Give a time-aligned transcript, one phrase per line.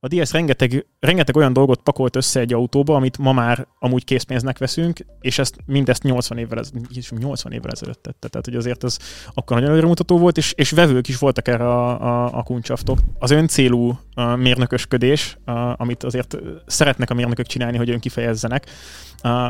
[0.00, 4.58] A DS rengeteg, rengeteg olyan dolgot pakolt össze egy autóba, amit ma már amúgy készpénznek
[4.58, 6.70] veszünk, és ezt mindezt 80 évvel, ez,
[7.18, 8.28] 80 évvel ezelőtt tette.
[8.28, 8.98] Tehát, hogy azért ez
[9.34, 12.98] akkor nagyon előremutató volt, és, és vevők is voltak erre a, a, a kuncsaftok.
[13.18, 16.36] Az öncélú a mérnökösködés, a, amit azért
[16.66, 18.66] szeretnek a mérnökök csinálni, hogy önkifejezzenek,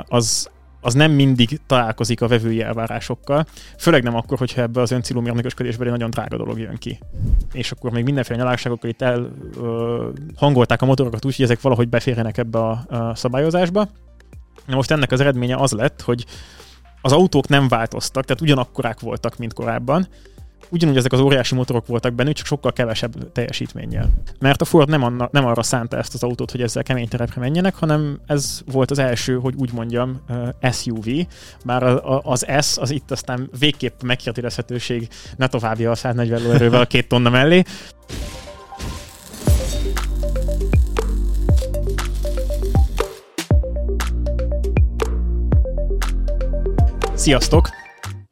[0.06, 3.46] az, az nem mindig találkozik a vevői elvárásokkal,
[3.78, 6.98] főleg nem akkor, hogyha ebbe az öncélú mérnökösködésben egy nagyon drága dolog jön ki.
[7.52, 9.30] És akkor még mindenféle nyalágságokkal itt el
[10.36, 13.88] hangolták a motorokat úgy, hogy ezek valahogy beférjenek ebbe a, a szabályozásba.
[14.66, 16.24] Na most ennek az eredménye az lett, hogy
[17.00, 20.08] az autók nem változtak, tehát ugyanakkorák voltak, mint korábban,
[20.70, 24.10] ugyanúgy ezek az óriási motorok voltak benne, csak sokkal kevesebb teljesítménnyel.
[24.38, 27.40] Mert a Ford nem, anna, nem arra szánta ezt az autót, hogy ezzel kemény terepre
[27.40, 31.06] menjenek, hanem ez volt az első, hogy úgy mondjam, uh, SUV,
[31.64, 31.82] bár
[32.22, 37.30] az S az itt aztán végképp megkérdezhetőség ne továbbja a 140 lóerővel a két tonna
[37.30, 37.62] mellé.
[47.14, 47.68] Sziasztok!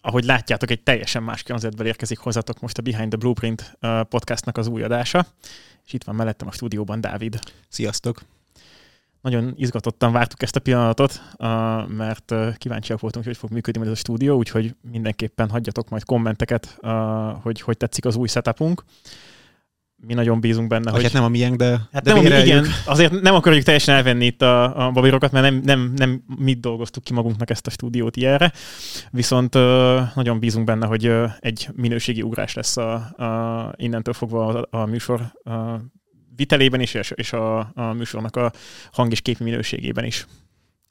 [0.07, 4.67] Ahogy látjátok, egy teljesen más környezetből érkezik hozzátok most a Behind the Blueprint podcastnak az
[4.67, 5.27] új adása,
[5.87, 7.39] és itt van mellettem a stúdióban Dávid.
[7.69, 8.21] Sziasztok!
[9.21, 11.23] Nagyon izgatottan vártuk ezt a pillanatot,
[11.89, 16.79] mert kíváncsiak voltunk, hogy fog működni ez a stúdió, úgyhogy mindenképpen hagyjatok majd kommenteket,
[17.43, 18.85] hogy hogy tetszik az új setupunk
[19.97, 21.03] mi nagyon bízunk benne, hogy...
[21.03, 24.25] Hát nem a miénk, de, hát de nem, a, igen, azért nem akarjuk teljesen elvenni
[24.25, 28.17] itt a, a babírokat, mert nem, nem, nem mit dolgoztuk ki magunknak ezt a stúdiót
[28.17, 28.53] ilyenre,
[29.11, 34.47] viszont uh, nagyon bízunk benne, hogy uh, egy minőségi ugrás lesz a, a, innentől fogva
[34.47, 35.55] a, a műsor uh,
[36.37, 38.53] vitelében is, és, és a, a műsornak a
[38.93, 40.27] hang és képi minőségében is.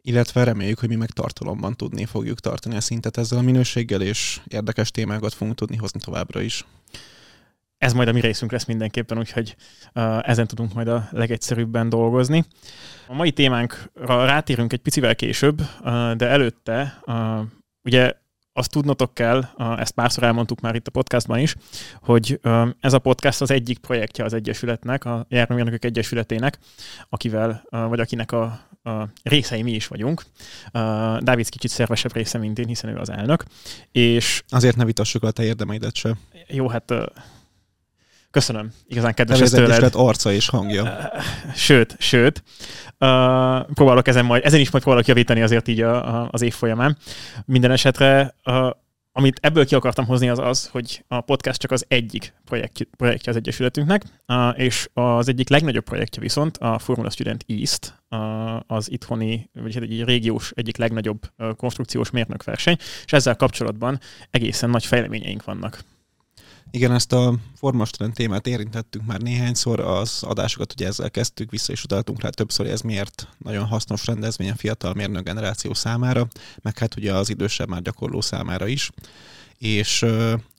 [0.01, 4.39] Illetve reméljük, hogy mi meg tartalomban tudni fogjuk tartani a szintet ezzel a minőséggel, és
[4.47, 6.65] érdekes témákat fogunk tudni hozni továbbra is
[7.77, 9.55] ez majd a mi részünk lesz mindenképpen, úgyhogy
[10.21, 12.45] ezen tudunk majd a legegyszerűbben dolgozni.
[13.07, 15.61] A mai témánkra rátérünk egy picivel később,
[16.15, 17.01] de előtte
[17.83, 18.13] ugye
[18.57, 19.43] azt tudnotok kell,
[19.77, 21.55] ezt párszor elmondtuk már itt a podcastban is,
[22.01, 22.39] hogy
[22.79, 26.59] ez a podcast az egyik projektje az Egyesületnek, a Járművérnökök Egyesületének,
[27.09, 28.43] akivel, vagy akinek a,
[28.83, 30.23] a részei mi is vagyunk.
[31.19, 33.43] Dávid kicsit szervesebb része, mint én, hiszen ő az elnök.
[33.91, 36.17] És Azért ne vitassuk a te érdemeidet se.
[36.47, 36.93] Jó, hát
[38.35, 38.71] Köszönöm.
[38.87, 39.81] Igazán kedves ez tőled.
[39.81, 41.11] lett arca és hangja.
[41.55, 42.43] Sőt, sőt.
[42.99, 46.53] Uh, próbálok ezen majd, ezen is majd próbálok javítani azért így a, a, az év
[46.53, 46.97] folyamán.
[47.45, 48.69] Minden esetre uh,
[49.11, 53.31] amit ebből ki akartam hozni az az, hogy a podcast csak az egyik projekt, projektje
[53.31, 54.03] az Egyesületünknek,
[54.55, 58.03] és az egyik legnagyobb projektje viszont a Formula Student East,
[58.67, 61.21] az itthoni, vagy egy régiós egyik legnagyobb
[61.57, 65.79] konstrukciós mérnökverseny, és ezzel kapcsolatban egészen nagy fejleményeink vannak.
[66.75, 71.83] Igen, ezt a formastrend témát érintettük már néhányszor, az adásokat ugye ezzel kezdtük, vissza is
[71.83, 76.27] utaltunk rá többször, ez miért nagyon hasznos rendezvény a fiatal mérnök generáció számára,
[76.61, 78.91] meg hát ugye az idősebb már gyakorló számára is.
[79.57, 80.05] És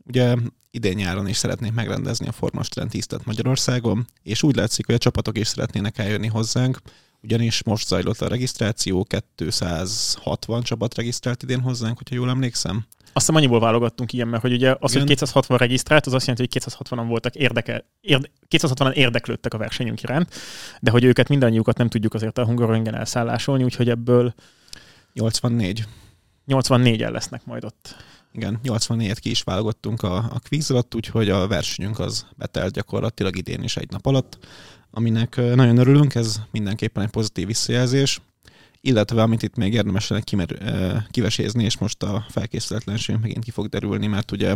[0.06, 0.36] ugye
[0.70, 5.38] idén nyáron is szeretnénk megrendezni a formastrend tisztet Magyarországon, és úgy látszik, hogy a csapatok
[5.38, 6.78] is szeretnének eljönni hozzánk,
[7.22, 12.86] ugyanis most zajlott a regisztráció, 260 csapat regisztrált idén hozzánk, hogyha jól emlékszem.
[13.16, 15.06] Azt hiszem annyiból válogattunk ilyen, mert hogy ugye az, Igen.
[15.06, 20.02] hogy 260 regisztrált, az azt jelenti, hogy 260-an voltak érdeke, érde, 260-an érdeklődtek a versenyünk
[20.02, 20.34] iránt,
[20.80, 24.34] de hogy őket mindannyiukat nem tudjuk azért a Hungaroringen elszállásolni, úgyhogy ebből
[25.12, 25.84] 84.
[26.48, 27.96] 84-en lesznek majd ott.
[28.32, 33.36] Igen, 84-et ki is válogattunk a, a kvíz alatt, úgyhogy a versenyünk az betelt gyakorlatilag
[33.36, 34.38] idén is egy nap alatt,
[34.90, 38.20] aminek nagyon örülünk, ez mindenképpen egy pozitív visszajelzés
[38.86, 40.48] illetve amit itt még érdemes lenne kimer,
[41.10, 44.54] kivesézni, és most a felkészületlenség megint ki fog derülni, mert ugye...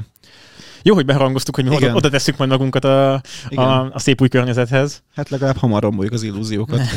[0.82, 1.94] Jó, hogy beharangoztuk, hogy mi Igen.
[1.94, 3.12] oda tesszük majd magunkat a,
[3.48, 5.02] a, a szép új környezethez.
[5.14, 6.80] Hát legalább hamar romboljuk az illúziókat.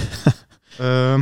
[0.77, 1.17] Ö,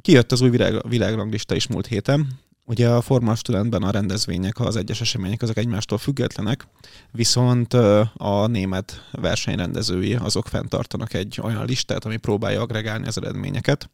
[0.00, 2.26] kijött az új világ, világranglista is múlt héten.
[2.64, 6.66] Ugye a Forma Studentben a rendezvények, az egyes események, azok egymástól függetlenek,
[7.12, 7.74] viszont
[8.14, 13.90] a német versenyrendezői azok fenntartanak egy olyan listát, ami próbálja agregálni az eredményeket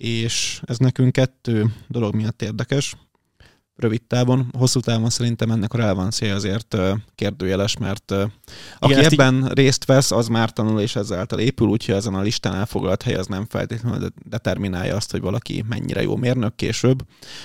[0.00, 2.96] és ez nekünk kettő dolog miatt érdekes
[3.80, 6.76] rövid távon, hosszú távon szerintem ennek a relevancia azért
[7.14, 8.10] kérdőjeles, mert
[8.78, 9.52] aki Igen, ebben így...
[9.52, 13.26] részt vesz, az már tanul és ezáltal épül, úgyhogy ezen a listán elfoglalt hely az
[13.26, 17.02] nem feltétlenül determinálja azt, hogy valaki mennyire jó mérnök később.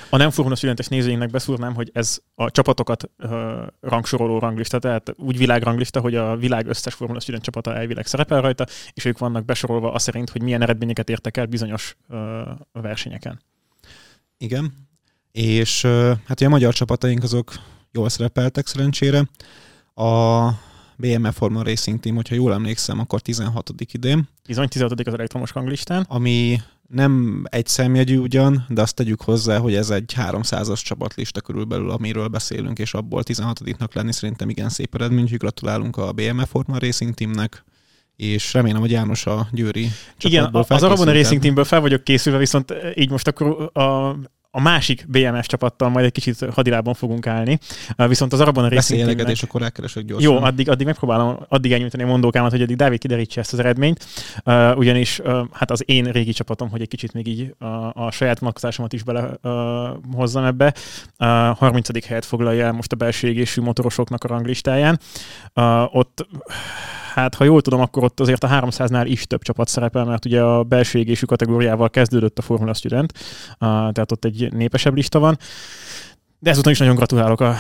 [0.09, 3.31] A nem Formula Studentes nézőinknek beszúrnám, hogy ez a csapatokat uh,
[3.79, 8.65] rangsoroló ranglista, tehát úgy világranglista, hogy a világ összes Formula Student csapata elvileg szerepel rajta,
[8.93, 12.17] és ők vannak besorolva azt szerint, hogy milyen eredményeket értek el bizonyos uh,
[12.71, 13.41] versenyeken.
[14.37, 14.73] Igen,
[15.35, 15.81] és
[16.25, 17.53] hát ugye a magyar csapataink azok
[17.91, 19.29] jól szerepeltek szerencsére.
[19.93, 20.49] A
[20.97, 23.71] BMF Forma Racing Team, hogyha jól emlékszem, akkor 16.
[23.91, 24.27] idén.
[24.47, 25.07] Bizony 16.
[25.07, 26.05] az elektromos ranglistán.
[26.07, 31.89] Ami nem egy szemjegyű ugyan, de azt tegyük hozzá, hogy ez egy 300-as csapatlista körülbelül,
[31.89, 36.77] amiről beszélünk, és abból 16-nak lenni szerintem igen szép eredmény, úgyhogy gratulálunk a BMF Forma
[36.79, 37.63] Racing Teamnek
[38.15, 39.89] és remélem, hogy János a Győri
[40.19, 44.15] Igen, az Arabona Racing Teamből fel vagyok készülve, viszont így most akkor a
[44.56, 47.60] a másik BMS csapattal majd egy kicsit hadilában fogunk állni.
[47.96, 49.30] Viszont az Arabon Racing Teamnek...
[49.30, 50.31] és akkor elkeresek gyorsan.
[50.31, 54.06] Jó, addig, addig megpróbálom addig elnyújtani a mondókámat, hogy addig Dávid kiderítse ezt az eredményt.
[54.46, 58.12] Uh, ugyanis uh, hát az én régi csapatom, hogy egy kicsit még így uh, a
[58.12, 60.74] saját vonatkozásomat is bele uh, ebbe.
[61.19, 62.06] Uh, 30.
[62.06, 65.00] helyet foglalja el most a belső égésű motorosoknak a ranglistáján.
[65.54, 66.28] Uh, ott
[67.15, 70.41] hát ha jól tudom, akkor ott azért a 300-nál is több csapat szerepel, mert ugye
[70.41, 73.13] a belső égésű kategóriával kezdődött a Formula Student,
[73.59, 75.38] tehát ott egy népesebb lista van.
[76.39, 77.56] De ezúttal is nagyon gratulálok a,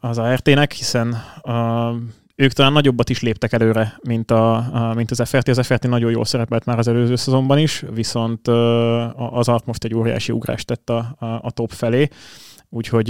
[0.00, 1.90] az ART-nek, hiszen a,
[2.34, 5.48] ők talán nagyobbat is léptek előre, mint, a, mint az FRT.
[5.48, 8.48] Az FRT nagyon jól szerepelt már az előző szezonban is, viszont
[9.14, 12.08] az ART most egy óriási ugrást tett a, a top felé,
[12.68, 13.06] úgyhogy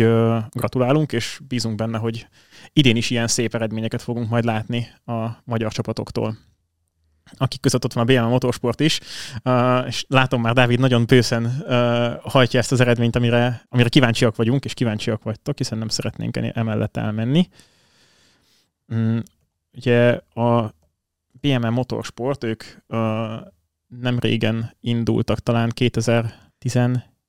[0.50, 2.26] gratulálunk, és bízunk benne, hogy
[2.73, 6.37] idén is ilyen szép eredményeket fogunk majd látni a magyar csapatoktól
[7.35, 9.00] akik között ott van a BM Motorsport is,
[9.44, 14.37] uh, és látom már Dávid nagyon bőszen uh, hajtja ezt az eredményt, amire, amire kíváncsiak
[14.37, 17.49] vagyunk, és kíváncsiak vagytok, hiszen nem szeretnénk emellett elmenni.
[18.88, 19.23] Um,
[19.73, 20.75] ugye a
[21.41, 22.99] BM Motorsport, ők uh,
[23.87, 26.79] nem régen indultak, talán 2010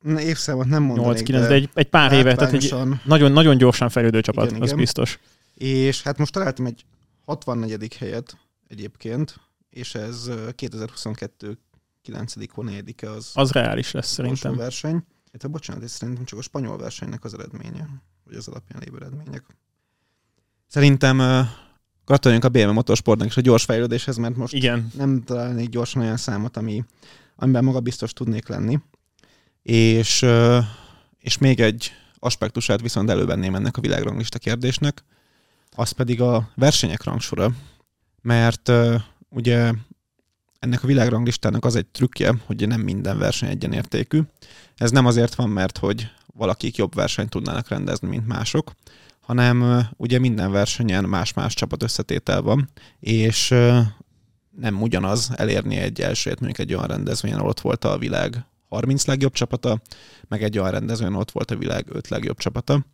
[0.05, 4.21] évszámot nem mondanék, 8, de egy, egy pár éve, tehát egy nagyon, nagyon gyorsan fejlődő
[4.21, 4.79] csapat, igen, az igen.
[4.79, 5.19] biztos.
[5.53, 6.85] És hát most találtam egy
[7.25, 7.97] 64.
[7.97, 9.39] helyet egyébként,
[9.69, 11.57] és ez 2022
[12.01, 12.33] 9.
[12.97, 13.31] -e az.
[13.33, 14.55] Az reális lesz szerintem.
[14.55, 15.03] verseny.
[15.31, 17.88] Hát, bocsánat, ez szerintem csak a spanyol versenynek az eredménye,
[18.23, 19.44] vagy az alapján lévő eredmények.
[20.67, 21.45] Szerintem uh,
[22.05, 24.91] gratuláljunk a BMW Motorsportnak és a gyors fejlődéshez, mert most Igen.
[24.97, 26.83] nem találnék gyorsan olyan számot, ami,
[27.35, 28.79] amiben maga biztos tudnék lenni.
[29.72, 30.25] És,
[31.19, 35.04] és még egy aspektusát viszont elővenném ennek a világranglista kérdésnek,
[35.75, 37.52] az pedig a versenyek rangsora,
[38.22, 38.72] mert
[39.30, 39.72] ugye
[40.60, 44.22] ennek a világranglistának az egy trükkje, hogy nem minden verseny egyenértékű.
[44.75, 48.72] Ez nem azért van, mert hogy valakik jobb versenyt tudnának rendezni, mint mások,
[49.19, 52.69] hanem ugye minden versenyen más-más csapat összetétel van,
[53.00, 53.50] és
[54.58, 59.06] nem ugyanaz elérni egy elsőt, mondjuk egy olyan rendezvényen, ahol ott volt a világ 30
[59.06, 59.81] legjobb csapata,
[60.28, 62.86] meg egy olyan rendezvényen ott volt a világ 5 legjobb csapata,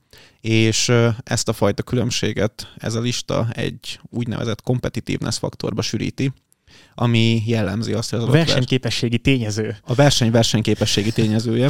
[0.42, 0.92] és
[1.24, 6.34] ezt a fajta különbséget ez a lista egy úgynevezett competitiveness faktorba sűríti,
[6.96, 9.78] ami jellemzi azt, hogy az a versenyképességi tényező.
[9.84, 11.70] A verseny versenyképességi tényezője,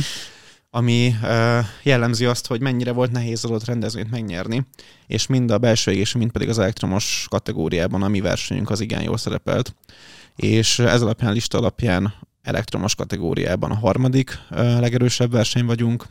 [0.69, 1.15] ami
[1.83, 4.65] jellemzi azt, hogy mennyire volt nehéz adott rendezvényt megnyerni,
[5.07, 9.01] és mind a belső égés, mind pedig az elektromos kategóriában a mi versenyünk az igen
[9.01, 9.75] jól szerepelt.
[10.35, 16.05] És ez alapján, lista alapján elektromos kategóriában a harmadik legerősebb verseny vagyunk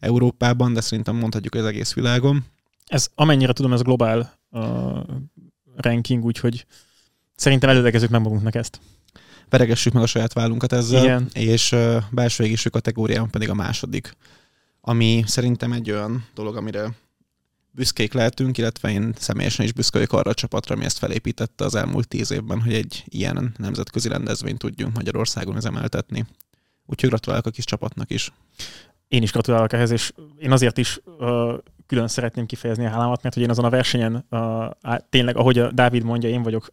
[0.00, 2.44] Európában, de szerintem mondhatjuk az egész világon.
[2.86, 4.98] Ez amennyire tudom, ez globál uh,
[5.76, 6.66] ranking, úgyhogy
[7.36, 8.80] szerintem előlegezzük meg magunknak ezt.
[9.48, 11.28] Veregessük meg a saját vállunkat ezzel, Igen.
[11.32, 14.16] és uh, belső égésű kategóriában pedig a második.
[14.80, 16.90] Ami szerintem egy olyan dolog, amire
[17.78, 21.74] büszkék lehetünk, illetve én személyesen is büszke vagyok arra a csapatra, ami ezt felépítette az
[21.74, 26.26] elmúlt tíz évben, hogy egy ilyen nemzetközi rendezvényt tudjunk Magyarországon üzemeltetni.
[26.86, 28.32] Úgyhogy gratulálok a kis csapatnak is.
[29.08, 31.58] Én is gratulálok ehhez, és én azért is uh,
[31.88, 34.40] külön szeretném kifejezni a hálámat, mert hogy én azon a versenyen uh,
[35.10, 36.72] tényleg, ahogy a Dávid mondja, én vagyok.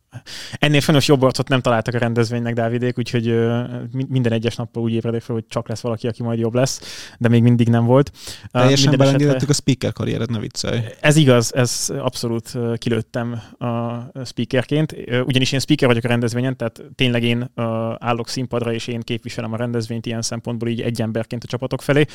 [0.53, 3.69] Ennél sajnos jobb arcot nem találtak a rendezvénynek Dávidék, úgyhogy uh,
[4.07, 6.81] minden egyes nappal úgy ébredek fel, hogy csak lesz valaki, aki majd jobb lesz,
[7.17, 8.11] de még mindig nem volt.
[8.43, 10.79] Uh, Teljesen belengedettek a speaker karriered, ne viccelj.
[10.99, 16.57] Ez igaz, ez abszolút uh, kilőttem a speakerként, uh, ugyanis én speaker vagyok a rendezvényen,
[16.57, 17.65] tehát tényleg én uh,
[17.99, 22.05] állok színpadra, és én képviselem a rendezvényt ilyen szempontból így egy emberként a csapatok felé,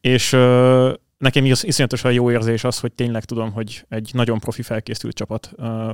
[0.00, 0.36] és
[1.18, 5.50] nekem iszonyatosan jó érzés az, hogy tényleg tudom, hogy egy nagyon profi felkészült csapat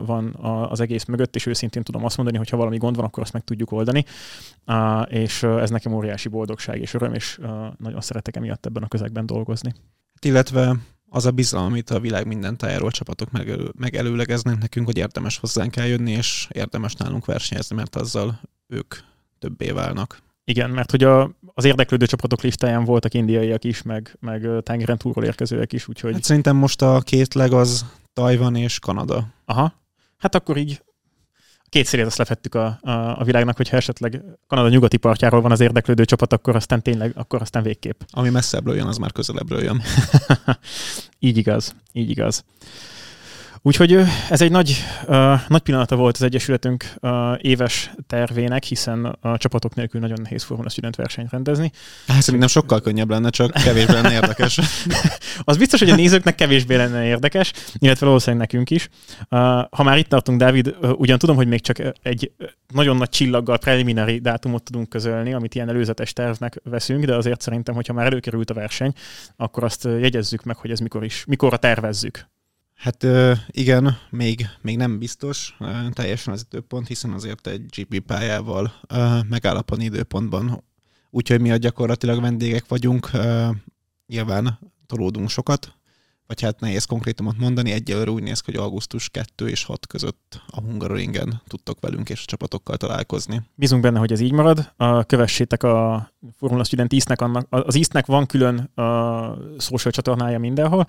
[0.07, 0.35] van
[0.71, 3.33] az egész mögött, és őszintén tudom azt mondani, hogy ha valami gond van, akkor azt
[3.33, 4.05] meg tudjuk oldani.
[5.09, 7.39] És ez nekem óriási boldogság és öröm, és
[7.79, 9.75] nagyon szeretek emiatt ebben a közegben dolgozni.
[10.21, 10.77] Illetve
[11.09, 15.77] az a bizalom, amit a világ minden tájáról csapatok megelő, megelőlegeznek nekünk, hogy érdemes hozzánk
[15.77, 18.95] eljönni, és érdemes nálunk versenyezni, mert azzal ők
[19.39, 20.19] többé válnak.
[20.45, 25.25] Igen, mert hogy a, az érdeklődő csapatok listáján voltak indiaiak is, meg, meg tengeren túlról
[25.25, 26.13] érkezőek is, úgyhogy...
[26.13, 29.27] Hát szerintem most a két leg az Tajvan és Kanada.
[29.45, 29.75] Aha.
[30.19, 30.83] Hát akkor így
[31.73, 35.61] két szérét azt lefettük a, a, a világnak, hogyha esetleg Kanada nyugati partjáról van az
[35.61, 38.01] érdeklődő csapat, akkor aztán tényleg, akkor aztán végképp.
[38.11, 39.83] Ami messzebbről jön, az már közelebbről jön.
[41.19, 42.45] így igaz, így igaz.
[43.65, 43.99] Úgyhogy
[44.31, 44.77] ez egy nagy,
[45.07, 50.43] uh, nagy pillanata volt az Egyesületünk uh, éves tervének, hiszen a csapatok nélkül nagyon nehéz
[50.43, 51.73] Formula Student versenyt rendezni.
[52.07, 54.59] Hát szerintem sokkal könnyebb lenne, csak kevésbé lenne érdekes.
[55.45, 58.89] az biztos, hogy a nézőknek kevésbé lenne érdekes, illetve valószínűleg nekünk is.
[59.19, 59.39] Uh,
[59.71, 62.33] ha már itt tartunk, Dávid, uh, ugyan tudom, hogy még csak egy
[62.73, 67.75] nagyon nagy csillaggal preliminary dátumot tudunk közölni, amit ilyen előzetes tervnek veszünk, de azért szerintem,
[67.75, 68.93] hogyha már előkerült a verseny,
[69.37, 72.31] akkor azt jegyezzük meg, hogy ez mikor is, mikorra tervezzük.
[72.83, 73.07] Hát
[73.47, 75.57] igen, még, még nem biztos
[75.91, 78.73] teljesen az időpont, hiszen azért egy GP pályával
[79.29, 80.65] megállapodni időpontban.
[81.11, 83.11] Úgyhogy mi a gyakorlatilag vendégek vagyunk,
[84.07, 85.75] nyilván tolódunk sokat,
[86.33, 90.41] vagy hát nehéz konkrétumot mondani, egyelőre úgy néz ki, hogy augusztus 2 és 6 között
[90.47, 93.43] a Hungaroringen tudtok velünk és a csapatokkal találkozni.
[93.55, 94.73] Bízunk benne, hogy ez így marad.
[95.07, 100.87] Kövessétek a Formula Student Eastnek, annak, az Eastnek van külön a social csatornája mindenhol.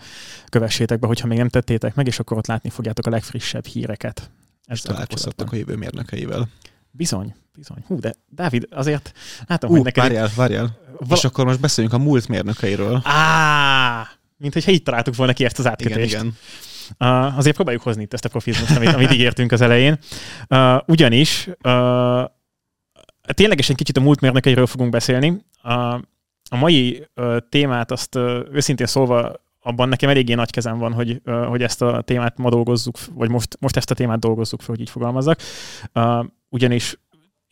[0.49, 4.31] Kövessétek be, hogyha még nem tettétek meg, és akkor ott látni fogjátok a legfrissebb híreket.
[4.67, 6.49] És találkozhattok a jövő mérnökeivel.
[6.91, 7.83] Bizony, bizony.
[7.87, 9.11] Hú, de Dávid, azért
[9.47, 10.03] látom, uh, hogy neked...
[10.03, 10.77] Várjál, várjál.
[10.99, 13.01] Val- és akkor most beszéljünk a múlt mérnökeiről.
[13.03, 14.02] Á,
[14.37, 15.97] mint hogyha így találtuk volna ki ezt az átkötést.
[15.97, 16.37] Igen, igen.
[16.99, 19.97] Uh, azért próbáljuk hozni itt ezt a profizmust, amit, amit ígértünk az elején.
[20.49, 22.23] Uh, ugyanis uh,
[23.33, 25.29] ténylegesen kicsit a múlt mérnökeiről fogunk beszélni.
[25.63, 25.93] Uh,
[26.49, 31.21] a mai uh, témát azt uh, őszintén szólva abban nekem eléggé nagy kezem van, hogy,
[31.25, 34.69] uh, hogy ezt a témát ma dolgozzuk, vagy most, most ezt a témát dolgozzuk fel,
[34.69, 35.41] hogy így fogalmazzak.
[35.93, 36.97] Uh, ugyanis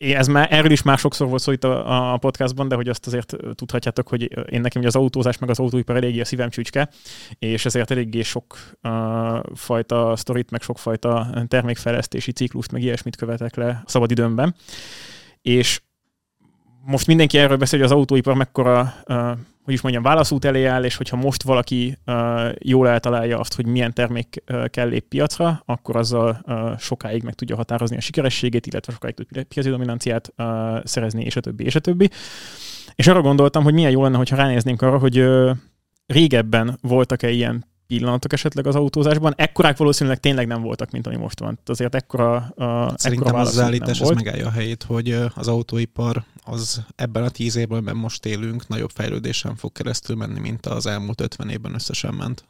[0.02, 3.06] ez már, erről is már sokszor volt szó itt a, a podcastban, de hogy azt
[3.06, 6.88] azért tudhatjátok, hogy én nekem ugye az autózás meg az autóipar eléggé a szívem csücske,
[7.38, 8.92] és ezért eléggé sok uh,
[9.54, 14.54] fajta sztorit, meg sokfajta termékfejlesztési ciklust, meg ilyesmit követek le szabadidőmben.
[15.42, 15.80] És
[16.84, 19.30] most mindenki erről beszél, hogy az autóipar mekkora uh,
[19.62, 22.14] hogy is mondjam, válaszút elé áll, és hogyha most valaki uh,
[22.58, 27.34] jól eltalálja azt, hogy milyen termék uh, kell lép piacra, akkor azzal uh, sokáig meg
[27.34, 30.46] tudja határozni a sikerességét, illetve sokáig tud piaci dominanciát uh,
[30.84, 32.10] szerezni, és a többi, és a többi.
[32.94, 35.56] És arra gondoltam, hogy milyen jó lenne, hogyha ránéznénk arra, hogy uh,
[36.06, 39.34] régebben voltak-e ilyen pillanatok esetleg az autózásban.
[39.36, 41.58] Ekkorák valószínűleg tényleg nem voltak, mint ami most van.
[41.66, 46.82] Azért ekkora, a, Szerintem ekkora az állítás az megállja a helyét, hogy az autóipar az
[46.96, 51.20] ebben a tíz évben, amiben most élünk, nagyobb fejlődésen fog keresztül menni, mint az elmúlt
[51.20, 52.44] 50 évben összesen ment.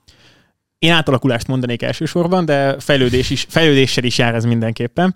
[0.82, 5.14] Én átalakulást mondanék elsősorban, de fejlődés is, fejlődéssel is jár ez mindenképpen.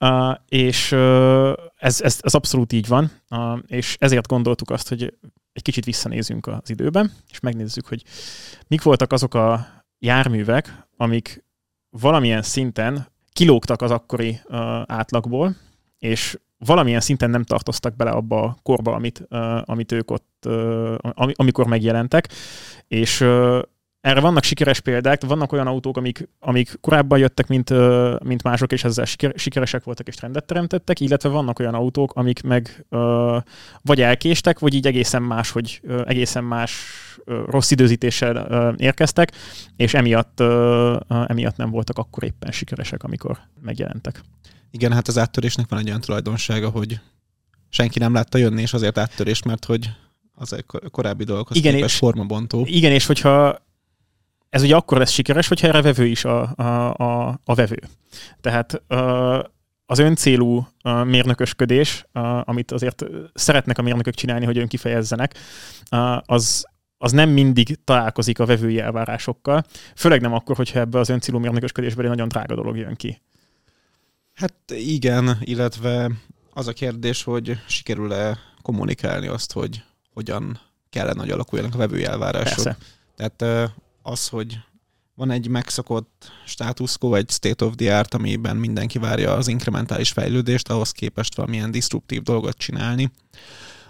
[0.00, 5.14] Uh, és uh, ez, ez, ez abszolút így van, uh, és ezért gondoltuk azt, hogy
[5.52, 8.02] egy kicsit visszanézünk az időben, és megnézzük, hogy
[8.66, 9.66] mik voltak azok a
[9.98, 11.44] járművek, amik
[11.90, 15.56] valamilyen szinten kilógtak az akkori uh, átlagból,
[15.98, 20.94] és valamilyen szinten nem tartoztak bele abba a korba, amit, uh, amit ők ott, uh,
[21.34, 22.28] amikor megjelentek,
[22.88, 23.62] és uh,
[24.08, 27.70] erre vannak sikeres példák, vannak olyan autók, amik, amik korábban jöttek, mint,
[28.24, 32.86] mint mások, és ezzel sikeresek voltak és trendet teremtettek, illetve vannak olyan autók, amik meg
[33.82, 36.72] vagy elkéstek, vagy így egészen más, hogy egészen más
[37.46, 39.32] rossz időzítéssel érkeztek,
[39.76, 40.40] és emiatt,
[41.26, 44.20] emiatt nem voltak akkor éppen sikeresek, amikor megjelentek.
[44.70, 47.00] Igen, hát az áttörésnek van egy olyan tulajdonsága, hogy
[47.68, 49.90] senki nem látta jönni, és azért áttörés, mert hogy
[50.34, 52.64] az egy korábbi dolgokhoz igen, képest és, formabontó.
[52.66, 53.66] Igen, és hogyha
[54.50, 57.78] ez ugye akkor lesz sikeres, hogyha erre vevő is a, a, a, a vevő.
[58.40, 58.82] Tehát
[59.86, 60.68] az öncélú
[61.04, 62.06] mérnökösködés,
[62.42, 65.34] amit azért szeretnek a mérnökök csinálni, hogy önkifejezzenek,
[66.20, 66.66] az,
[66.98, 69.64] az nem mindig találkozik a vevői elvárásokkal,
[69.94, 73.20] főleg nem akkor, hogyha ebbe az öncélú mérnökösködésben egy nagyon drága dolog jön ki.
[74.34, 76.10] Hát igen, illetve
[76.52, 82.64] az a kérdés, hogy sikerül-e kommunikálni azt, hogy hogyan kellene, hogy alakuljanak a vevői elvárások.
[82.64, 82.76] Persze.
[83.16, 83.70] Tehát
[84.08, 84.58] az, hogy
[85.14, 90.10] van egy megszokott status quo, egy state of the art, amiben mindenki várja az inkrementális
[90.10, 93.10] fejlődést, ahhoz képest valamilyen disruptív dolgot csinálni.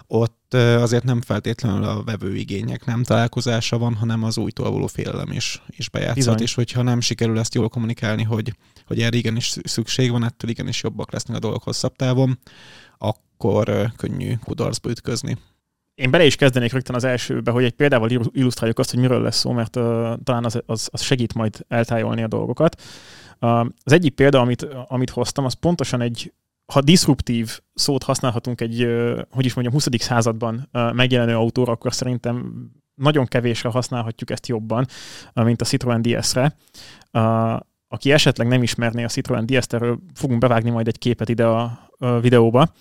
[0.07, 5.61] Ott azért nem feltétlenül a vevőigények nem találkozása van, hanem az újtól való félelem is,
[5.67, 6.41] is bejátszott, Bizony.
[6.41, 10.83] és hogyha nem sikerül ezt jól kommunikálni, hogy, hogy erre igenis szükség van, ettől igenis
[10.83, 12.39] jobbak lesznek a dolgok hosszabb távon,
[12.97, 15.37] akkor könnyű kudarcba ütközni.
[15.99, 19.37] Én bele is kezdenék rögtön az elsőbe, hogy egy példával illusztráljuk azt, hogy miről lesz
[19.37, 19.83] szó, mert uh,
[20.23, 22.81] talán az, az, az segít majd eltájolni a dolgokat.
[23.39, 26.33] Uh, az egyik példa, amit, amit hoztam, az pontosan egy,
[26.73, 29.87] ha disruptív szót használhatunk egy, uh, hogy is mondjam, 20.
[29.97, 32.53] században uh, megjelenő autóra, akkor szerintem
[32.95, 34.85] nagyon kevésre használhatjuk ezt jobban,
[35.35, 36.55] uh, mint a Citroen DS-re.
[37.13, 41.45] Uh, aki esetleg nem ismerné a Citroen DS-t, erről fogunk bevágni majd egy képet ide
[41.45, 42.73] a, a videóba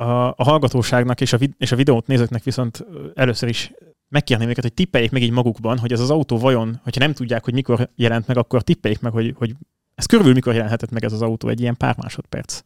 [0.00, 3.72] a, a hallgatóságnak és a, vid- és a videót nézőknek viszont először is
[4.08, 7.44] megkérném őket, hogy tippeljék meg így magukban, hogy ez az autó vajon, hogyha nem tudják,
[7.44, 9.54] hogy mikor jelent meg, akkor tippeljék meg, hogy, hogy
[9.94, 12.60] ez körülbelül mikor jelenhetett meg ez az autó, egy ilyen pár másodperc.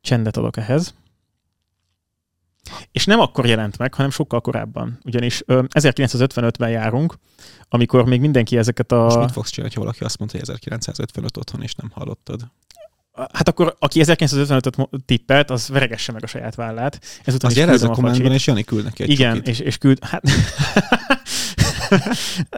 [0.00, 0.94] Csendet adok ehhez.
[2.92, 4.98] És nem akkor jelent meg, hanem sokkal korábban.
[5.04, 7.14] Ugyanis 1955-ben járunk,
[7.68, 9.02] amikor még mindenki ezeket a...
[9.02, 12.40] Most mit fogsz csinálni, ha valaki azt mondta, hogy 1955 otthon, és nem hallottad?
[13.32, 17.00] Hát akkor, aki 1955-öt tippelt, az veregesse meg a saját vállát.
[17.24, 19.48] Ezután az jelez a kommentben, és Jani küld neki egy Igen, csukit.
[19.48, 20.04] és, és küld...
[20.04, 20.22] Hát...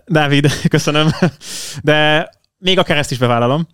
[0.07, 1.09] Dávid, köszönöm.
[1.83, 3.67] De még akár ezt is bevállalom.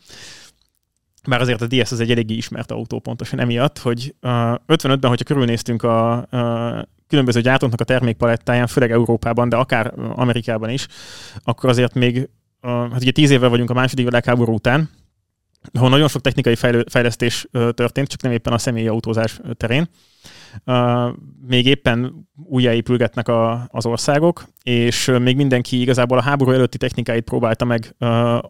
[1.28, 4.30] Bár azért a DS az egy eléggé ismert autó pontosan emiatt, hogy uh,
[4.66, 10.86] 55-ben, hogyha körülnéztünk a uh, különböző gyártóknak a termékpalettáján, főleg Európában, de akár Amerikában is,
[11.44, 12.28] akkor azért még,
[12.62, 14.90] uh, hát ugye tíz évvel vagyunk a második világháború után,
[15.72, 16.54] ahol nagyon sok technikai
[16.88, 19.88] fejlesztés történt, csak nem éppen a személyi autózás terén.
[21.46, 27.64] Még éppen újjáépülgetnek a, az országok, és még mindenki igazából a háború előtti technikáit próbálta
[27.64, 27.94] meg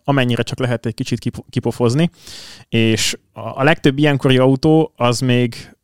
[0.04, 2.10] amennyire csak lehet egy kicsit kipofozni,
[2.68, 5.76] és a legtöbb ilyenkori autó az még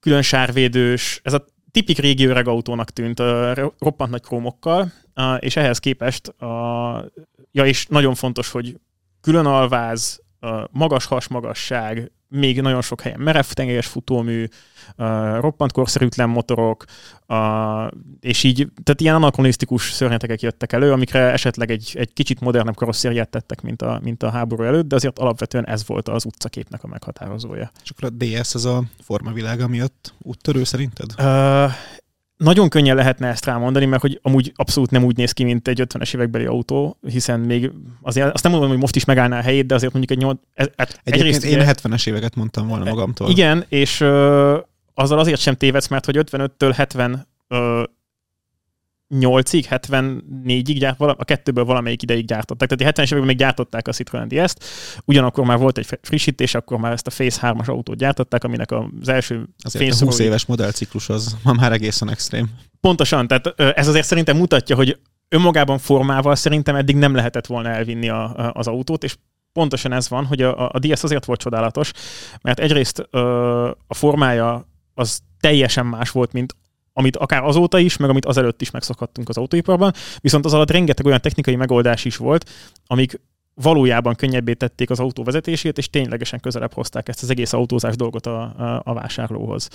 [0.00, 3.22] külön sárvédős, ez a tipik régi öreg autónak tűnt,
[3.78, 4.92] roppant nagy krómokkal,
[5.38, 7.10] és ehhez képest, a,
[7.52, 8.76] ja és nagyon fontos, hogy
[9.20, 10.20] külön alváz,
[10.70, 14.46] magas hasmagasság, még nagyon sok helyen merev tengelyes futómű,
[15.40, 16.84] roppant korszerűtlen motorok,
[18.20, 23.28] és így, tehát ilyen anakronisztikus szörnyetekek jöttek elő, amikre esetleg egy, egy kicsit modernebb karosszériát
[23.28, 26.86] tettek, mint a, mint a háború előtt, de azért alapvetően ez volt az utcaképnek a
[26.86, 27.70] meghatározója.
[27.82, 31.14] És akkor a DS az a formavilága miatt úttörő szerinted?
[31.18, 31.72] Uh,
[32.40, 35.82] nagyon könnyen lehetne ezt rámondani, mert hogy amúgy abszolút nem úgy néz ki, mint egy
[35.84, 37.70] 50-es évekbeli autó, hiszen még
[38.02, 40.40] azért azt nem mondom, hogy most is megállná a helyét, de azért mondjuk egy 8...
[40.54, 43.30] Ez, hát Egyébként én 70-es éveket mondtam volna magamtól.
[43.30, 44.58] Igen, és ö,
[44.94, 47.82] azzal azért sem tévedsz, mert hogy 55-től 70 ö,
[49.14, 52.68] 8-ig, 74-ig gyárt, a kettőből valamelyik ideig gyártották.
[52.68, 54.64] Tehát a 70-es években még gyártották a Citroen DS-t,
[55.04, 59.08] ugyanakkor már volt egy frissítés, akkor már ezt a Face 3-as autót gyártották, aminek az
[59.08, 62.48] első Azért a 20 éves modellciklus az ma már egészen extrém.
[62.80, 68.08] Pontosan, tehát ez azért szerintem mutatja, hogy önmagában formával szerintem eddig nem lehetett volna elvinni
[68.08, 69.16] a, a, az autót, és
[69.52, 71.92] pontosan ez van, hogy a, a DS azért volt csodálatos,
[72.42, 76.56] mert egyrészt a formája az teljesen más volt, mint
[77.00, 81.06] amit akár azóta is, meg amit azelőtt is megszokhattunk az autóiparban, viszont az alatt rengeteg
[81.06, 82.50] olyan technikai megoldás is volt,
[82.86, 83.20] amik
[83.54, 88.26] valójában könnyebbé tették az autó vezetését, és ténylegesen közelebb hozták ezt az egész autózás dolgot
[88.26, 89.68] a, a, a vásárlóhoz.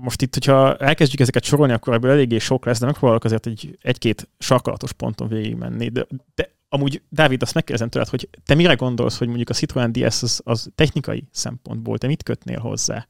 [0.00, 3.78] Most itt, hogyha elkezdjük ezeket sorolni, akkor ebből eléggé sok lesz, de megpróbálok azért egy,
[3.82, 5.88] egy-két sarkalatos ponton végigmenni.
[5.88, 9.92] De, de amúgy, Dávid, azt megkérdezem tőled, hogy te mire gondolsz, hogy mondjuk a Citroen
[9.92, 13.06] DS az, az technikai szempontból, te mit kötnél hozzá?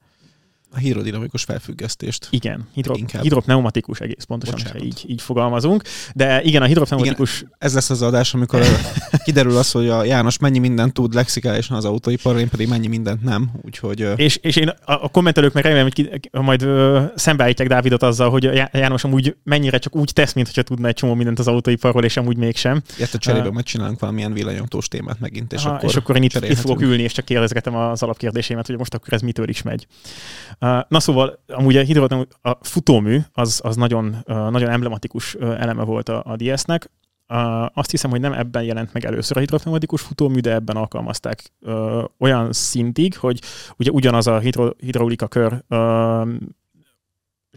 [0.73, 2.27] A hidrodinamikus felfüggesztést.
[2.31, 5.83] Igen, hidro, hidropneumatikus egész pontosan, ha így, így fogalmazunk.
[6.15, 7.37] De igen, a hidropneumatikus...
[7.37, 8.63] Igen, ez lesz az adás, amikor
[9.25, 13.23] kiderül az, hogy a János mennyi mindent tud lexikálisan az autóipar, én pedig mennyi mindent
[13.23, 13.51] nem.
[13.63, 18.03] Úgyhogy, és, és én a, a kommentelők meg remélem, hogy ki, majd ö, szembeállítják Dávidot
[18.03, 21.49] azzal, hogy a János amúgy mennyire csak úgy tesz, mintha tudna egy csomó mindent az
[21.49, 22.83] autóiparról, és amúgy mégsem.
[22.97, 26.17] Ilyet a cserébe uh, majd csinálunk valamilyen villanyautós témát megint, és, aha, akkor, és akkor
[26.17, 29.49] én itt, itt fogok ülni, és csak kérdezgetem az alapkérdésémet, hogy most akkor ez mitől
[29.49, 29.87] is megy.
[30.89, 36.23] Na szóval, amúgy a hidrogen, a futómű az, az nagyon, nagyon emblematikus eleme volt a,
[36.25, 36.91] a DS-nek.
[37.75, 41.53] Azt hiszem, hogy nem ebben jelent meg először a hidropneumatikus futómű, de ebben alkalmazták
[42.19, 43.41] olyan szintig, hogy
[43.77, 45.65] ugye ugyanaz a hidro, hidraulika kör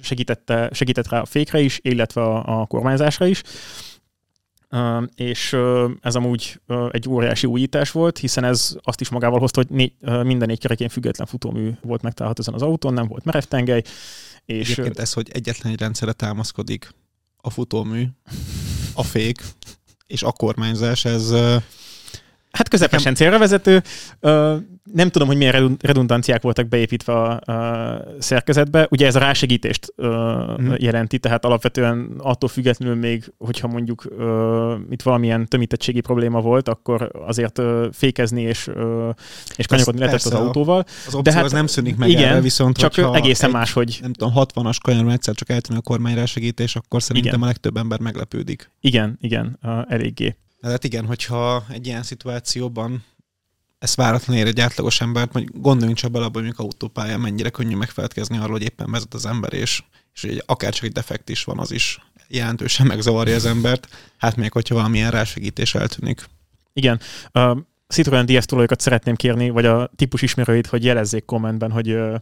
[0.01, 3.41] segítette, segített rá a fékre is, illetve a, a kormányzásra is
[5.15, 5.57] és
[6.01, 10.47] ez amúgy egy óriási újítás volt, hiszen ez azt is magával hozta, hogy négy, minden
[10.47, 13.83] négy kerekén független futómű volt megtalálható ezen az autón, nem volt merev tengely.
[14.45, 16.89] És Egyébként ez, hogy egyetlen egy rendszerre támaszkodik
[17.37, 18.05] a futómű,
[18.93, 19.43] a fék
[20.07, 21.33] és a kormányzás, ez
[22.57, 23.83] Hát közepesen célra vezető.
[24.93, 27.41] Nem tudom, hogy milyen redundanciák voltak beépítve a,
[28.19, 28.87] szerkezetbe.
[28.89, 30.75] Ugye ez a rásegítést hmm.
[30.77, 34.07] jelenti, tehát alapvetően attól függetlenül még, hogyha mondjuk
[34.89, 37.61] itt valamilyen tömítettségi probléma volt, akkor azért
[37.91, 38.69] fékezni és,
[39.55, 40.85] és kanyarodni lehetett az autóval.
[41.07, 43.97] Az De hát, az nem szűnik meg igen, erre, viszont csak egészen egy, más, hogy...
[44.01, 47.43] Nem tudom, 60-as kanyaron egyszer csak eltűnő a kormány rásegítés, akkor szerintem igen.
[47.43, 48.71] a legtöbb ember meglepődik.
[48.79, 50.35] Igen, igen, eléggé.
[50.63, 53.03] Hát igen, hogyha egy ilyen szituációban
[53.79, 58.37] ez váratlan ér egy átlagos embert, vagy gondoljunk csak bele hogy autópályán mennyire könnyű megfelelkezni
[58.37, 61.59] arról, hogy éppen vezet az ember, és, és hogy akár csak egy defekt is van,
[61.59, 66.25] az is jelentősen megzavarja az embert, hát még hogyha valamilyen rásegítés eltűnik.
[66.73, 66.99] Igen.
[67.33, 72.15] Uh, Citroen DS tulajdokat szeretném kérni, vagy a típus ismerőit, hogy jelezzék kommentben, hogy uh,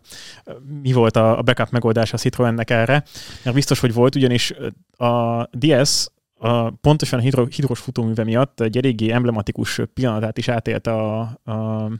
[0.81, 3.03] mi volt a, a backup megoldása a Citroennek erre.
[3.43, 4.53] Mert biztos, hogy volt, ugyanis
[4.97, 6.07] a DS
[6.41, 11.51] a, pontosan a hidro, hidros futóműve miatt egy eléggé emblematikus pillanatát is átélt a, a,
[11.51, 11.91] a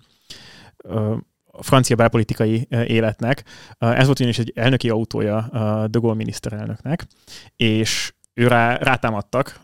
[1.54, 3.44] a francia belpolitikai életnek.
[3.78, 7.08] Ez volt ugyanis egy elnöki autója a De Gaulle miniszterelnöknek,
[7.56, 9.62] és ő rá, rátámadtak,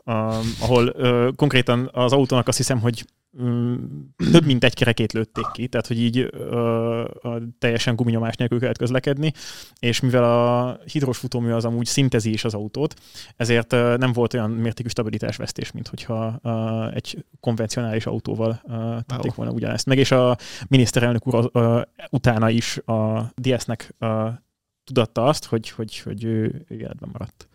[0.61, 0.91] ahol
[1.35, 3.05] konkrétan az autónak azt hiszem, hogy
[4.31, 8.77] több mint egy kerekét lőtték ki, tehát hogy így ö, ö, teljesen guminyomás nélkül kellett
[8.77, 9.33] közlekedni,
[9.79, 12.93] és mivel a hidros futómű az amúgy szintezi is az autót,
[13.35, 19.33] ezért ö, nem volt olyan mértékű stabilitásvesztés, mint hogyha ö, egy konvencionális autóval ö, tették
[19.33, 24.27] volna ugyanezt meg, és a miniszterelnök úr ö, utána is a DS-nek ö,
[24.83, 27.47] tudatta azt, hogy, hogy, hogy ő életben maradt.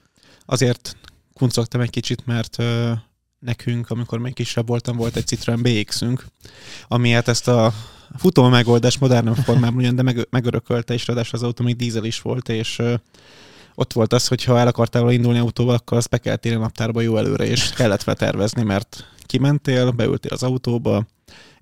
[0.45, 0.97] Azért
[1.35, 2.93] kuncogtam egy kicsit, mert ö
[3.45, 6.27] nekünk, amikor még kisebb voltam, volt egy Citroen BX-ünk,
[6.89, 7.73] ami hát ezt a
[8.17, 12.21] futó megoldás modern formában ugyan, de meg, megörökölte, és ráadásul az autó még dízel is
[12.21, 12.83] volt, és
[13.75, 16.61] ott volt az, hogy ha el akartál indulni autóval, akkor azt be kellett írni a
[16.61, 21.07] naptárba jó előre, és kellett feltervezni, mert kimentél, beültél az autóba,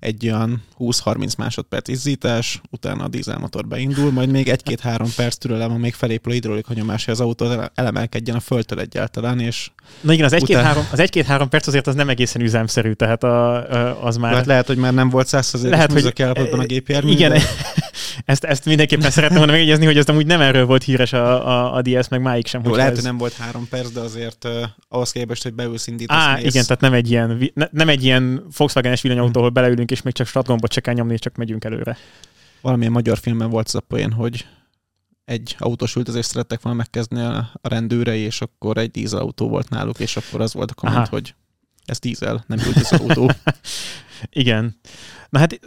[0.01, 5.93] egy olyan 20-30 másodperc izzítás, utána a dízelmotor beindul, majd még egy-két-három perc türelem, amíg
[5.93, 10.33] felépül a hidrolik hanyomás, hogy az autó elemelkedjen a földtől egyáltalán, és Na igen, az
[10.33, 14.33] egy-két-három az egy-két-három perc azért az nem egészen üzemszerű, tehát a, az már...
[14.33, 17.11] Hát lehet, hogy már nem volt százszerzékos lehet, hogy állapotban a gépjármű.
[17.11, 17.41] Igen, de...
[18.25, 21.75] ezt, ezt mindenképpen szeretném volna megjegyezni, hogy ez amúgy nem erről volt híres a, a,
[21.75, 22.61] a DS, meg máig sem.
[22.65, 22.97] Jó, lehet, ez...
[22.97, 26.17] hogy nem volt három perc, de azért uh, ahhoz képest, hogy beülsz indítasz.
[26.17, 26.43] Á, mész.
[26.43, 30.13] igen, tehát nem egy ilyen, ne, nem egy ilyen Volkswagen-es villanyautó, ahol beleülünk, és még
[30.13, 31.97] csak startgombot se kell nyomni, és csak megyünk előre.
[32.61, 34.45] Valamilyen magyar filmben volt az a poén, hogy
[35.25, 40.17] egy autós üldözést szerettek volna megkezdeni a rendőre, és akkor egy dízelautó volt náluk, és
[40.17, 41.15] akkor az volt a komment, Aha.
[41.15, 41.35] hogy
[41.85, 43.31] ez dízel, nem autó.
[44.29, 44.79] Igen.
[45.29, 45.59] Na hát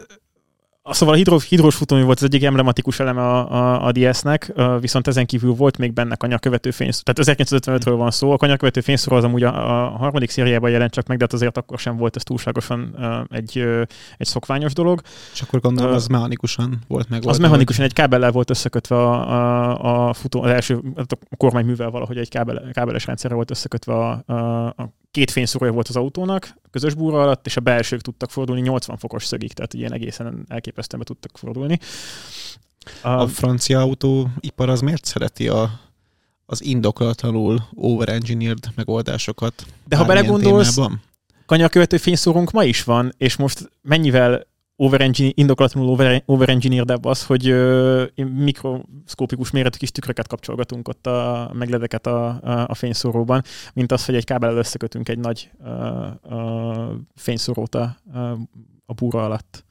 [0.90, 5.06] Szóval a hidro, hidrós futómű volt az egyik emblematikus eleme a, a, a DS-nek, viszont
[5.06, 7.12] ezen kívül volt még benne kanyarkövető fényszóró.
[7.12, 8.32] Tehát 1955-ről van szó.
[8.32, 11.56] A kanyarkövető fényszóró az amúgy a, a harmadik szériában jelent csak meg, de hát azért
[11.56, 12.96] akkor sem volt ez túlságosan
[13.30, 13.58] egy,
[14.16, 15.00] egy szokványos dolog.
[15.32, 17.26] És akkor gondolom, az mechanikusan volt meg.
[17.26, 20.80] Az mechanikusan egy kábellel volt összekötve a, a, a futó, az első
[21.30, 25.88] a kormányművel valahogy egy kábel, kábeles rendszerre volt összekötve a, a, a két fényszorója volt
[25.88, 29.92] az autónak, közös búra alatt, és a belsők tudtak fordulni 80 fokos szögig, tehát ilyen
[29.92, 31.78] egészen elképesztően be tudtak fordulni.
[33.02, 35.80] A, a francia autóipar az miért szereti a,
[36.46, 39.66] az indoklatlanul overengineered megoldásokat?
[39.88, 40.78] De ha belegondolsz,
[41.46, 46.22] kanyarkövető fényszórónk ma is van, és most mennyivel indokolatlanul over,
[47.02, 53.42] az, hogy uh, mikroszkópikus méretű kis tükröket kapcsolgatunk ott a megledeket a, a, a fényszóróban,
[53.74, 55.70] mint az, hogy egy kábellel összekötünk egy nagy uh,
[56.22, 57.96] uh, fényszórót a,
[58.86, 59.64] a búra alatt.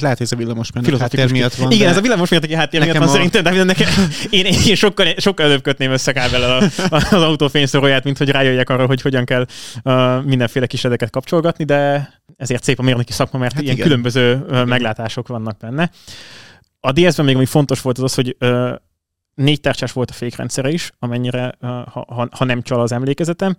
[0.00, 1.70] Lehet, hogy ez a villamos mennek háttér miatt van.
[1.70, 3.10] Igen, ez a villamos mennek háttér miatt van a...
[3.10, 3.88] szerintem, de nekem,
[4.30, 8.86] én, én sokkal, sokkal előbb kötném össze kábel az autó fényszoróját, mint hogy rájöjjek arra,
[8.86, 9.46] hogy hogyan kell
[9.84, 12.10] uh, mindenféle kisedeket kapcsolgatni, de
[12.42, 13.86] ezért szép a mérnöki szakma, mert hát ilyen igen.
[13.86, 15.90] különböző uh, meglátások vannak benne.
[16.80, 18.36] A DS-ben még ami fontos volt az az, hogy
[19.34, 23.56] négy tárcsás volt a fékrendszere is, amennyire, ha, ha, ha nem csal az emlékezetem,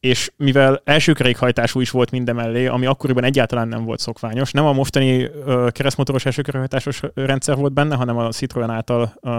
[0.00, 4.72] és mivel első kerékhajtású is volt mindemellé, ami akkoriban egyáltalán nem volt szokványos, nem a
[4.72, 9.32] mostani uh, keresztmotoros első kerékhajtásos rendszer volt benne, hanem a Citroen által uh,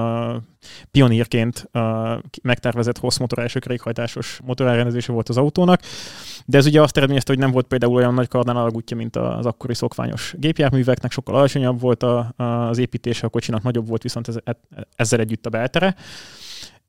[0.92, 1.82] pionírként uh,
[2.42, 5.82] megtervezett hossz motor első kerékhajtásos motorelrendezése volt az autónak,
[6.46, 9.46] de ez ugye azt eredményezte, hogy nem volt például olyan nagy kardán alagútja, mint az
[9.46, 14.38] akkori szokványos gépjárműveknek, sokkal alacsonyabb volt a, az építése, a kocsinak nagyobb volt viszont ez,
[14.96, 15.96] ezzel együtt a beltere.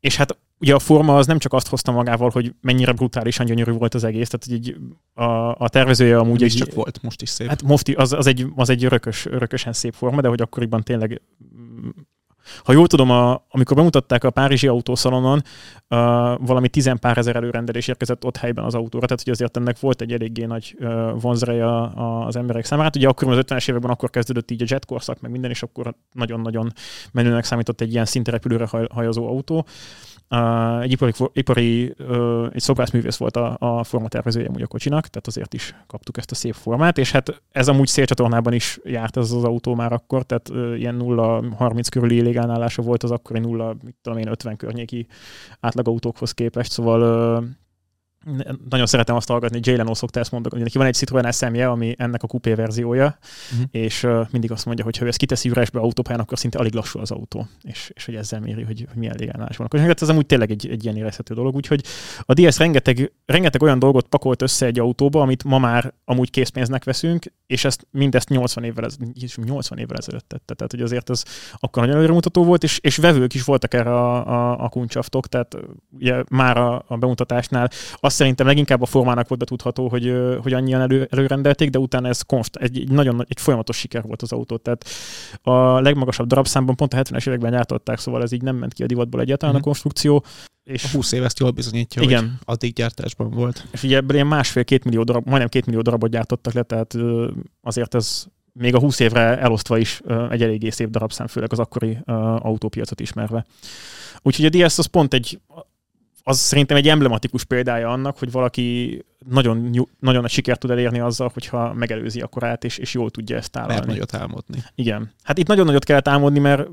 [0.00, 3.72] És hát ugye a forma az nem csak azt hozta magával, hogy mennyire brutálisan gyönyörű
[3.72, 4.76] volt az egész, tehát így
[5.14, 5.24] a,
[5.64, 6.42] a tervezője amúgy...
[6.42, 7.48] is csak volt, most is szép.
[7.48, 11.20] Hát most az, az, egy, az egy örökös, örökösen szép forma, de hogy akkoriban tényleg
[12.64, 15.42] ha jól tudom, a, amikor bemutatták a Párizsi autószalonon,
[15.88, 15.98] uh,
[16.46, 20.00] valami tizen pár ezer előrendelés érkezett ott helyben az autóra, tehát hogy azért ennek volt
[20.00, 21.66] egy eléggé nagy uh, vonzreje
[22.26, 22.86] az emberek számára.
[22.86, 25.62] Hát ugye akkor az 50-es években akkor kezdődött így a jet korszak, meg minden, és
[25.62, 26.72] akkor nagyon-nagyon
[27.12, 29.66] menőnek számított egy ilyen szinte repülőre hajazó autó.
[30.30, 35.26] Uh, egy ipari, ipari uh, egy szobrászművész volt a, a formatervezője amúgy a kocsinak, tehát
[35.26, 39.30] azért is kaptuk ezt a szép formát, és hát ez amúgy szélcsatornában is járt ez
[39.30, 43.94] az autó már akkor, tehát uh, ilyen 0-30 körüli légállása volt az akkori 0, mit
[44.02, 45.06] tudom én, 50 környéki
[45.60, 47.02] átlagautókhoz képest, szóval
[47.38, 47.44] uh,
[48.68, 51.54] nagyon szeretem azt hallgatni, Jay Leno szokta ezt mondani, hogy neki van egy Citroen sm
[51.54, 53.18] ami ennek a kupé verziója,
[53.52, 53.66] uh-huh.
[53.70, 56.74] és uh, mindig azt mondja, hogy ha ő ezt kiteszi üresbe autópályán, akkor szinte alig
[56.74, 59.66] lassul az autó, és, és hogy ezzel méri, hogy, hogy milyen légállás van.
[59.66, 61.84] Akkor hát ez amúgy tényleg egy, egy ilyen érezhető dolog, úgyhogy
[62.20, 66.84] a DS rengeteg, rengeteg olyan dolgot pakolt össze egy autóba, amit ma már amúgy készpénznek
[66.84, 68.96] veszünk, és ezt mindezt 80 évvel, ez,
[69.36, 70.54] 80 évvel ezelőtt tette.
[70.54, 71.22] Tehát, hogy azért ez
[71.58, 75.56] akkor nagyon előremutató volt, és, és vevők is voltak erre a, a, a kuncsaftok, tehát
[75.90, 77.70] ugye már a, a bemutatásnál
[78.08, 82.22] azt szerintem leginkább a formának volt betudható, hogy, hogy annyian elő, előrendelték, de utána ez
[82.22, 84.56] konst, egy, egy nagyon egy folyamatos siker volt az autó.
[84.56, 84.84] Tehát
[85.42, 88.86] a legmagasabb darabszámban pont a 70-es években gyártották, szóval ez így nem ment ki a
[88.86, 89.56] divatból egyáltalán mm.
[89.56, 89.68] a mhm.
[89.68, 90.24] konstrukció.
[90.64, 92.20] És a 20 év ezt jól bizonyítja, igen.
[92.20, 93.66] hogy addig gyártásban volt.
[93.72, 96.94] És ugye ilyen másfél-két millió darab, majdnem két millió darabot gyártottak le, tehát
[97.62, 101.98] azért ez még a 20 évre elosztva is egy eléggé szép darabszám, főleg az akkori
[102.38, 103.44] autópiacot ismerve.
[104.22, 105.40] Úgyhogy a DS az pont egy
[106.28, 111.30] az szerintem egy emblematikus példája annak, hogy valaki nagyon, nagyon nagy sikert tud elérni azzal,
[111.32, 113.74] hogyha megelőzi a korát, és, és jól tudja ezt tálalni.
[113.74, 114.62] Lehet nagyot álmodni.
[114.74, 115.12] Igen.
[115.22, 116.68] Hát itt nagyon nagyot kell álmodni, mert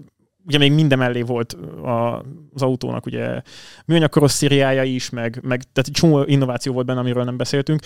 [0.45, 1.53] ugye még minden mellé volt
[1.84, 3.41] a, az autónak ugye
[3.86, 7.81] műanyag karosszériája is, meg, meg tehát csomó innováció volt benne, amiről nem beszéltünk,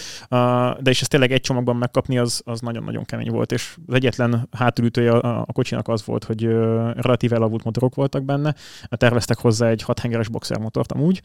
[0.79, 4.47] de és ezt tényleg egy csomagban megkapni, az, az nagyon-nagyon kemény volt, és az egyetlen
[4.51, 6.43] hátulütője a, a kocsinak az volt, hogy
[6.95, 8.55] relatíve elavult motorok voltak benne,
[8.89, 11.21] terveztek hozzá egy hathengeres boxermotort amúgy,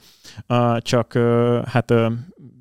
[0.79, 1.12] csak
[1.66, 1.94] hát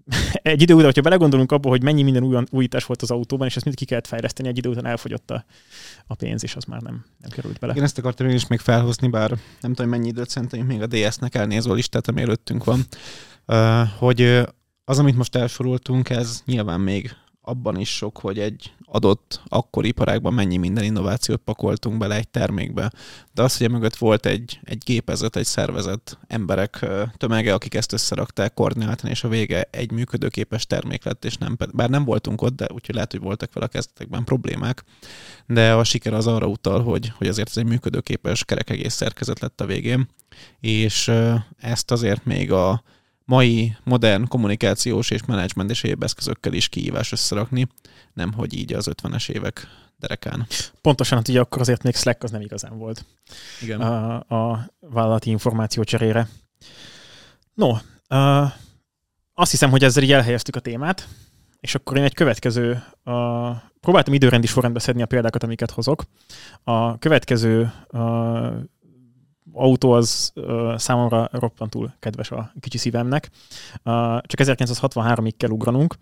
[0.34, 3.56] egy idő után, hogyha belegondolunk abba, hogy mennyi minden új, újítás volt az autóban, és
[3.56, 5.46] ezt mind ki kellett fejleszteni, egy idő után elfogyott a,
[6.08, 7.74] a pénz, és az már nem, nem került bele.
[7.74, 10.88] Én ezt akartam én is még felhozni, bár nem tudom, mennyi időt szerintem még a
[10.88, 12.86] DS-nek elnézve a listát, ami előttünk van,
[13.98, 14.44] hogy
[14.86, 20.34] az, amit most elsoroltunk, ez nyilván még abban is sok, hogy egy adott akkori iparágban
[20.34, 22.92] mennyi minden innovációt pakoltunk bele egy termékbe.
[23.34, 26.86] De az, hogy mögött volt egy, egy gépezet, egy szervezet, emberek
[27.18, 31.90] tömege, akik ezt összerakták, koordináltan, és a vége egy működőképes termék lett, és nem, bár
[31.90, 34.84] nem voltunk ott, de úgyhogy lehet, hogy voltak vele a kezdetekben problémák,
[35.48, 39.62] de a siker az arra utal, hogy, hogy azért ez egy működőképes kerekegész szerkezet lett
[39.62, 40.08] a végén,
[40.60, 41.12] és
[41.58, 42.84] ezt azért még a
[43.26, 47.68] mai modern kommunikációs és menedzsment és egyéb eszközökkel is kihívás összerakni,
[48.14, 49.68] nem hogy így az 50-es évek
[50.00, 50.48] derekán.
[50.82, 53.06] Pontosan, hát ugye akkor azért még Slack az nem igazán volt
[53.62, 53.82] Igen.
[53.82, 56.28] A, a vállalati információ cserére.
[57.54, 57.70] No,
[58.10, 58.52] uh,
[59.34, 61.08] azt hiszem, hogy ezzel így elhelyeztük a témát,
[61.60, 66.04] és akkor én egy következő, uh, próbáltam időrendi sorrendbe szedni a példákat, amiket hozok.
[66.64, 68.54] A következő uh,
[69.54, 73.30] autó az uh, számomra roppantul kedves a kicsi szívemnek.
[73.74, 75.96] Uh, csak 1963-ig kell ugranunk,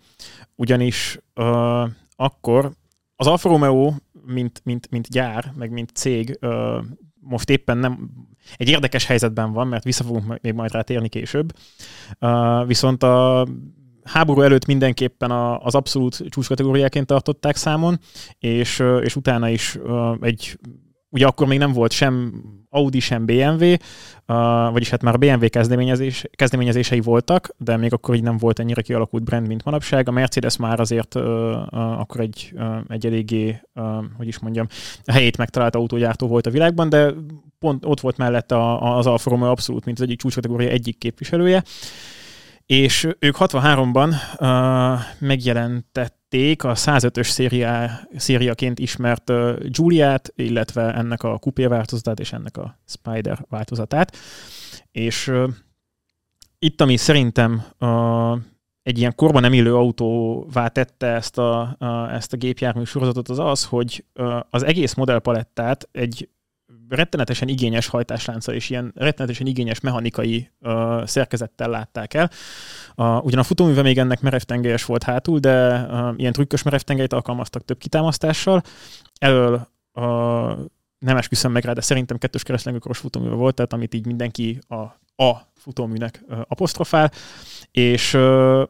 [0.54, 2.72] ugyanis uh, akkor
[3.16, 3.92] az Alfa Romeo,
[4.26, 6.84] mint, mint, mint gyár, meg mint cég, uh,
[7.20, 8.10] most éppen nem
[8.56, 11.52] egy érdekes helyzetben van, mert vissza fogunk még majd rá térni később.
[12.20, 13.46] Uh, viszont a
[14.04, 17.98] háború előtt mindenképpen a, az abszolút csúcskategóriáként tartották számon,
[18.38, 19.78] és, és utána is
[20.20, 20.58] egy
[21.12, 23.76] ugye akkor még nem volt sem Audi, sem BMW, uh,
[24.72, 29.22] vagyis hát már BMW kezdeményezés, kezdeményezései voltak, de még akkor így nem volt ennyire kialakult
[29.22, 30.08] brand, mint manapság.
[30.08, 33.60] A Mercedes már azért uh, uh, akkor egy, uh, egy eléggé,
[34.16, 34.66] hogy is mondjam,
[35.04, 37.14] a helyét megtalált autógyártó volt a világban, de
[37.58, 41.62] pont ott volt mellett a, az Alfa Romeo abszolút, mint az egyik csúcskategória egyik képviselője.
[42.66, 45.00] És ők 63-ban uh,
[46.32, 52.56] megjelentették a 105-ös szériá, szériaként ismert uh, Giuliát, illetve ennek a kupé változatát és ennek
[52.56, 54.16] a Spider változatát.
[54.92, 55.48] És uh,
[56.58, 58.38] itt, ami szerintem uh,
[58.82, 63.38] egy ilyen korban nem illő autóvá tette ezt a, a, ezt a gépjármű sorozatot, az
[63.38, 64.04] az, hogy
[64.50, 66.28] az egész modellpalettát egy
[66.94, 72.30] rettenetesen igényes hajtáslánccal és ilyen rettenetesen igényes mechanikai uh, szerkezettel látták el.
[72.96, 77.64] Uh, ugyan a futóműve még ennek merevtengelyes volt hátul, de uh, ilyen trükkös merevtengelyt alkalmaztak
[77.64, 78.62] több kitámasztással.
[79.18, 80.04] Elől uh,
[80.98, 84.74] nem esküszöm meg rá, de szerintem kettős keresztlengőkoros futóműve volt, tehát amit így mindenki a,
[85.24, 87.10] a futóműnek uh, apostrofál,
[87.70, 88.62] és uh,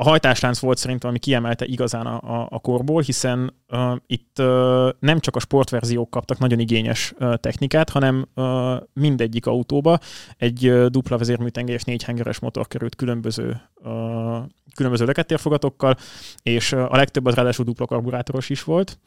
[0.00, 4.88] a hajtáslánc volt szerintem, ami kiemelte igazán a, a, a korból, hiszen uh, itt uh,
[4.98, 9.98] nem csak a sportverziók kaptak nagyon igényes uh, technikát, hanem uh, mindegyik autóba
[10.36, 14.36] egy uh, dupla vezérműtengelyes négyhengeres motor került különböző, uh,
[14.74, 15.96] különböző lökettérfogatokkal,
[16.42, 18.98] és uh, a legtöbb az ráadásul dupla karburátoros is volt.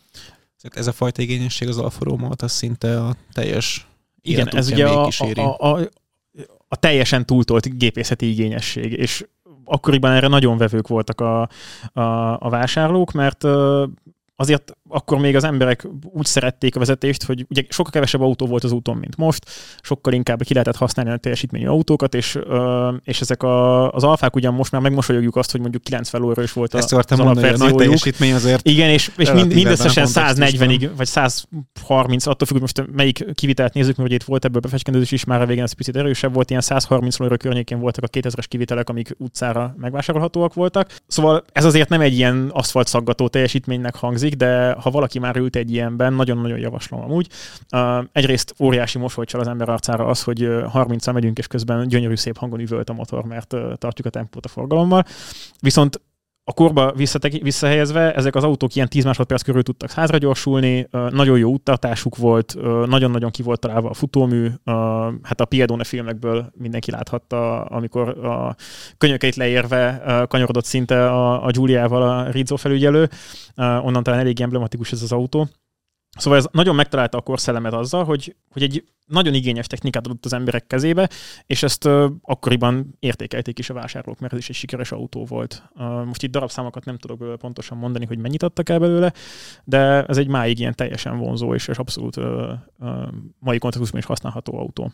[0.61, 3.87] Ez a fajta igényesség az Alfa romeo az szinte a teljes
[4.21, 5.89] Igen, ez ugye a, a, a, a,
[6.67, 9.25] a teljesen túltolt gépészeti igényesség, és
[9.71, 11.41] akkoriban erre nagyon vevők voltak a,
[11.93, 12.01] a,
[12.39, 13.43] a vásárlók, mert
[14.35, 18.63] azért akkor még az emberek úgy szerették a vezetést, hogy ugye sokkal kevesebb autó volt
[18.63, 19.49] az úton, mint most,
[19.81, 22.39] sokkal inkább ki lehetett használni a teljesítményű autókat, és,
[23.03, 26.53] és ezek a, az alfák ugyan most már megmosolyogjuk azt, hogy mondjuk 90 lóra is
[26.53, 31.07] volt Ezt az mondani, a nagy teljesítmény azért Igen, és, és mind, mindösszesen 140-ig, vagy
[31.07, 35.41] 130, attól függ, hogy most melyik kivitelt nézzük, mert itt volt ebből befecskendőzés is, már
[35.41, 39.15] a végén ez picit erősebb volt, ilyen 130 lóra környékén voltak a 2000-es kivitelek, amik
[39.17, 40.95] utcára megvásárolhatóak voltak.
[41.07, 45.55] Szóval ez azért nem egy ilyen aszfalt szaggató teljesítménynek hangzik, de ha valaki már ült
[45.55, 47.27] egy ilyenben, nagyon-nagyon javaslom amúgy.
[47.71, 52.37] Uh, egyrészt óriási mosolycsal az ember arcára az, hogy 30 megyünk, és közben gyönyörű szép
[52.37, 55.03] hangon üvölt a motor, mert uh, tartjuk a tempót a forgalommal.
[55.59, 56.01] Viszont
[56.43, 56.93] a korba
[57.41, 62.55] visszahelyezve ezek az autók ilyen 10 másodperc körül tudtak százra gyorsulni, nagyon jó úttartásuk volt,
[62.85, 64.47] nagyon-nagyon ki volt találva a futómű,
[65.23, 68.55] hát a Piedone filmekből mindenki láthatta, amikor a
[68.97, 73.09] könyökeit leérve kanyarodott szinte a, a Giuliával a Rizzo felügyelő,
[73.55, 75.47] onnan talán elég emblematikus ez az autó.
[76.17, 80.33] Szóval ez nagyon megtalálta a korszellemet azzal, hogy, hogy egy nagyon igényes technikát adott az
[80.33, 81.09] emberek kezébe,
[81.45, 85.63] és ezt uh, akkoriban értékelték is a vásárlók, mert ez is egy sikeres autó volt.
[85.75, 89.13] Uh, most itt darabszámokat nem tudok belőle pontosan mondani, hogy mennyit adtak el belőle,
[89.63, 92.25] de ez egy máig ilyen teljesen vonzó és, és abszolút uh,
[92.79, 93.07] uh,
[93.39, 94.91] mai kontextusban is használható autó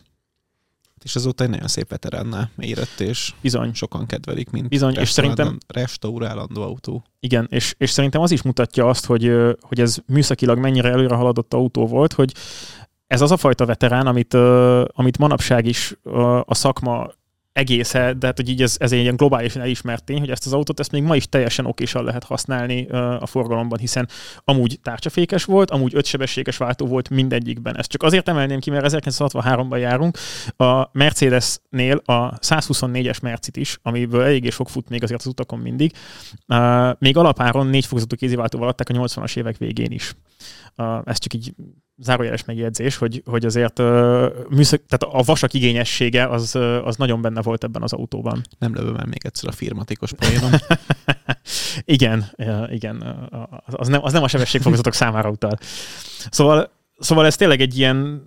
[1.04, 3.74] és azóta egy nagyon szép veteránnál érett, és Bizony.
[3.74, 7.04] sokan kedvelik, mint Bizony, és szerintem restaurálandó autó.
[7.20, 11.54] Igen, és, és szerintem az is mutatja azt, hogy, hogy ez műszakilag mennyire előre haladott
[11.54, 12.34] autó volt, hogy
[13.06, 14.34] ez az a fajta veterán, amit,
[14.86, 15.94] amit manapság is
[16.44, 17.08] a szakma
[17.52, 20.52] egésze, de hát, hogy így ez, ez egy ilyen globálisan elismert tény, hogy ezt az
[20.52, 22.86] autót ezt még ma is teljesen okésan lehet használni
[23.20, 24.08] a forgalomban, hiszen
[24.44, 27.76] amúgy tárcsafékes volt, amúgy ötsebességes váltó volt mindegyikben.
[27.76, 30.18] Ezt csak azért emelném ki, mert 1963-ban járunk.
[30.56, 35.92] A Mercedesnél a 124-es Mercit is, amiből eléggé sok fut még azért az utakon mindig,
[36.98, 40.14] még alapáron négy fokozatú kéziváltóval adták a 80-as évek végén is.
[41.04, 41.54] Ez csak így
[41.96, 43.78] zárójeles megjegyzés, hogy, hogy azért
[44.48, 48.42] műszak, tehát a vasak igényessége az, az nagyon benne volt ebben az autóban.
[48.58, 50.50] Nem lövöm el még egyszer a firmatikos poénom.
[51.84, 52.24] igen,
[52.70, 53.28] igen,
[53.66, 55.58] az nem, az nem a sebességfokozatok számára utal.
[56.30, 58.22] Szóval, szóval ez tényleg egy ilyen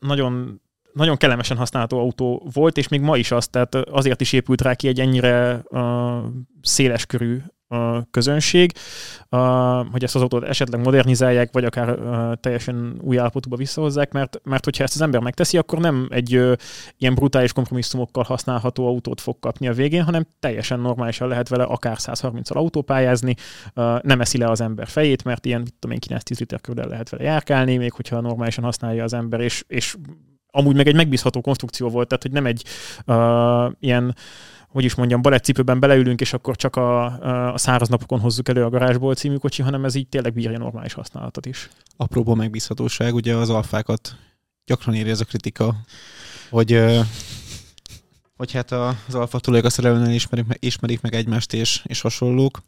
[0.00, 0.60] nagyon
[0.92, 4.74] nagyon kellemesen használható autó volt, és még ma is az, tehát azért is épült rá
[4.74, 5.80] ki egy ennyire uh,
[6.62, 7.38] széleskörű
[7.68, 8.72] a közönség,
[9.90, 11.98] hogy ezt az autót esetleg modernizálják, vagy akár
[12.40, 16.30] teljesen új állapotúba visszahozzák, mert, mert hogyha ezt az ember megteszi, akkor nem egy
[16.98, 21.96] ilyen brutális kompromisszumokkal használható autót fog kapni a végén, hanem teljesen normálisan lehet vele akár
[21.98, 23.34] 130-al autópályázni,
[24.02, 27.08] nem eszi le az ember fejét, mert ilyen, mit tudom én, 9-10 liter körül lehet
[27.08, 29.96] vele járkálni, még hogyha normálisan használja az ember, és, és
[30.50, 32.64] amúgy meg egy megbízható konstrukció volt, tehát hogy nem egy
[33.06, 34.14] uh, ilyen
[34.68, 37.04] hogy is mondjam, balettcipőben beleülünk, és akkor csak a,
[37.52, 40.92] a száraz napokon hozzuk elő a garázsból című kocsi, hanem ez így tényleg bírja normális
[40.92, 41.68] használatot is.
[41.96, 44.16] Apróból megbízhatóság, ugye az alfákat
[44.64, 45.76] gyakran éri ez a kritika,
[46.50, 46.80] hogy
[48.36, 52.62] hogy hát az alfa tulajok a szerelőnél ismerik, ismerik meg egymást és, és hasonlók,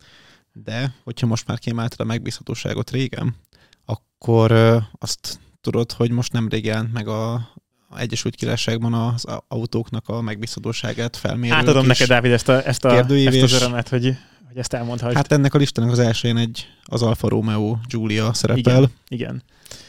[0.52, 3.36] de hogyha most már kiemelted a megbízhatóságot régen,
[3.84, 4.52] akkor
[4.98, 7.50] azt tudod, hogy most nem jelent meg a,
[7.96, 11.54] Egyesült Királyságban az autóknak a megbízhatóságát felmérő.
[11.54, 14.04] Átadom neked, Dávid, ezt, a, ezt, a, ezt az örömet, hogy,
[14.48, 15.16] hogy ezt elmondhassd.
[15.16, 18.76] Hát ennek a listának az elsőjén egy az Alfa Romeo Giulia szerepel.
[18.76, 19.42] Igen, igen.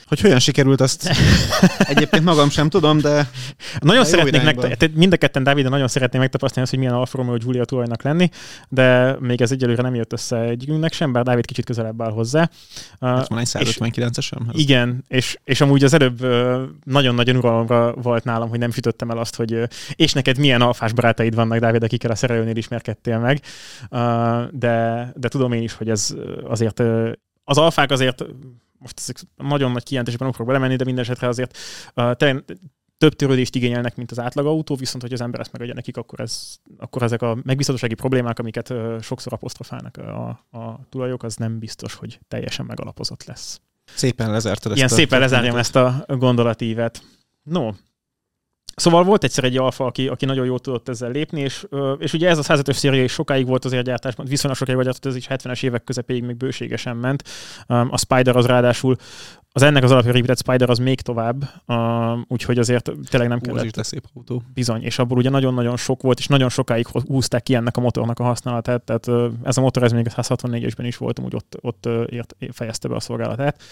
[0.05, 1.09] Hogy hogyan sikerült, azt
[1.93, 3.29] egyébként magam sem tudom, de...
[3.79, 7.37] Nagyon szeretnék, meg, mind a ketten Dávid, nagyon szeretnék megtapasztalni azt, hogy milyen Alfa Romeo
[7.37, 8.29] Giulia tulajnak lenni,
[8.69, 12.49] de még ez egyelőre nem jött össze egyikünknek sem, bár Dávid kicsit közelebb áll hozzá.
[12.99, 14.39] Hát van egy 159-esem.
[14.51, 16.25] Igen, és, és amúgy az előbb
[16.83, 21.35] nagyon-nagyon uralomra volt nálam, hogy nem sütöttem el azt, hogy és neked milyen alfás barátaid
[21.35, 23.41] vannak, Dávid, akikkel a szerelőnél ismerkedtél meg,
[24.51, 26.13] de, de tudom én is, hogy ez
[26.47, 26.81] azért
[27.43, 28.23] az alfák azért
[28.81, 31.57] most ezek nagyon nagy kijelentésben nem fogok belemenni, de minden esetre azért
[31.95, 32.43] uh, te,
[32.97, 34.45] több törődést igényelnek, mint az átlag
[34.77, 38.69] viszont hogy az ember ezt megadja nekik, akkor, ez, akkor ezek a megbízhatósági problémák, amiket
[38.69, 43.61] uh, sokszor apostrofálnak a, a tulajok, az nem biztos, hogy teljesen megalapozott lesz.
[43.95, 47.03] Szépen lezártad Ilyen ezt szépen lezárjam ezt a gondolatívet.
[47.43, 47.69] No,
[48.81, 51.65] Szóval volt egyszer egy alfa, aki, aki nagyon jól tudott ezzel lépni, és,
[51.97, 55.15] és ugye ez a 105-ös széria is sokáig volt azért gyártásban, viszonylag sokáig volt, ez
[55.15, 57.23] is 70-es évek közepéig még bőségesen ment.
[57.67, 58.95] A Spider az ráadásul
[59.51, 61.43] az ennek az alapja épített Spider az még tovább,
[62.27, 63.77] úgyhogy azért tényleg nem kellett.
[63.77, 64.43] Ez szép autó.
[64.53, 68.19] Bizony, és abból ugye nagyon-nagyon sok volt, és nagyon sokáig húzták ki ennek a motornak
[68.19, 71.85] a használatát, tehát ez a motor ez még a 164-esben is volt, úgy ott, ott
[72.09, 73.63] ért, fejezte be a szolgálatát.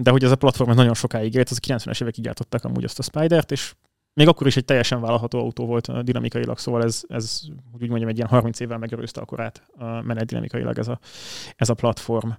[0.00, 2.84] De hogy ez a platform ez nagyon sokáig élt, az a 90-es évekig gyártották amúgy
[2.84, 3.72] azt a Spider-t, és
[4.14, 7.40] még akkor is egy teljesen vállalható autó volt dinamikailag, szóval ez, ez
[7.72, 10.98] úgy mondjam, egy ilyen 30 évvel megerőzte a korát menet dinamikailag ez a,
[11.56, 12.30] ez a platform.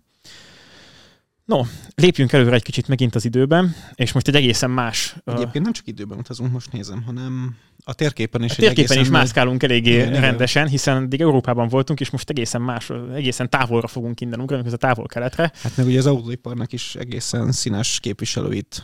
[1.46, 1.62] No,
[1.96, 5.16] lépjünk előre egy kicsit megint az időben, és most egy egészen más...
[5.26, 8.52] Egyébként nem csak időben utazunk, most nézem, hanem a térképen is.
[8.52, 12.92] A térképen is mászkálunk eléggé igen, rendesen, hiszen eddig Európában voltunk, és most egészen más,
[13.14, 15.52] egészen távolra fogunk innen ugrani, ez a távol-keletre.
[15.62, 18.84] Hát meg ugye az autóiparnak is egészen színes képviselőit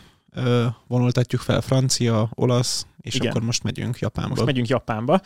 [0.88, 3.30] vonultatjuk fel, francia, olasz, és igen.
[3.30, 4.30] akkor most megyünk Japánba.
[4.30, 5.22] Most megyünk Japánba,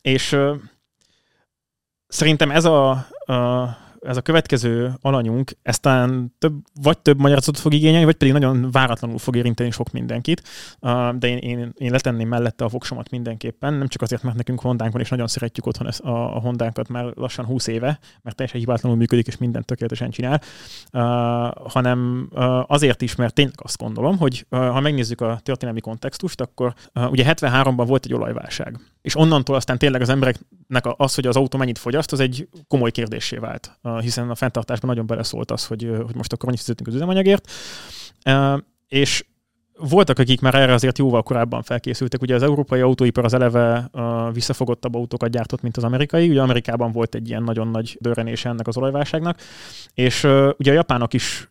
[0.00, 0.54] és ö,
[2.06, 2.90] szerintem ez a,
[3.26, 8.32] a ez a következő alanyunk, ezt talán több, vagy több magyarázatot fog igényelni, vagy pedig
[8.32, 10.42] nagyon váratlanul fog érinteni sok mindenkit,
[11.18, 14.92] de én, én, én letenném mellette a voksomat mindenképpen, nem csak azért, mert nekünk Hondánk
[14.92, 18.60] van, és nagyon szeretjük otthon ezt a, a Hondánkat már lassan 20 éve, mert teljesen
[18.60, 20.40] hibátlanul működik, és mindent tökéletesen csinál,
[21.68, 22.28] hanem
[22.66, 27.84] azért is, mert tényleg azt gondolom, hogy ha megnézzük a történelmi kontextust, akkor ugye 73-ban
[27.86, 32.12] volt egy olajválság, és onnantól aztán tényleg az embereknek az, hogy az autó mennyit fogyaszt,
[32.12, 36.48] az egy komoly kérdésé vált hiszen a fenntartásban nagyon beleszólt az, hogy, hogy most akkor
[36.48, 37.50] annyit fizetünk az üzemanyagért.
[38.88, 39.24] És
[39.78, 42.22] voltak, akik már erre azért jóval korábban felkészültek.
[42.22, 43.90] Ugye az európai autóipar az eleve
[44.32, 46.28] visszafogottabb autókat gyártott, mint az amerikai.
[46.28, 49.40] Ugye Amerikában volt egy ilyen nagyon nagy dörrenése ennek az olajválságnak,
[49.94, 50.24] és
[50.58, 51.50] ugye a japánok is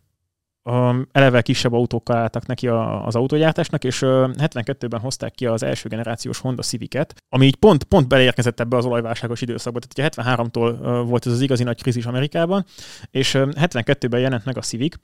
[1.12, 5.88] eleve kisebb autókkal álltak neki a, az autógyártásnak, és uh, 72-ben hozták ki az első
[5.88, 9.78] generációs Honda Civic-et, ami így pont, pont beleérkezett ebbe az olajválságos időszakba.
[9.78, 12.64] Tehát ugye 73-tól uh, volt ez az igazi nagy krízis Amerikában,
[13.10, 14.96] és uh, 72-ben jelent meg a Civic,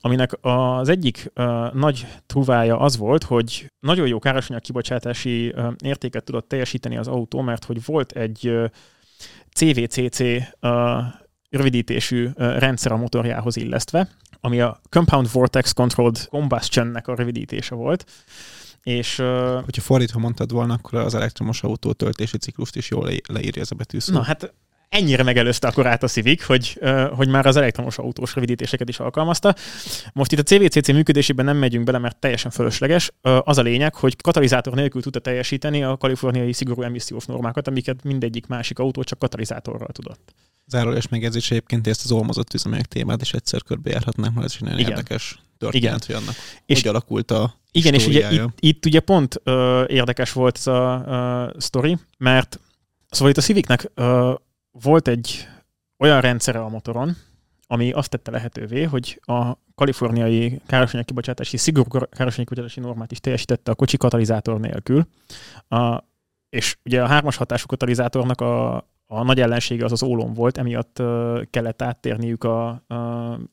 [0.00, 1.32] aminek az egyik
[1.72, 5.54] nagy truvája az volt, hogy nagyon jó károsanyag kibocsátási
[5.84, 8.70] értéket tudott teljesíteni az autó, mert hogy volt egy
[9.54, 10.20] CVCC
[11.50, 14.08] rövidítésű rendszer a motorjához illesztve,
[14.46, 18.04] ami a Compound Vortex Controlled Combustion-nek a rövidítése volt.
[18.82, 23.62] És, uh, Hogyha fordítva mondtad volna, akkor az elektromos autó töltési ciklust is jól leírja
[23.62, 24.12] ez a betűszó.
[24.12, 24.54] Na hát
[24.88, 26.80] ennyire megelőzte akkor át a Civic, hogy,
[27.10, 29.54] hogy már az elektromos autós rövidítéseket is alkalmazta.
[30.12, 33.12] Most itt a CVCC működésében nem megyünk bele, mert teljesen fölösleges.
[33.20, 38.46] Az a lényeg, hogy katalizátor nélkül tudta teljesíteni a kaliforniai szigorú emissziós normákat, amiket mindegyik
[38.46, 40.34] másik autó csak katalizátorral tudott.
[40.66, 44.78] Zárójeles megjegyzés egyébként ezt az olmozott üzemanyag témát is egyszer körbejárhatnánk, mert ez is nagyon
[44.78, 44.90] Igen.
[44.90, 46.00] érdekes történet, Igen.
[46.06, 46.34] hogy annak
[46.66, 50.66] és hogy alakult a Igen, és ugye itt, itt ugye pont ö, érdekes volt ez
[50.66, 52.60] a ö, sztori, mert
[53.10, 54.34] szóval itt a Civicnek ö,
[54.82, 55.48] volt egy
[55.98, 57.16] olyan rendszere a motoron,
[57.66, 63.70] ami azt tette lehetővé, hogy a kaliforniai károsanyag kibocsátási, szigorú károsanyag kibocsátási normát is teljesítette
[63.70, 65.06] a kocsi katalizátor nélkül.
[65.68, 66.04] A,
[66.48, 68.76] és ugye a hármas hatású katalizátornak a,
[69.08, 72.94] a nagy ellensége az az ólom volt, emiatt uh, kellett áttérniük a, a,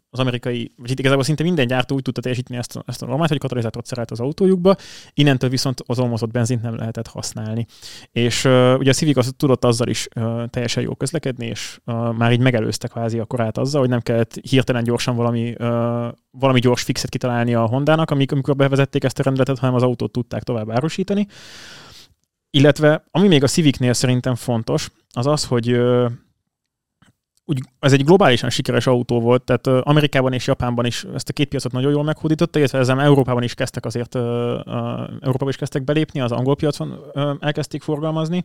[0.09, 3.29] az amerikai, vagy itt igazából szinte minden gyártó úgy tudta teljesíteni ezt ezt a normát,
[3.29, 4.75] hogy katalizátort szerelt az autójukba,
[5.13, 7.65] innentől viszont az olmozott benzint nem lehetett használni.
[8.11, 12.13] És uh, ugye a Civic az tudott azzal is uh, teljesen jó közlekedni, és uh,
[12.13, 16.59] már így megelőztek kvázi a korát azzal, hogy nem kellett hirtelen gyorsan valami, uh, valami
[16.59, 20.69] gyors fixet kitalálni a Hondának, amikor bevezették ezt a rendeletet, hanem az autót tudták tovább
[20.69, 21.27] árusítani.
[22.55, 25.77] Illetve, ami még a Civicnél szerintem fontos, az az, hogy
[27.45, 31.47] úgy, ez egy globálisan sikeres autó volt, tehát Amerikában és Japánban is ezt a két
[31.47, 36.31] piacot nagyon jól meghódította, illetve ezzel Európában is kezdtek azért, Európában is kezdtek belépni, az
[36.31, 36.99] angol piacon
[37.39, 38.43] elkezdték forgalmazni,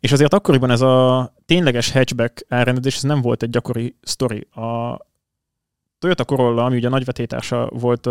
[0.00, 4.40] és azért akkoriban ez a tényleges hatchback elrendezés ez nem volt egy gyakori sztori.
[4.40, 4.98] A
[5.98, 8.08] Toyota Corolla, ami ugye a nagyvetétársa volt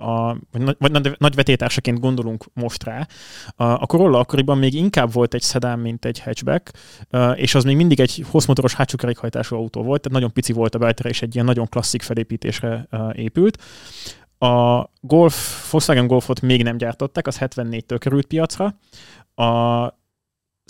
[0.00, 3.06] a, vagy, vagy nagy, nagy vetétársaként gondolunk most rá,
[3.56, 6.70] a, a Corolla akkoriban még inkább volt egy szedán, mint egy hatchback,
[7.34, 10.78] és az még mindig egy hosszmotoros hátsó kerékhajtású autó volt, tehát nagyon pici volt a
[10.78, 13.62] beltere, és egy ilyen nagyon klasszik felépítésre épült.
[14.38, 18.74] A Golf, Volkswagen Golfot még nem gyártották, az 74-től került piacra.
[19.34, 19.99] A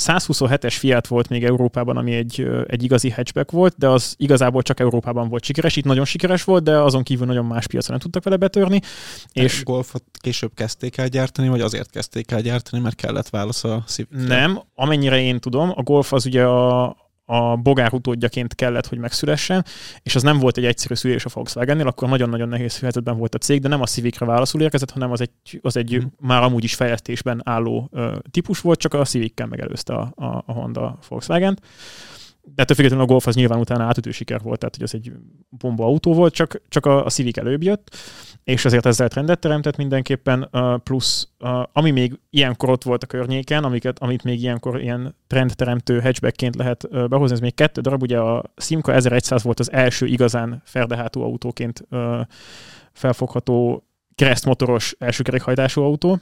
[0.00, 4.80] 127-es Fiat volt még Európában, ami egy, egy igazi hatchback volt, de az igazából csak
[4.80, 5.76] Európában volt sikeres.
[5.76, 8.80] Itt nagyon sikeres volt, de azon kívül nagyon más piacra nem tudtak vele betörni.
[9.32, 13.82] És Golfot később kezdték el gyártani, vagy azért kezdték el gyártani, mert kellett válasz a
[13.86, 14.26] szívükre?
[14.26, 16.96] Nem, amennyire én tudom, a Golf az ugye a,
[17.30, 19.64] a bogár utódjaként kellett, hogy megszülessen,
[20.02, 23.38] és az nem volt egy egyszerű szülés a Volkswagennél, akkor nagyon-nagyon nehéz helyzetben volt a
[23.38, 26.06] cég, de nem a Civicre válaszul érkezett, hanem az egy, az egy mm.
[26.20, 30.52] már amúgy is fejlesztésben álló ö, típus volt, csak a Civic-kel megelőzte a, a, a
[30.52, 31.60] Honda Volkswagen-t
[32.42, 35.12] de ettől függetlenül a Golf az nyilván utána átütő siker volt, tehát hogy az egy
[35.48, 37.96] bomba autó volt, csak, csak a, a Civic előbb jött,
[38.44, 40.50] és azért ezzel trendet teremtett mindenképpen,
[40.84, 41.28] plusz
[41.72, 47.08] ami még ilyenkor ott volt a környéken, amiket, amit még ilyenkor ilyen trendteremtő hatchbackként lehet
[47.08, 51.84] behozni, ez még kettő darab, ugye a Simca 1100 volt az első igazán ferdehátú autóként
[51.90, 52.20] uh,
[52.92, 53.84] felfogható
[54.14, 56.20] keresztmotoros elsőkerékhajtású autó,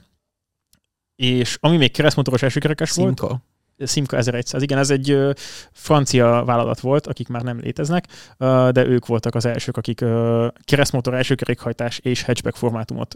[1.15, 3.21] és ami még keresztmotoros elsőkerekes volt,
[3.85, 5.17] Simca 1100, igen, ez egy
[5.71, 8.05] francia vállalat volt, akik már nem léteznek,
[8.71, 10.05] de ők voltak az elsők, akik
[10.63, 13.15] keresztmotor, első kerékhajtás és hatchback formátumot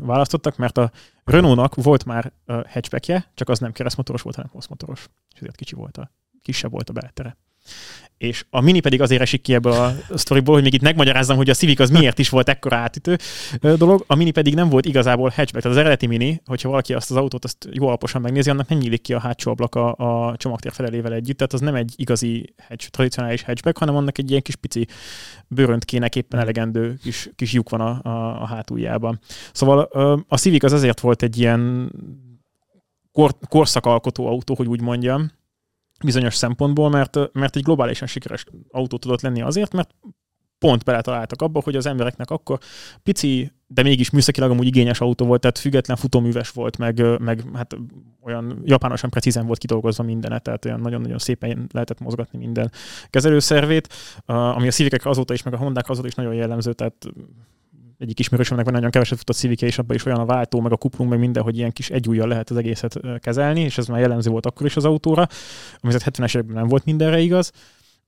[0.00, 0.90] választottak, mert a
[1.24, 5.96] Renault-nak volt már hatchbackje, csak az nem keresztmotoros volt, hanem hosszmotoros, és ezért kicsi volt
[5.96, 6.10] a,
[6.42, 7.36] kisebb volt a beletere
[8.20, 11.50] és a Mini pedig azért esik ki ebből a sztoriból, hogy még itt megmagyarázzam, hogy
[11.50, 13.18] a Civic az miért is volt ekkora átütő
[13.60, 17.10] dolog, a Mini pedig nem volt igazából hatchback, tehát az eredeti Mini, hogyha valaki azt
[17.10, 20.36] az autót azt jó alaposan megnézi, annak nem nyílik ki a hátsó ablak a, a
[20.36, 24.42] csomagtér felelével együtt, tehát az nem egy igazi hatch, tradicionális hatchback, hanem annak egy ilyen
[24.42, 24.86] kis pici
[25.48, 29.20] bőröntkének éppen elegendő kis, kis lyuk van a, a, a hátuljában.
[29.52, 29.80] Szóval
[30.28, 31.92] a Civic az azért volt egy ilyen
[33.12, 35.30] kor, korszakalkotó autó, hogy úgy mondjam,
[36.04, 39.94] bizonyos szempontból, mert, mert egy globálisan sikeres autó tudott lenni azért, mert
[40.60, 42.58] pont beletaláltak abba, hogy az embereknek akkor
[43.02, 47.76] pici, de mégis műszakilag amúgy igényes autó volt, tehát független futóműves volt, meg, meg hát
[48.20, 52.72] olyan japánosan precízen volt kidolgozva mindenet, tehát olyan nagyon-nagyon szépen lehetett mozgatni minden
[53.10, 53.88] kezelőszervét,
[54.26, 57.06] ami a szívekre azóta is, meg a Hondák azóta is nagyon jellemző, tehát
[58.00, 60.76] egyik ismerősömnek van nagyon keveset futott Civic és abban is olyan a váltó, meg a
[60.76, 64.30] kuplung, meg minden, hogy ilyen kis egyújjal lehet az egészet kezelni, és ez már jellemző
[64.30, 65.28] volt akkor is az autóra,
[65.80, 67.50] ami az 70-es években nem volt mindenre igaz.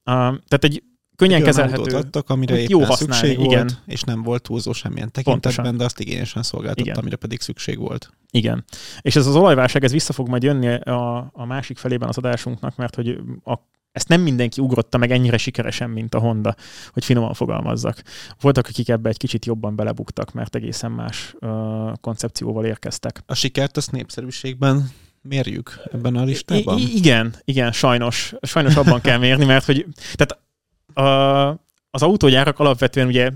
[0.04, 0.14] Uh,
[0.48, 0.82] tehát egy
[1.16, 1.96] könnyen egy kezelhető.
[1.96, 3.66] adtak, amire éppen jó használni, szükség igen.
[3.66, 5.76] volt, és nem volt túlzó semmilyen tekintetben, Pontosan.
[5.76, 6.96] de azt igényesen szolgáltatta, igen.
[6.96, 8.10] amire pedig szükség volt.
[8.30, 8.64] Igen.
[9.00, 12.76] És ez az olajválság, ez vissza fog majd jönni a, a másik felében az adásunknak,
[12.76, 13.58] mert hogy a
[13.92, 16.54] ezt nem mindenki ugrotta meg ennyire sikeresen, mint a Honda,
[16.92, 18.02] hogy finoman fogalmazzak.
[18.40, 23.22] Voltak, akik ebbe egy kicsit jobban belebuktak, mert egészen más uh, koncepcióval érkeztek.
[23.26, 24.90] A sikert azt népszerűségben
[25.22, 26.78] mérjük ebben a listában?
[26.78, 28.34] I- igen, igen, sajnos.
[28.42, 30.40] Sajnos abban kell mérni, mert hogy tehát
[30.94, 31.61] a,
[31.94, 33.30] az autógyárak alapvetően ugye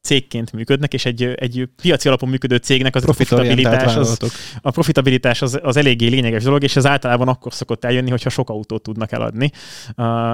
[0.00, 4.18] cégként működnek, és egy, egy piaci alapon működő cégnek az a profitabilitás, az,
[4.60, 8.50] a profitabilitás az, az eléggé lényeges dolog, és ez általában akkor szokott eljönni, hogyha sok
[8.50, 9.50] autót tudnak eladni,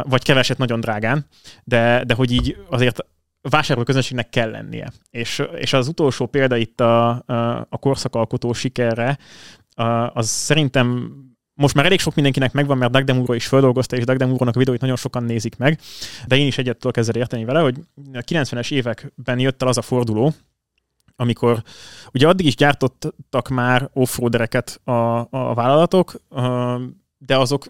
[0.02, 1.26] vagy keveset nagyon drágán,
[1.64, 3.04] de, de hogy így azért
[3.40, 4.92] vásárló közönségnek kell lennie.
[5.10, 9.18] És, és az utolsó példa itt a, a, a korszakalkotó sikerre,
[10.12, 11.12] az szerintem
[11.54, 14.58] most már elég sok mindenkinek megvan, mert Doug Demuro is földolgozta, és Doug Demuro-nak a
[14.58, 15.80] videóit nagyon sokan nézik meg,
[16.26, 17.76] de én is egyet tudok ezzel érteni vele, hogy
[18.12, 20.32] a 90-es években jött el az a forduló,
[21.16, 21.62] amikor
[22.12, 26.14] ugye addig is gyártottak már offroadereket a, a vállalatok,
[27.18, 27.66] de azok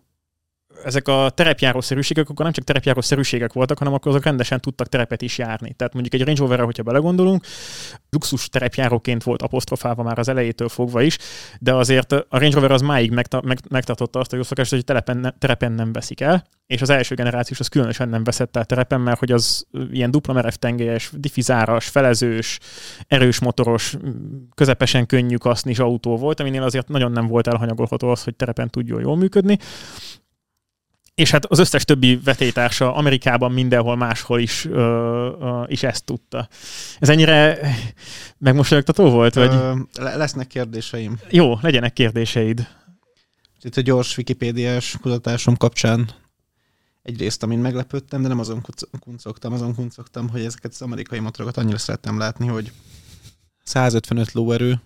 [0.85, 5.39] ezek a terepjárószerűségek akkor nem csak terepjárószerűségek voltak, hanem akkor azok rendesen tudtak terepet is
[5.39, 5.73] járni.
[5.73, 7.45] Tehát mondjuk egy Range rover hogyha belegondolunk,
[8.11, 11.19] luxus terepjáróként volt apostrofálva már az elejétől fogva is,
[11.61, 13.11] de azért a Range Rover az máig
[13.69, 17.61] megtartotta azt a jó hogy terepen, ne, terepen nem veszik el, és az első generációs
[17.61, 22.59] az különösen nem veszett el terepen, mert hogy az ilyen dupla merev tengelyes, diffizáras, felezős,
[23.07, 23.97] erős motoros,
[24.55, 29.01] közepesen könnyű kasznis autó volt, aminél azért nagyon nem volt elhanyagolható az, hogy terepen tudjon
[29.01, 29.59] jól működni
[31.15, 34.81] és hát az összes többi vetétársa Amerikában mindenhol máshol is, ö,
[35.41, 36.49] ö, is ezt tudta.
[36.99, 37.59] Ez ennyire
[38.39, 39.35] megmosolyogtató volt?
[39.35, 39.55] Vagy?
[39.55, 41.19] Ö, lesznek kérdéseim.
[41.31, 42.69] Jó, legyenek kérdéseid.
[43.61, 46.11] Itt a gyors Wikipédiás kutatásom kapcsán
[47.03, 48.63] egyrészt, amin meglepődtem, de nem azon
[49.01, 52.73] kuncogtam, azon kuncogtam, hogy ezeket az amerikai motorokat annyira szerettem látni, hogy
[53.65, 54.81] 155 lóerő,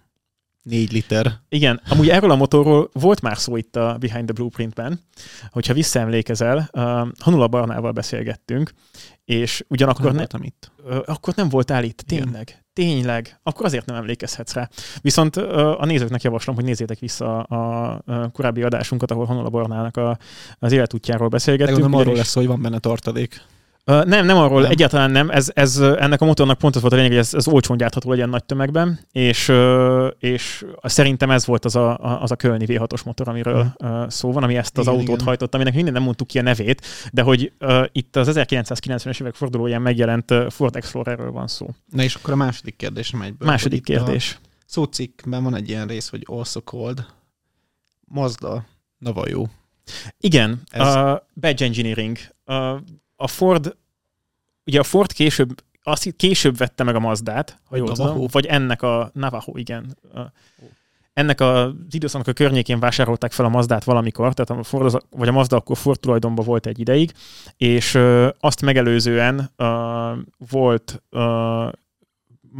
[0.63, 1.33] 4 liter.
[1.49, 5.01] Igen, amúgy erről a motorról volt már szó itt a Behind the Blueprintben,
[5.51, 6.83] hogyha visszaemlékezel, uh,
[7.19, 8.73] Hanula Barnával beszélgettünk,
[9.25, 10.73] és ugyanakkor nem, voltam itt.
[10.85, 12.49] Uh, akkor nem voltál itt, tényleg.
[12.49, 12.67] Igen.
[12.73, 13.41] Tényleg.
[13.43, 14.69] Akkor azért nem emlékezhetsz rá.
[15.01, 19.97] Viszont uh, a nézőknek javaslom, hogy nézzétek vissza a, a korábbi adásunkat, ahol Hanula Barnának
[19.97, 20.19] a,
[20.59, 21.79] az életútjáról beszélgettünk.
[21.79, 23.43] Nem arról lesz, hogy van benne tartalék.
[23.89, 24.71] Uh, nem, nem arról, nem.
[24.71, 25.31] egyáltalán nem.
[25.31, 28.11] Ez, ez, ennek a motornak pont az volt a lényeg, hogy ez, ez olcsón gyártható
[28.11, 29.53] legyen nagy tömegben, és,
[30.19, 34.43] és szerintem ez volt az a, az a Kölni V6-os motor, amiről uh, szó van,
[34.43, 35.27] ami ezt az igen, autót igen.
[35.27, 39.35] hajtott, aminek minden nem mondtuk ki a nevét, de hogy uh, itt az 1990-es évek
[39.35, 41.67] fordulóján megjelent Ford Explorerről van szó.
[41.91, 43.49] Na és akkor a második kérdés egyből.
[43.49, 44.39] Második kérdés.
[44.43, 47.07] A szócikkben van egy ilyen rész, hogy also called
[48.05, 48.65] Mazda
[48.99, 49.47] Navajo.
[50.19, 50.95] Igen, ez...
[50.95, 52.19] uh, badge engineering.
[52.47, 52.79] Uh,
[53.21, 53.77] a Ford,
[54.67, 58.83] ugye a Ford később, azt később vette meg a Mazdát, ha jól tudom, vagy ennek
[58.83, 59.99] a Navajo, igen.
[61.13, 65.33] Ennek az időszaknak a környékén vásárolták fel a Mazdát valamikor, tehát a Ford vagy a
[65.33, 67.13] Mazda akkor Ford tulajdonban volt egy ideig,
[67.57, 69.67] és uh, azt megelőzően uh,
[70.51, 71.73] volt uh,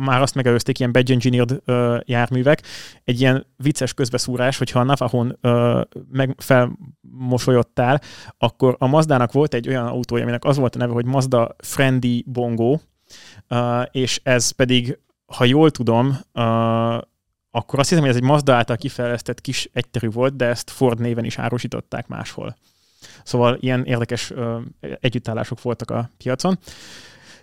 [0.05, 1.63] már azt megelőzték ilyen badge engineered
[2.05, 2.63] járművek.
[3.05, 5.81] Egy ilyen vicces közbeszúrás, hogyha a Navahon uh,
[6.11, 8.01] meg felmosolyodtál,
[8.39, 12.25] akkor a Mazdának volt egy olyan autója, aminek az volt a neve, hogy Mazda Friendly
[12.27, 12.79] Bongo,
[13.51, 16.99] uh, és ez pedig, ha jól tudom, uh,
[17.51, 21.01] akkor azt hiszem, hogy ez egy Mazda által kifejlesztett kis egyterű volt, de ezt Ford
[21.01, 22.57] néven is árusították máshol.
[23.25, 24.59] Szóval ilyen érdekes ö,
[25.01, 26.59] együttállások voltak a piacon.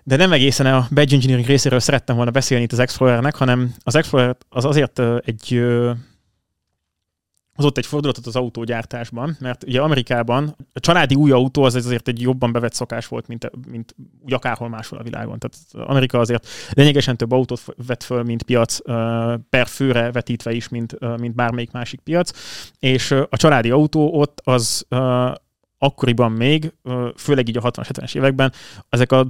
[0.08, 3.95] De nem egészen a badge engineering részéről szerettem volna beszélni itt az Explorernek, hanem az
[3.95, 5.64] Explorer az azért egy
[7.56, 12.22] hozott egy fordulatot az autógyártásban, mert ugye Amerikában a családi új autó az azért egy
[12.22, 15.39] jobban bevett szokás volt, mint, mint úgy akárhol máshol a világon.
[15.39, 18.78] Tehát Amerika azért lényegesen több autót vett föl, mint piac,
[19.49, 22.32] per főre vetítve is, mint, mint bármelyik másik piac,
[22.80, 24.86] és a családi autó ott az
[25.78, 26.74] akkoriban még,
[27.16, 28.51] főleg így a 60-70-es években,
[28.89, 29.28] ezek a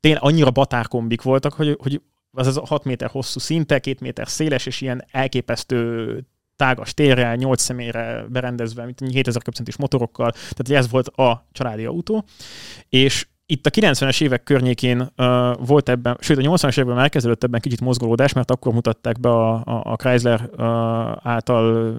[0.00, 2.00] tényleg annyira batárkombik voltak, hogy, hogy
[2.32, 6.24] az az 6 méter hosszú szinte, 2 méter széles, és ilyen elképesztő
[6.56, 12.24] tágas térrel, 8 személyre berendezve, mint 7000 köbcentis motorokkal, tehát ez volt a családi autó,
[12.88, 17.60] és itt a 90-es évek környékén uh, volt ebben, sőt a 80-as években elkezdődött ebben
[17.60, 20.66] kicsit mozgolódás, mert akkor mutatták be a, a, a Chrysler uh,
[21.22, 21.96] által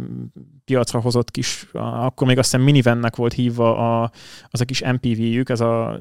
[0.66, 4.12] piacra hozott kis, uh, akkor még azt hiszem minivannek volt hívva a,
[4.50, 6.00] az a kis MPV-jük, ez a,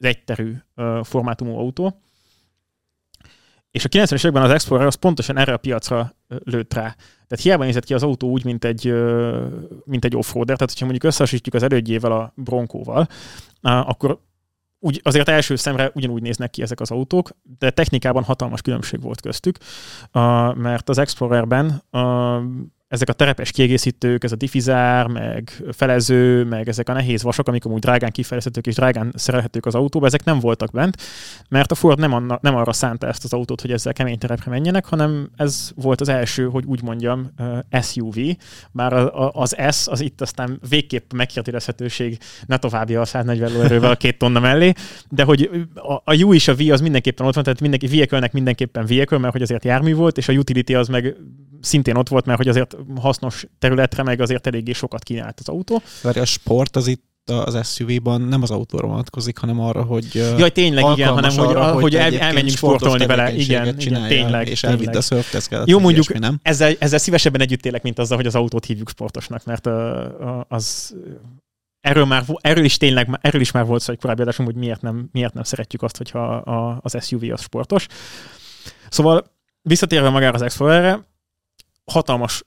[0.00, 0.54] az egyterű
[1.02, 2.00] formátumú autó.
[3.70, 6.96] És a 90-es években az Explorer az pontosan erre a piacra lőtt rá.
[7.26, 8.94] Tehát hiába nézett ki az autó úgy, mint egy,
[9.84, 13.08] mint egy offroader, tehát hogyha mondjuk összehasonlítjuk az elődjével a Bronkóval,
[13.60, 14.20] akkor
[14.78, 19.20] úgy, azért első szemre ugyanúgy néznek ki ezek az autók, de technikában hatalmas különbség volt
[19.20, 19.58] köztük,
[20.54, 21.82] mert az Explorerben
[22.90, 27.64] ezek a terepes kiegészítők, ez a diffizár, meg felező, meg ezek a nehéz vasok, amik
[27.64, 30.96] amúgy drágán kifejezhetők és drágán szerelhetők az autóba, ezek nem voltak bent,
[31.48, 34.50] mert a Ford nem, anna, nem arra szánta ezt az autót, hogy ezzel kemény terepre
[34.50, 37.30] menjenek, hanem ez volt az első, hogy úgy mondjam,
[37.82, 38.16] SUV,
[38.72, 38.92] bár
[39.32, 44.40] az S az itt aztán végképp megkérdezhetőség, ne továbbja a 140 lóerővel a két tonna
[44.40, 44.72] mellé,
[45.08, 48.28] de hogy a, a U és a V az mindenképpen ott van, tehát mindenki, vehicle
[48.32, 51.16] mindenképpen vehicle, mert hogy azért jármű volt, és a utility az meg
[51.60, 55.82] szintén ott volt, mert hogy azért hasznos területre, meg azért eléggé sokat kínált az autó.
[56.02, 60.50] Várj, a sport az itt az SUV-ban nem az autóra vonatkozik, hanem arra, hogy Jaj,
[60.50, 63.34] tényleg igen, hanem arra, hogy, hogy el, elmenjünk sportolni vele.
[63.34, 64.48] Igen, igen, tényleg.
[64.48, 65.68] És elvitt a szörfteszkedet.
[65.68, 66.40] Jó, mondjuk ilyesmi, nem?
[66.42, 69.66] Ezzel, ezzel szívesebben együtt élek, mint azzal, hogy az autót hívjuk sportosnak, mert
[70.48, 70.94] az
[71.80, 74.82] erről, már, erről, is tényleg, erről is már volt szó egy korábbi adásom, hogy miért
[74.82, 77.86] nem, miért nem szeretjük azt, hogyha a, az SUV az sportos.
[78.88, 79.24] Szóval
[79.62, 81.08] visszatérve magára az Explorerre,
[81.84, 82.44] hatalmas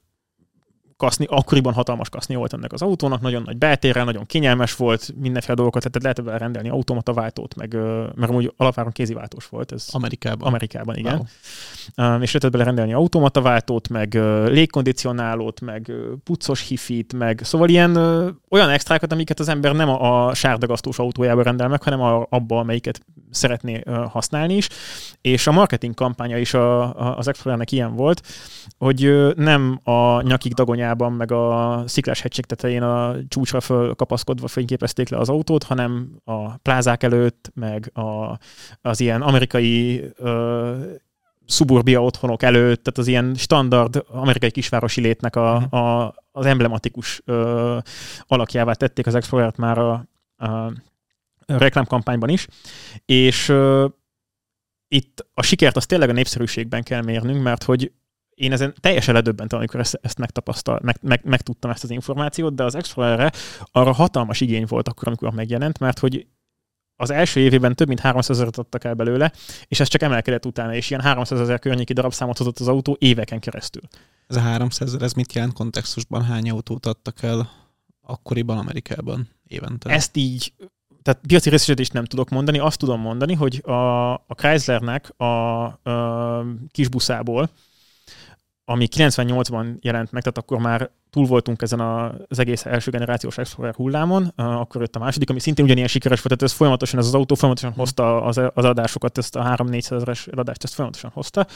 [1.03, 5.55] kaszni, akkoriban hatalmas kaszni volt ennek az autónak, nagyon nagy beltérrel, nagyon kényelmes volt, mindenféle
[5.55, 7.73] dolgokat, tehát lehet vele rendelni automata váltót, meg,
[8.15, 9.71] mert amúgy alapváron kéziváltós volt.
[9.71, 10.47] Ez Amerikában.
[10.47, 11.15] Amerikában, igen.
[11.95, 12.21] Wow.
[12.21, 14.13] És lehetett bele rendelni automata váltót, meg
[14.45, 15.91] légkondicionálót, meg
[16.23, 17.95] puccos hifit, meg szóval ilyen
[18.49, 23.01] olyan extrákat, amiket az ember nem a, sárdagasztós autójába rendel meg, hanem a, abba, amelyiket
[23.31, 24.69] szeretné használni is.
[25.21, 28.21] És a marketing kampánya is a, a, az Explorernek ilyen volt,
[28.77, 35.09] hogy nem a nyakig dagonyában Kaliforniában, meg a sziklás hegység tetején a csúcsra fölkapaszkodva fényképezték
[35.09, 38.37] le az autót, hanem a plázák előtt, meg a,
[38.81, 40.73] az ilyen amerikai ö,
[41.45, 45.75] szuburbia otthonok előtt, tehát az ilyen standard amerikai kisvárosi létnek a, mhm.
[45.75, 47.77] a, az emblematikus ö,
[48.27, 50.73] alakjává tették az Explorer-t már a, a, a
[51.45, 52.47] reklámkampányban is,
[53.05, 53.87] és ö,
[54.87, 57.91] itt a sikert az tényleg a népszerűségben kell mérnünk, mert hogy
[58.35, 62.63] én ezen teljesen ledöbbentem, amikor ezt, ezt megtapasztal, meg, meg, megtudtam ezt az információt, de
[62.63, 63.31] az Explorerre
[63.71, 66.27] arra hatalmas igény volt akkor, amikor megjelent, mert hogy
[66.95, 69.31] az első évében több mint 300 ezeret adtak el belőle,
[69.67, 73.39] és ez csak emelkedett utána, és ilyen 300 ezer környéki darabszámot hozott az autó éveken
[73.39, 73.81] keresztül.
[74.27, 76.23] Ez a 300 ezer, ez mit jelent kontextusban?
[76.23, 77.49] Hány autót adtak el
[78.01, 79.89] akkoriban Amerikában évente?
[79.89, 80.53] Ezt így
[81.01, 86.45] tehát piaci részesedést nem tudok mondani, azt tudom mondani, hogy a, a Chryslernek a, a
[86.71, 87.49] kisbuszából
[88.65, 93.73] ami 98-ban jelent meg, tehát akkor már túl voltunk ezen az egész első generációs Explorer
[93.75, 97.13] hullámon, akkor jött a második, ami szintén ugyanilyen sikeres volt, tehát ez folyamatosan, ez az
[97.13, 101.47] autó folyamatosan hozta az, az adásokat, ezt a 3-400 ezeres adást, ezt folyamatosan hozta,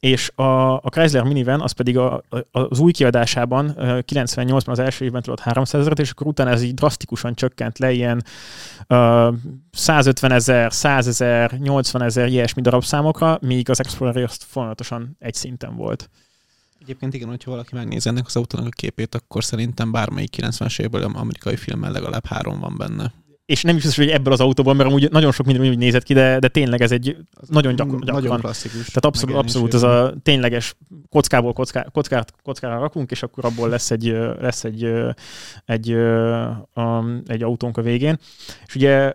[0.00, 5.04] és a, a Chrysler Minivan az pedig a, a, az új kiadásában 98-ban az első
[5.04, 8.24] évben tudott 300 ezeret, és akkor utána ez így drasztikusan csökkent le ilyen
[8.88, 9.34] uh,
[9.70, 15.76] 150 ezer, 100 ezer, 80 ezer ilyesmi darabszámokra, míg az Explorer azt folyamatosan egy szinten
[15.76, 16.10] volt.
[16.86, 21.02] Egyébként igen, hogyha valaki megnézi ennek az autónak a képét, akkor szerintem bármelyik 90-es évből
[21.02, 23.12] amerikai filmmel legalább három van benne.
[23.44, 26.02] És nem is biztos, hogy ebből az autóban, mert amúgy nagyon sok minden úgy nézett
[26.02, 27.16] ki, de, de tényleg ez egy
[27.48, 28.02] nagyon gyakran.
[28.04, 28.86] Nagyon klasszikus.
[28.86, 30.74] Tehát abszolút, abszolút ez a tényleges
[31.08, 34.84] kockából kocká, kockát, kockára rakunk, és akkor abból lesz egy, lesz egy,
[35.64, 35.96] egy, egy,
[37.26, 38.18] egy autónk a végén.
[38.66, 39.12] És ugye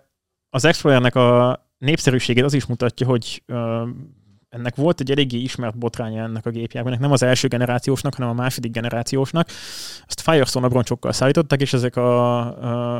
[0.49, 3.43] az Explorernek a népszerűségét az is mutatja, hogy
[4.51, 8.33] ennek volt egy eléggé ismert botránya ennek a gépjárműnek, nem az első generációsnak, hanem a
[8.33, 9.47] második generációsnak.
[10.07, 12.37] Ezt Firestone abroncsokkal szállították, és ezek a,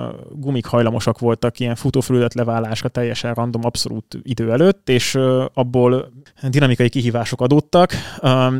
[0.07, 5.15] a gumik hajlamosak voltak ilyen futófelület leválásra teljesen random, abszolút idő előtt, és
[5.53, 6.11] abból
[6.49, 7.93] dinamikai kihívások adódtak,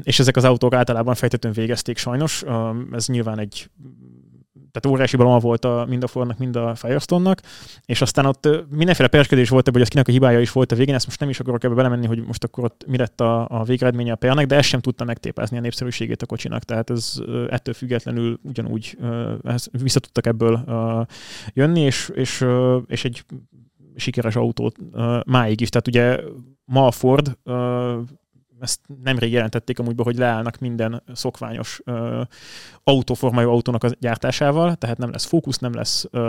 [0.04, 2.44] és ezek az autók általában fejtetően végezték sajnos.
[2.92, 3.70] Ez nyilván egy
[4.72, 7.41] tehát óriási balon volt a, mind a Fordnak, mind a Firestone-nak,
[7.86, 10.76] és aztán ott mindenféle perskedés volt ebből, hogy az kinek a hibája is volt a
[10.76, 13.47] végén, ezt most nem is akarok ebbe belemenni, hogy most akkor ott mi lett a,
[13.49, 17.13] a végeredménye a pernek, de ez sem tudta megtépezni a népszerűségét a kocsinak, tehát ez
[17.49, 18.97] ettől függetlenül ugyanúgy
[19.72, 20.65] vissza tudtak ebből
[21.53, 22.45] jönni, és, és,
[22.88, 23.24] és egy
[23.95, 24.76] sikeres autót
[25.26, 25.69] máig is.
[25.69, 26.19] Tehát ugye
[26.65, 27.38] ma a Ford
[28.62, 32.22] ezt nemrég jelentették amúgy hogy leállnak minden szokványos uh,
[32.84, 36.22] autóformájú autónak a gyártásával, tehát nem lesz Focus, nem lesz, uh,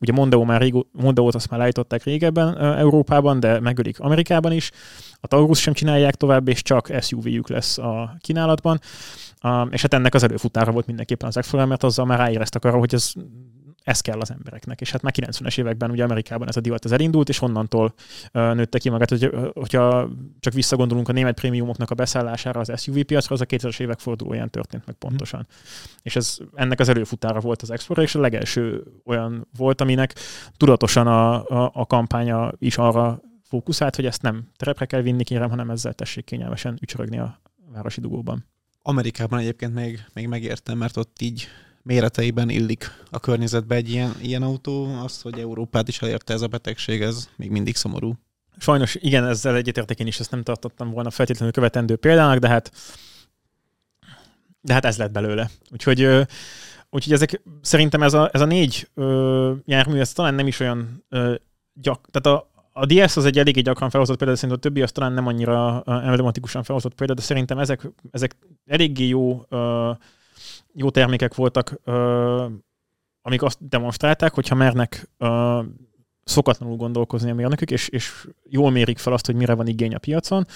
[0.00, 4.70] ugye Mondeo már régó, Mondeo-t azt már leállították régebben uh, Európában, de megölik Amerikában is.
[5.20, 8.80] A Taurus sem csinálják tovább, és csak SUV-jük lesz a kínálatban.
[9.42, 12.78] Uh, és hát ennek az előfutára volt mindenképpen az x mert azzal már ráéreztek arra,
[12.78, 13.12] hogy ez
[13.82, 14.80] ez kell az embereknek.
[14.80, 17.94] És hát már 90-es években ugye Amerikában ez a divat ez elindult, és onnantól
[18.32, 19.08] nőtte ki magát.
[19.08, 20.08] Hogy, hogyha
[20.40, 24.50] csak visszagondolunk a német prémiumoknak a beszállására az SUV piacra, az a 2000-es évek fordulóján
[24.50, 25.40] történt meg pontosan.
[25.40, 25.54] Mm.
[26.02, 30.14] És ez ennek az előfutára volt az Explorer, és a legelső olyan volt, aminek
[30.56, 35.50] tudatosan a, a, a kampánya is arra fókuszált, hogy ezt nem terepre kell vinni, kérem,
[35.50, 37.40] hanem ezzel tessék kényelmesen ücsörögni a
[37.72, 38.44] városi dugóban.
[38.82, 41.48] Amerikában egyébként még, még megértem, mert ott így
[41.82, 44.84] méreteiben illik a környezetbe egy ilyen, ilyen autó.
[45.04, 48.14] Az, hogy Európát is elérte ez a betegség, ez még mindig szomorú.
[48.58, 52.70] Sajnos igen, ezzel egyetértek én is, ezt nem tartottam volna feltétlenül követendő példának, de hát
[54.60, 55.50] de hát ez lett belőle.
[55.70, 56.00] Úgyhogy,
[56.90, 61.04] úgyhogy ezek, szerintem ez a, ez a négy ö, jármű, ez talán nem is olyan
[61.08, 61.34] ö,
[61.74, 64.82] gyak, tehát a, a DS az egy eléggé gyakran felhozott példa, de szerintem a többi
[64.82, 69.90] az talán nem annyira emblematikusan felhozott példa, de szerintem ezek, ezek eléggé jó ö,
[70.74, 71.80] jó termékek voltak,
[73.22, 75.10] amik azt demonstrálták, hogyha mernek
[76.24, 79.98] szokatlanul gondolkozni a mérnökök, és, és jól mérik fel azt, hogy mire van igény a
[79.98, 80.46] piacon,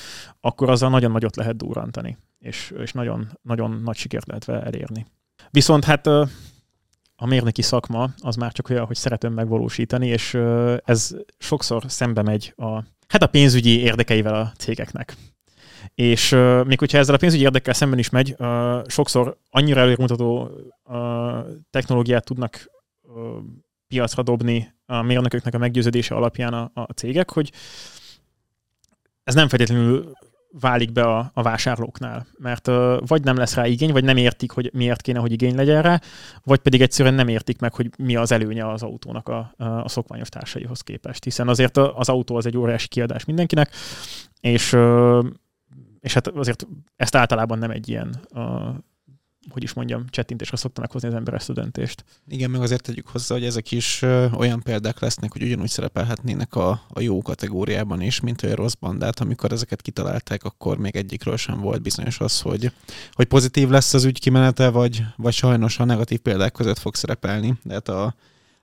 [0.40, 5.06] akkor azzal nagyon nagyot lehet durrantani, és, és nagyon, nagyon nagy sikert lehet vele elérni.
[5.50, 6.06] Viszont hát
[7.16, 10.34] a mérnöki szakma az már csak olyan, hogy szeretem megvalósítani, és
[10.84, 15.16] ez sokszor szembe megy a, hát a pénzügyi érdekeivel a cégeknek.
[15.94, 20.50] És uh, még hogyha ezzel a pénzügyi érdekkel szemben is megy, uh, sokszor annyira előremutató
[20.84, 20.98] uh,
[21.70, 22.70] technológiát tudnak
[23.02, 23.14] uh,
[23.88, 27.52] piacra dobni a mérnököknek a meggyőződése alapján a, a cégek, hogy
[29.24, 30.12] ez nem feltétlenül
[30.60, 34.50] válik be a, a vásárlóknál, mert uh, vagy nem lesz rá igény, vagy nem értik,
[34.50, 36.00] hogy miért kéne, hogy igény legyen rá,
[36.44, 40.28] vagy pedig egyszerűen nem értik meg, hogy mi az előnye az autónak a, a szokványos
[40.28, 43.70] társaihoz képest, hiszen azért az autó az egy óriási kiadás mindenkinek,
[44.40, 45.24] és uh,
[46.04, 48.74] és hát azért ezt általában nem egy ilyen, uh,
[49.48, 52.04] hogy is mondjam, csettintésre szoktanak hozni az ember ezt a döntést.
[52.28, 54.02] Igen, meg azért tegyük hozzá, hogy ezek is
[54.32, 59.20] olyan példák lesznek, hogy ugyanúgy szerepelhetnének a, a jó kategóriában is, mint a rossz bandát.
[59.20, 62.72] Amikor ezeket kitalálták, akkor még egyikről sem volt bizonyos az, hogy,
[63.12, 67.54] hogy pozitív lesz az ügy kimenete, vagy, vagy sajnos a negatív példák között fog szerepelni.
[67.62, 68.14] De hát a,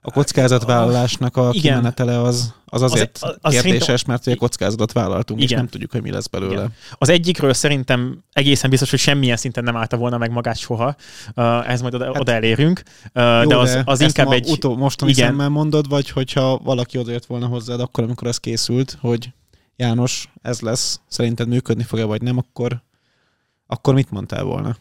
[0.04, 1.62] a kockázatvállalásnak a Igen.
[1.62, 5.52] kimenetele az, az azért az, az kérdéses, mert a kockázatot vállaltunk, Igen.
[5.52, 6.54] és nem tudjuk, hogy mi lesz belőle.
[6.54, 6.74] Igen.
[6.94, 10.96] Az egyikről szerintem egészen biztos, hogy semmilyen szinten nem állta volna meg magát soha.
[11.36, 12.84] Uh, ehhez majd oda, hát, oda elérünk.
[13.14, 14.50] Uh, jó, de az, az inkább ma egy...
[14.50, 15.28] Utó, mostani Igen.
[15.28, 19.30] szemmel mondod, vagy hogyha valaki odajött volna hozzád akkor, amikor ez készült, hogy
[19.76, 22.82] János, ez lesz, szerinted működni fog-e, vagy nem, akkor,
[23.68, 24.78] akkor mit mondtál volna?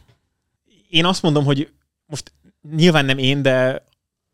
[0.89, 1.71] Én azt mondom, hogy
[2.05, 2.33] most
[2.75, 3.83] nyilván nem én, de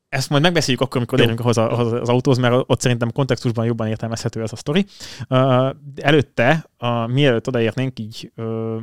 [0.10, 3.88] ezt majd megbeszéljük akkor, amikor érünk ahhoz, ahhoz az autóhoz, mert ott szerintem kontextusban jobban
[3.88, 4.86] értelmezhető ez a sztori.
[5.30, 8.76] Uh, előtte, uh, mielőtt odaérnénk, így uh,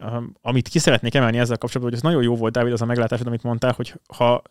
[0.00, 2.86] uh, amit ki szeretnék emelni ezzel kapcsolatban, hogy ez nagyon jó volt, Dávid, az a
[2.86, 4.42] meglátásod, amit mondtál, hogy ha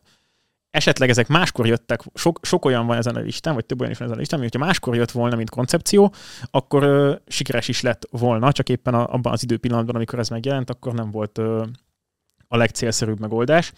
[0.72, 3.98] esetleg ezek máskor jöttek, sok, sok olyan van ezen a listán, vagy több olyan is
[3.98, 6.14] van ezen a listán, hogy ha máskor jött volna, mint koncepció,
[6.52, 10.70] akkor uh, sikeres is lett volna, csak éppen a, abban az időpillanatban, amikor ez megjelent,
[10.70, 11.68] akkor nem volt uh,
[12.48, 13.74] a legcélszerűbb megoldás.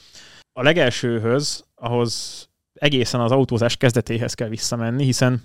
[0.60, 5.44] A legelsőhöz, ahhoz egészen az autózás kezdetéhez kell visszamenni, hiszen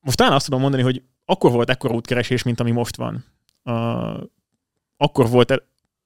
[0.00, 3.24] most talán azt tudom mondani, hogy akkor volt ekkora útkeresés, mint ami most van.
[3.64, 4.22] Uh,
[4.96, 5.62] akkor volt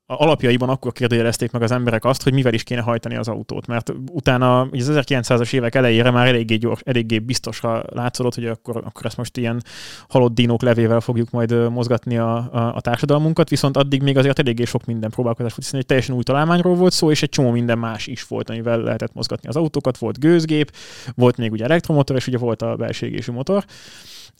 [0.06, 3.92] alapjaiban akkor kérdőjelezték meg az emberek azt, hogy mivel is kéne hajtani az autót, mert
[4.10, 9.16] utána az 1900-as évek elejére már eléggé, gyors, eléggé biztosra látszódott, hogy akkor, akkor ezt
[9.16, 9.62] most ilyen
[10.08, 14.64] halott dinók levével fogjuk majd mozgatni a, a, a társadalmunkat, viszont addig még azért eléggé
[14.64, 17.78] sok minden próbálkozás volt, hiszen egy teljesen új találmányról volt szó, és egy csomó minden
[17.78, 20.72] más is volt, amivel lehetett mozgatni az autókat, volt gőzgép,
[21.14, 23.64] volt még ugye elektromotor, és ugye volt a belségésű motor.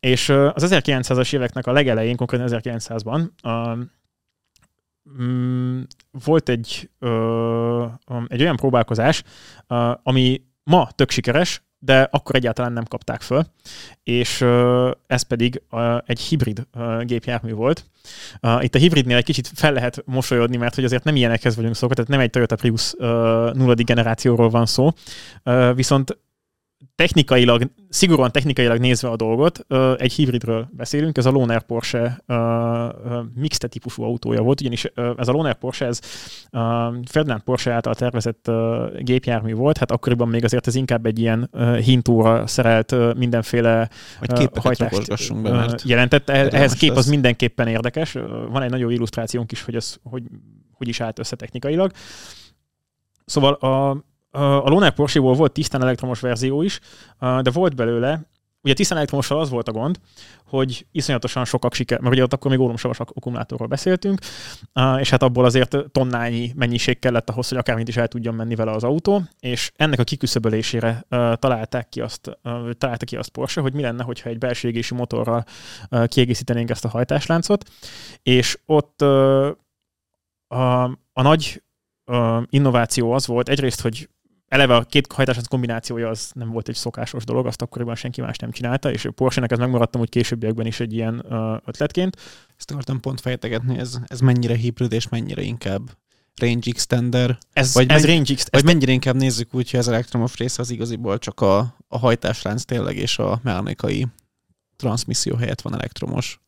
[0.00, 3.20] És az 1900-as éveknek a legelején, konkrétan 1900-ban
[5.22, 5.80] mm,
[6.24, 7.86] volt egy, ö,
[8.26, 9.22] egy olyan próbálkozás,
[10.02, 13.46] ami ma tök sikeres, de akkor egyáltalán nem kapták föl,
[14.02, 14.40] és
[15.06, 15.62] ez pedig
[16.06, 17.84] egy hibrid ö, gépjármű volt.
[18.60, 21.94] Itt a hibridnél egy kicsit fel lehet mosolyodni, mert hogy azért nem ilyenekhez vagyunk szokva,
[21.94, 22.94] tehát nem egy Toyota Prius
[23.52, 24.90] nulladik generációról van szó,
[25.74, 26.18] viszont
[26.94, 29.66] technikailag, szigorúan technikailag nézve a dolgot,
[29.96, 32.24] egy hibridről beszélünk, ez a Loner Porsche
[33.34, 34.84] mixte típusú autója volt, ugyanis
[35.16, 36.00] ez a Loner Porsche, ez
[37.04, 38.50] Ferdinand Porsche által tervezett
[38.98, 41.50] gépjármű volt, hát akkoriban még azért ez inkább egy ilyen
[41.82, 46.30] hintóra szerelt mindenféle Hogy hajtást be, mert jelentett.
[46.30, 48.12] Ehhez kép az mindenképpen érdekes.
[48.50, 50.22] Van egy nagyon illusztrációnk is, hogy ez hogy,
[50.72, 51.90] hogy is állt össze technikailag.
[53.24, 54.04] Szóval a,
[54.34, 56.80] a Loner Porsche-ból volt tisztán elektromos verzió is,
[57.18, 58.28] de volt belőle,
[58.64, 60.00] ugye tisztán elektromossal az volt a gond,
[60.44, 64.18] hogy iszonyatosan sokak siker, mert ugye ott akkor még órumsavas akkumulátorról beszéltünk,
[64.98, 68.70] és hát abból azért tonnányi mennyiség kellett ahhoz, hogy akármint is el tudjon menni vele
[68.70, 71.04] az autó, és ennek a kiküszöbölésére
[71.38, 72.38] találták ki azt,
[72.78, 75.44] találta ki azt Porsche, hogy mi lenne, hogyha egy belső égési motorral
[76.06, 77.70] kiegészítenénk ezt a hajtásláncot,
[78.22, 80.82] és ott a,
[81.12, 81.62] a nagy
[82.48, 84.08] innováció az volt egyrészt, hogy
[84.54, 88.36] eleve a két hajtás kombinációja az nem volt egy szokásos dolog, azt akkoriban senki más
[88.36, 91.24] nem csinálta, és Porsche-nek ez megmaradtam úgy későbbiekben is egy ilyen
[91.64, 92.16] ötletként.
[92.56, 95.90] Ezt akartam pont fejtegetni, ez, ez mennyire hibrid és mennyire inkább
[96.34, 97.38] range extender.
[97.52, 100.62] Ez, vagy, ez menny- range ex- vagy mennyire inkább nézzük úgy, hogy az elektromos része
[100.62, 104.06] az igaziból csak a, a hajtáslánc tényleg és a mechanikai
[104.76, 106.40] transmisszió helyett van elektromos.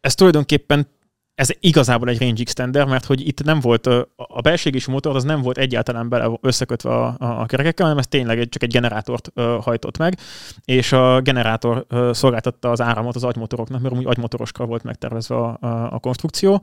[0.00, 0.88] Ez tulajdonképpen
[1.36, 5.42] ez igazából egy range extender, mert hogy itt nem volt, a belségési motor az nem
[5.42, 9.98] volt egyáltalán bele összekötve a, a, a kerekekkel, hanem ez tényleg csak egy generátort hajtott
[9.98, 10.18] meg,
[10.64, 15.92] és a generátor szolgáltatta az áramot az agymotoroknak, mert úgy agymotoroskra volt megtervezve a, a,
[15.92, 16.62] a konstrukció.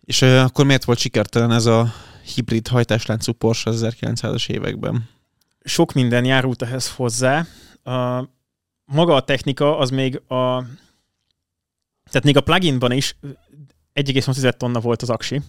[0.00, 1.92] És akkor miért volt sikertelen ez a
[2.34, 5.08] hibrid hajtásláncú Porsche az 1900-as években?
[5.64, 7.46] Sok minden járult ehhez hozzá.
[7.84, 8.26] Uh,
[8.84, 10.64] maga a technika az még a
[12.10, 13.16] tehát még a pluginban is
[14.00, 15.42] 1,6 tonna volt az aksi,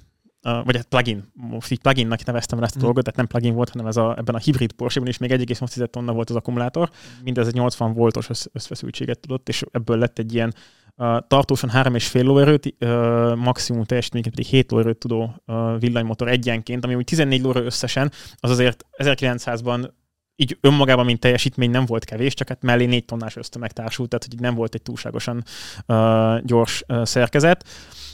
[0.63, 2.81] vagy hát plugin, most így pluginnak neveztem el ezt a mm.
[2.81, 5.89] dolgot, tehát nem plugin volt, hanem ez a, ebben a hibrid Porsche-ban is még 1,8
[5.89, 6.89] tonna volt az akkumulátor,
[7.23, 10.53] mindez egy 80 voltos összfeszültséget tudott, és ebből lett egy ilyen
[10.95, 16.95] uh, tartósan 3,5 lóerőt, uh, maximum teljesítményként pedig 7 lóerőt tudó uh, villanymotor egyenként, ami
[16.95, 19.89] úgy 14 lóerő összesen, az azért 1900-ban
[20.35, 24.25] így önmagában, mint teljesítmény nem volt kevés, csak hát mellé 4 tonnás ösztömeg társult, tehát
[24.29, 25.43] hogy nem volt egy túlságosan
[25.87, 27.63] uh, gyors uh, szerkezet.
[27.63, 28.04] Uh,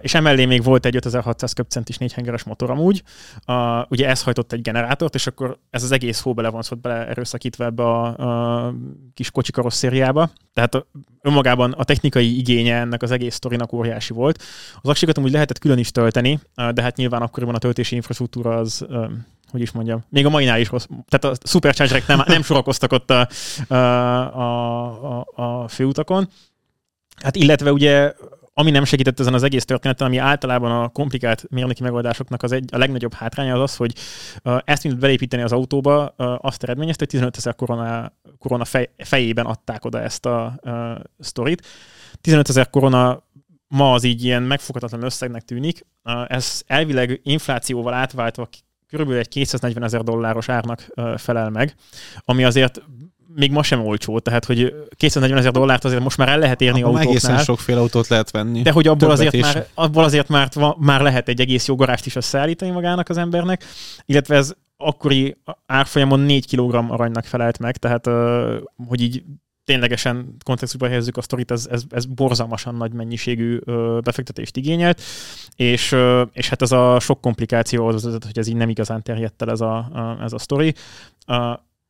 [0.00, 3.02] és emellé még volt egy 5600 köbcentis négyhengeres motor amúgy.
[3.46, 6.78] Uh, ugye ez hajtott egy generátort, és akkor ez az egész hó bele van szóval
[6.78, 8.06] bele erőszakítva ebbe a,
[8.66, 8.74] a
[9.14, 10.30] kis kocsi karosszériába.
[10.54, 10.86] Tehát a,
[11.22, 14.42] önmagában a technikai igénye ennek az egész sztorinak óriási volt.
[14.80, 18.56] Az aksikat amúgy lehetett külön is tölteni, uh, de hát nyilván akkoriban a töltési infrastruktúra
[18.56, 19.10] az uh,
[19.50, 20.86] hogy is mondjam, még a mainál is rossz.
[21.08, 23.28] Tehát a superchargerek nem, nem sorakoztak ott a,
[23.74, 26.28] a, a, a főutakon.
[27.16, 28.12] Hát illetve ugye
[28.52, 32.68] ami nem segített ezen az egész történeten, ami általában a komplikált mérnöki megoldásoknak az egy,
[32.72, 33.92] a legnagyobb hátránya az az, hogy
[34.64, 39.84] ezt mindent belépíteni az autóba, azt eredményezte, hogy 15 ezer korona, korona fej, fejében adták
[39.84, 40.72] oda ezt a uh,
[41.18, 41.66] sztorit.
[42.20, 43.22] 15 ezer korona
[43.68, 45.86] ma az így ilyen megfoghatatlan összegnek tűnik.
[46.26, 48.48] Ez elvileg inflációval átváltva
[48.86, 50.86] körülbelül egy 240 ezer dolláros árnak
[51.16, 51.74] felel meg,
[52.24, 52.82] ami azért
[53.34, 56.82] még ma sem olcsó, tehát hogy 240 ezer dollárt azért most már el lehet érni
[56.82, 57.10] abban autóknál.
[57.10, 58.62] egészen sokféle autót lehet venni.
[58.62, 59.42] De hogy abból azért, is.
[59.42, 63.64] már, abból azért már, már lehet egy egész jó garást is összeállítani magának az embernek,
[64.04, 68.06] illetve ez akkori árfolyamon 4 kg aranynak felelt meg, tehát
[68.88, 69.22] hogy így
[69.64, 73.58] ténylegesen kontextusba helyezzük a sztorit, ez, ez, ez borzalmasan nagy mennyiségű
[74.00, 75.00] befektetést igényelt,
[75.56, 75.96] és,
[76.32, 79.60] és hát ez a sok komplikáció az, hogy ez így nem igazán terjedt el ez
[79.60, 80.74] a, a, ez a sztori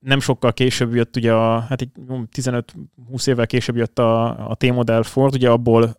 [0.01, 1.91] nem sokkal később jött ugye a, hát egy
[2.37, 5.99] 15-20 évvel később jött a, a T-modell Ford, ugye abból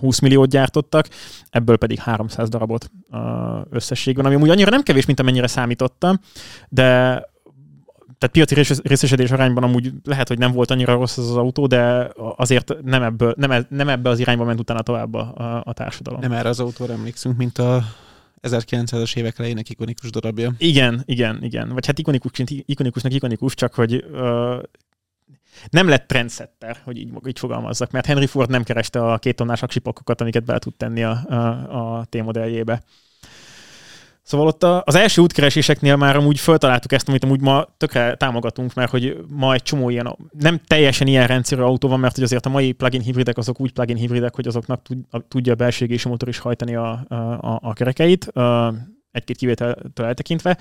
[0.00, 1.08] 20 milliót gyártottak,
[1.50, 2.90] ebből pedig 300 darabot
[3.70, 6.20] összességben, ami úgy annyira nem kevés, mint amennyire számítottam,
[6.68, 6.84] de
[8.18, 12.10] tehát piaci részesedés arányban amúgy lehet, hogy nem volt annyira rossz az, az autó, de
[12.36, 16.20] azért nem, ebből, nem, e, nem ebbe az irányba ment utána tovább a, a társadalom.
[16.20, 17.82] Nem erre az autóra emlékszünk, mint a
[18.42, 20.52] 1900-as évek elejének ikonikus darabja.
[20.58, 21.68] Igen, igen, igen.
[21.68, 24.62] Vagy hát ikonikus, ikonikusnak ikonikus, csak hogy uh,
[25.70, 29.62] nem lett trendsetter, hogy így, így fogalmazzak, mert Henry Ford nem kereste a két tonnás
[29.62, 32.82] aksipakokat, amiket be tud tenni a, a, a T-modelljébe.
[34.26, 38.90] Szóval ott az első útkereséseknél már amúgy föltaláltuk ezt, amit amúgy ma tökre támogatunk, mert
[38.90, 42.48] hogy ma egy csomó ilyen, nem teljesen ilyen rendszerű autó van, mert hogy azért a
[42.48, 44.86] mai plug-in hibridek azok úgy plug-in hibridek, hogy azoknak
[45.28, 46.90] tudja a belső motor is hajtani a,
[47.40, 48.32] a, a kerekeit,
[49.10, 50.58] egy-két kivételtől eltekintve,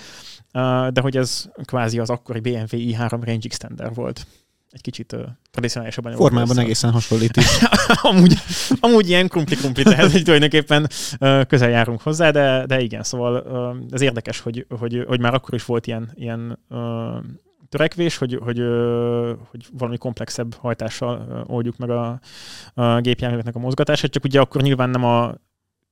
[0.89, 4.27] de hogy ez kvázi az akkori BMW i3 Range Extender volt
[4.75, 5.21] egy kicsit uh,
[5.51, 6.15] tradicionálisabban.
[6.15, 7.45] Formában egészen hasonlít is.
[8.11, 8.33] amúgy,
[8.79, 10.87] amúgy ilyen krumpli-krumpli, tehát hogy tulajdonképpen
[11.19, 15.33] uh, közel járunk hozzá, de, de igen, szóval uh, ez érdekes, hogy, hogy, hogy már
[15.33, 16.59] akkor is volt ilyen, ilyen
[17.69, 18.57] törekvés, hogy, hogy,
[19.49, 22.19] hogy valami komplexebb hajtással oldjuk meg a,
[22.73, 25.35] a gépjárműveknek a mozgatását, csak ugye akkor nyilván nem a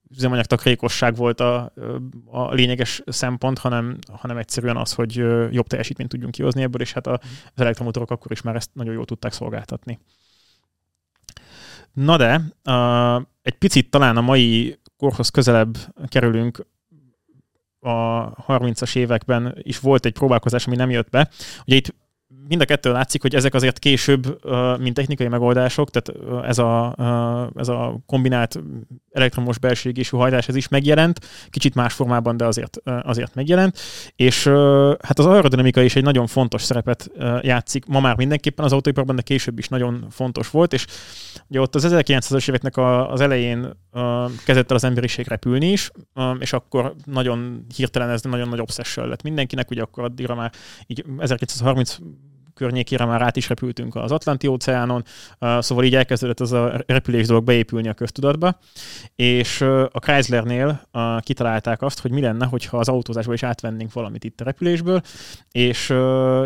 [0.09, 1.73] üzemanyag takarékosság volt a,
[2.25, 5.15] a lényeges szempont, hanem, hanem egyszerűen az, hogy
[5.51, 7.19] jobb teljesítményt tudjunk kihozni ebből, és hát az
[7.55, 9.99] elektromotorok akkor is már ezt nagyon jól tudták szolgáltatni.
[11.93, 15.77] Na de, uh, egy picit talán a mai korhoz közelebb
[16.07, 16.65] kerülünk,
[17.79, 21.29] a 30-as években is volt egy próbálkozás, ami nem jött be.
[21.65, 21.95] Ugye itt
[22.47, 24.45] mind a kettő látszik, hogy ezek azért később,
[24.79, 26.95] mint technikai megoldások, tehát ez a,
[27.55, 28.59] ez a kombinált
[29.11, 31.19] elektromos belső égésű hajtás, ez is megjelent,
[31.49, 33.77] kicsit más formában, de azért, azért megjelent,
[34.15, 34.47] és
[35.01, 39.21] hát az aerodinamika is egy nagyon fontos szerepet játszik, ma már mindenképpen az autóiparban, de
[39.21, 40.85] később is nagyon fontos volt, és
[41.47, 43.69] ugye ott az 1900-as éveknek az elején
[44.45, 45.91] kezdett el az emberiség repülni is,
[46.39, 50.51] és akkor nagyon hirtelen ez nagyon nagy obsession lett mindenkinek, ugye akkor addigra már
[50.87, 51.97] így 1930
[52.53, 55.03] környékére már át is repültünk az Atlanti óceánon,
[55.39, 58.59] szóval így elkezdődött az a repülés dolog beépülni a köztudatba,
[59.15, 60.87] és a Chryslernél
[61.19, 65.01] kitalálták azt, hogy mi lenne, hogyha az autózásból is átvennénk valamit itt a repülésből,
[65.51, 65.85] és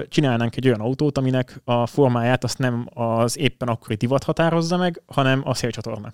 [0.07, 5.01] csinálnánk egy olyan autót, aminek a formáját azt nem az éppen akkori divat határozza meg,
[5.05, 6.13] hanem a szélcsatorna.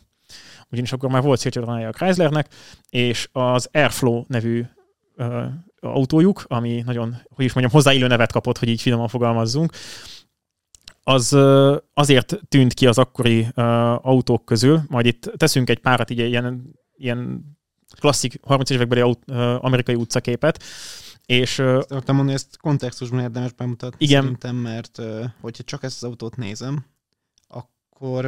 [0.71, 2.47] Ugyanis akkor már volt szélcsatornája a Chryslernek,
[2.89, 4.65] és az Airflow nevű
[5.83, 9.71] autójuk, ami nagyon, hogy is mondjam, hozzáillő nevet kapott, hogy így finoman fogalmazzunk,
[11.03, 11.37] az
[11.93, 13.47] azért tűnt ki az akkori
[14.01, 17.45] autók közül, majd itt teszünk egy párat, így ilyen, ilyen
[17.99, 20.63] klasszik 30 évekbeli aut, amerikai utcaképet,
[21.25, 21.59] és...
[21.59, 24.21] Akartam mondani, ezt kontextusban érdemes bemutatni igen.
[24.21, 25.01] szerintem, mert
[25.41, 26.85] hogyha csak ezt az autót nézem,
[27.47, 28.25] akkor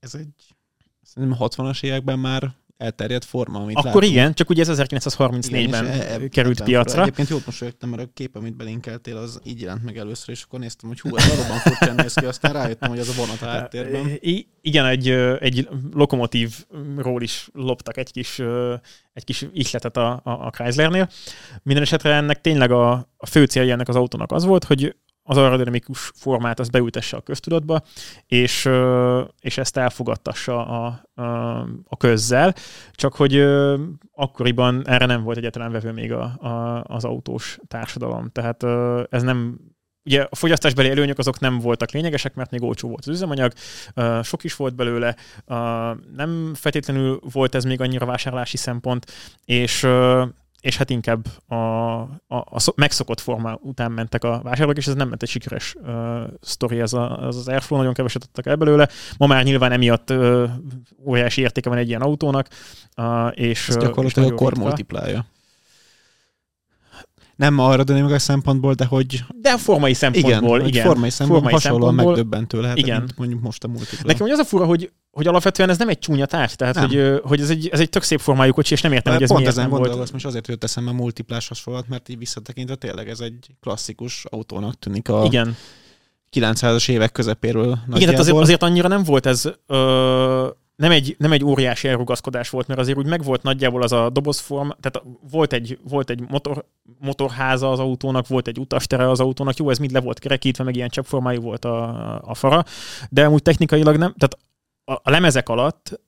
[0.00, 0.56] ez egy
[1.02, 4.12] szerintem 60-as években már elterjedt forma, amit Akkor látunk.
[4.12, 7.02] igen, csak ugye ez 1934-ben e, e, került piacra.
[7.02, 10.58] Egyébként jót mosolyogtam, mert a kép, amit belinkeltél, az így jelent meg először, és akkor
[10.58, 13.46] néztem, hogy hú, ez valóban furcsán néz ki, aztán rájöttem, hogy az a vonat a
[13.46, 14.10] háttérben.
[14.20, 15.08] I- igen, egy,
[15.40, 18.38] egy lokomotívról is loptak egy kis,
[19.12, 21.08] egy kis ihletet a, a, a Chryslernél.
[21.62, 24.96] Minden esetre ennek tényleg a, a fő célja ennek az autónak az volt, hogy
[25.28, 27.82] az aerodinamikus formát azt beültesse a köztudatba,
[28.26, 28.68] és,
[29.40, 31.58] és ezt elfogadtassa a, a,
[31.88, 32.54] a közzel,
[32.92, 33.46] csak hogy
[34.12, 38.30] akkoriban erre nem volt egyetlen vevő még a, a, az autós társadalom.
[38.32, 38.62] Tehát
[39.10, 39.58] ez nem
[40.04, 43.52] Ugye a fogyasztásbeli előnyök azok nem voltak lényegesek, mert még olcsó volt az üzemanyag,
[44.22, 45.16] sok is volt belőle,
[46.16, 49.06] nem feltétlenül volt ez még annyira vásárlási szempont,
[49.44, 49.86] és
[50.60, 55.08] és hát inkább a, a, a megszokott forma után mentek a vásárlók, és ez nem
[55.08, 58.88] ment egy sikeres uh, sztori, ez, a, az az Airflow, nagyon keveset adtak el belőle.
[59.18, 60.50] Ma már nyilván emiatt uh,
[61.04, 62.48] óriási értéke van egy ilyen autónak,
[62.96, 63.68] uh, és...
[63.68, 65.26] Ez gyakorlatilag a kor multiplálja
[67.38, 69.24] nem arra a szempontból, de hogy...
[69.40, 70.68] De a formai szempontból, igen.
[70.68, 70.84] igen.
[70.84, 72.98] Formai szempontból formai hasonlóan szempontból, megdöbbentő lehet, igen.
[72.98, 74.06] mint mondjuk most a multipla.
[74.06, 76.88] Nekem hogy az a fura, hogy, hogy alapvetően ez nem egy csúnya tárgy, tehát nem.
[76.88, 79.22] hogy, hogy ez, egy, ez egy tök szép formájú kocsi, és nem értem, de hogy
[79.22, 80.12] ez pont miért ezen nem volt.
[80.12, 85.08] most azért jött eszembe multiplás hasonlat, mert így visszatekintve tényleg ez egy klasszikus autónak tűnik
[85.08, 85.56] a igen.
[86.32, 87.78] 900-as évek közepéről.
[87.88, 90.48] Igen, tehát azért, azért annyira nem volt ez ö,
[90.78, 94.68] nem egy, nem egy óriási elrugaszkodás volt, mert azért úgy megvolt nagyjából az a dobozform,
[94.80, 96.64] tehát volt egy, volt egy motor,
[96.98, 100.76] motorháza az autónak, volt egy utastere az autónak, jó, ez mind le volt kerekítve, meg
[100.76, 102.64] ilyen cseppformájú volt a, a fara,
[103.10, 104.38] de amúgy technikailag nem, tehát
[104.84, 106.00] a, a lemezek alatt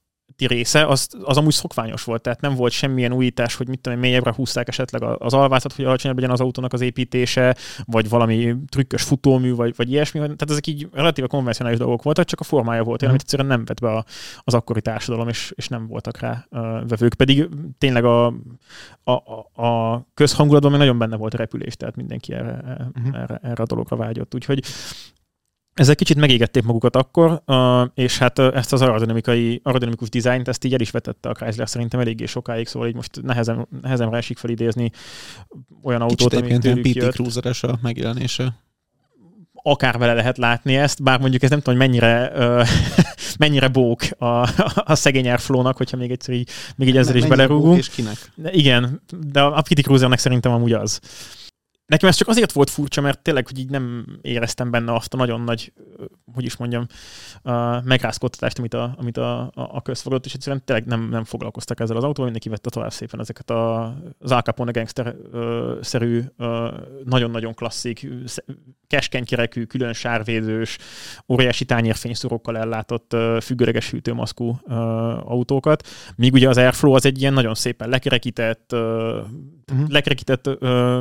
[0.47, 4.33] része, az, az amúgy szokványos volt, tehát nem volt semmilyen újítás, hogy mit tudom, mélyebbre
[4.37, 9.55] húzták esetleg az alvázat, hogy alacsonyabb legyen az autónak az építése, vagy valami trükkös futómű,
[9.55, 10.21] vagy, vagy ilyesmi.
[10.21, 13.17] Tehát ezek így relatíve konvencionális dolgok voltak, csak a formája volt olyan, mm.
[13.17, 14.05] amit egyszerűen nem vett be
[14.39, 17.15] az akkori társadalom, és, és nem voltak rá uh, vevők.
[17.15, 22.33] Pedig tényleg a, a, a, a közhangulatban még nagyon benne volt a repülés, tehát mindenki
[22.33, 22.63] erre,
[23.01, 23.15] mm.
[23.15, 24.35] erre, erre a dologra vágyott.
[24.35, 24.65] Úgyhogy
[25.75, 27.43] ezek kicsit megégették magukat akkor,
[27.95, 32.01] és hát ezt az aerodinamikai, aerodinamikus dizájnt, ezt így el is vetette a Chrysler szerintem
[32.01, 34.91] eléggé sokáig, szóval így most nehezen, nehezen esik felidézni
[35.83, 38.55] olyan autót, ami tőlük PT Cruiseres a megjelenése
[39.63, 42.33] akár vele lehet látni ezt, bár mondjuk ez nem tudom, hogy mennyire,
[43.39, 44.25] mennyire bók a,
[44.75, 47.79] a szegény Airflow-nak, hogyha még egyszer így, még így ezzel is belerúgunk.
[47.79, 48.33] És kinek?
[48.45, 51.01] Igen, de a Kitty Cruisernek szerintem amúgy az.
[51.91, 55.17] Nekem ez csak azért volt furcsa, mert tényleg, hogy így nem éreztem benne azt a
[55.17, 55.73] nagyon nagy,
[56.35, 56.87] hogy is mondjam,
[57.43, 59.83] uh, megrázkódtatást, amit a, amit a, a, a
[60.23, 63.85] és egyszerűen tényleg nem, nem foglalkoztak ezzel az autóval, mindenki vette tovább szépen ezeket a,
[64.19, 66.23] az Al Capone gangster-szerű,
[67.05, 68.09] nagyon-nagyon klasszik,
[68.87, 70.79] keskeny kerekű, külön sárvédős,
[71.29, 74.61] óriási tányérfényszorokkal ellátott uh, függőleges hűtőmaszkú
[75.25, 78.75] autókat, míg ugye az Airflow az egy ilyen nagyon szépen lekerekített,
[79.71, 79.89] uh-huh.
[79.89, 80.51] lekerekített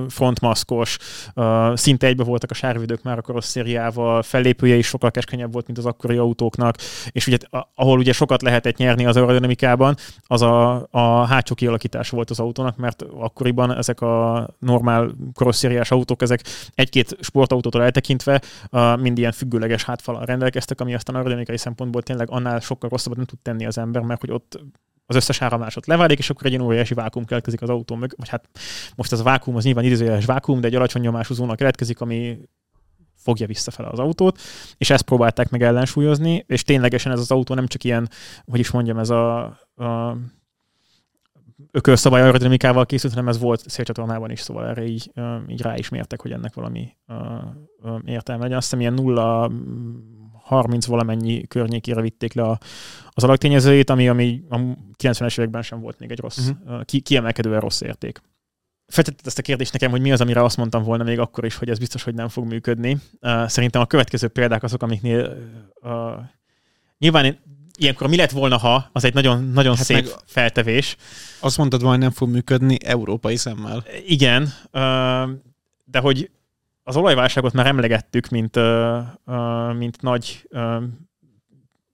[0.09, 0.97] frontmaszkot, alakos,
[1.35, 5.77] uh, szinte egybe voltak a sárvidők már a karosszériával, fellépője is sokkal keskenyebb volt, mint
[5.77, 6.75] az akkori autóknak,
[7.11, 7.37] és ugye
[7.75, 12.77] ahol ugye sokat lehetett nyerni az aerodinamikában, az a, a hátsó kialakítás volt az autónak,
[12.77, 16.41] mert akkoriban ezek a normál karosszériás autók, ezek
[16.75, 18.41] egy-két sportautótól eltekintve
[18.71, 23.25] uh, mind ilyen függőleges hátfalal rendelkeztek, ami aztán aerodinamikai szempontból tényleg annál sokkal rosszabbat nem
[23.27, 24.59] tud tenni az ember, mert hogy ott
[25.09, 28.29] az összes áramlásot leválik, és akkor egy ilyen óriási vákum keletkezik az autó mögött, vagy
[28.29, 28.49] hát
[28.95, 32.39] most az a vákum az nyilván idézőjeles vákum, de egy alacsony nyomású zóna keletkezik, ami
[33.15, 34.39] fogja visszafele az autót,
[34.77, 38.09] és ezt próbálták meg ellensúlyozni, és ténylegesen ez az autó nem csak ilyen,
[38.45, 39.39] hogy is mondjam, ez a,
[39.75, 40.17] a
[41.71, 45.11] ökölszabály aerodinamikával készült, hanem ez volt szélcsatornában is, szóval erre így,
[45.47, 46.95] így rá is mértek, hogy ennek valami
[48.05, 48.57] értelme legyen.
[48.57, 49.51] Azt hiszem ilyen nulla
[50.49, 52.59] 30 valamennyi környékére vitték le a,
[53.09, 54.57] az alaktényezőjét, ami, ami a
[55.03, 56.85] 90-es években sem volt még egy rossz, uh-huh.
[56.85, 58.21] ki, kiemelkedően rossz érték.
[58.87, 61.55] Feltetted ezt a kérdést nekem, hogy mi az, amire azt mondtam volna még akkor is,
[61.55, 62.97] hogy ez biztos, hogy nem fog működni.
[63.45, 65.37] Szerintem a következő példák azok, amiknél
[65.81, 65.91] uh,
[66.97, 67.39] nyilván
[67.77, 70.95] ilyenkor mi lett volna, ha, az egy nagyon, nagyon hát szép feltevés.
[71.39, 73.83] Azt mondtad, hogy nem fog működni európai szemmel.
[74.05, 74.53] Igen,
[75.85, 76.29] de hogy
[76.89, 78.59] az olajválságot már emlegettük, mint,
[79.77, 80.83] mint nagy uh,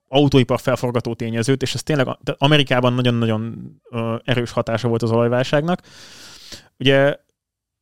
[0.07, 3.71] autóipar felforgató tényezőt, és ez tényleg Amerikában nagyon-nagyon
[4.23, 5.81] erős hatása volt az olajválságnak.
[6.77, 7.15] Ugye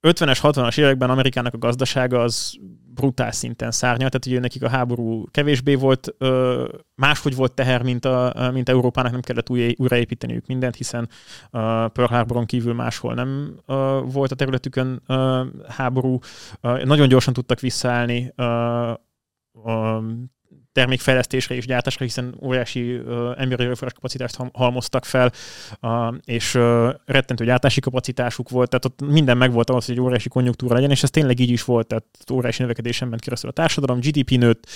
[0.07, 2.57] 50-es, 60-as években Amerikának a gazdasága az
[2.93, 6.15] brutál szinten szárnyalt, tehát ugye nekik a háború kevésbé volt,
[6.95, 11.09] máshogy volt teher, mint, a, mint Európának, nem kellett új, újraépíteniük mindent, hiszen
[11.51, 13.59] Pearl Harboron kívül máshol nem
[14.05, 15.01] volt a területükön
[15.67, 16.19] háború.
[16.61, 18.33] Nagyon gyorsan tudtak visszaállni
[20.73, 25.31] termékfejlesztésre és gyártásra, hiszen óriási uh, emberi erőforrás kapacitást halmoztak fel,
[25.81, 30.29] uh, és uh, rettentő gyártási kapacitásuk volt, tehát ott minden megvolt ahhoz, hogy egy óriási
[30.29, 33.99] konjunktúra legyen, és ez tényleg így is volt, tehát óriási növekedésen ment keresztül a társadalom,
[33.99, 34.67] GDP nőtt,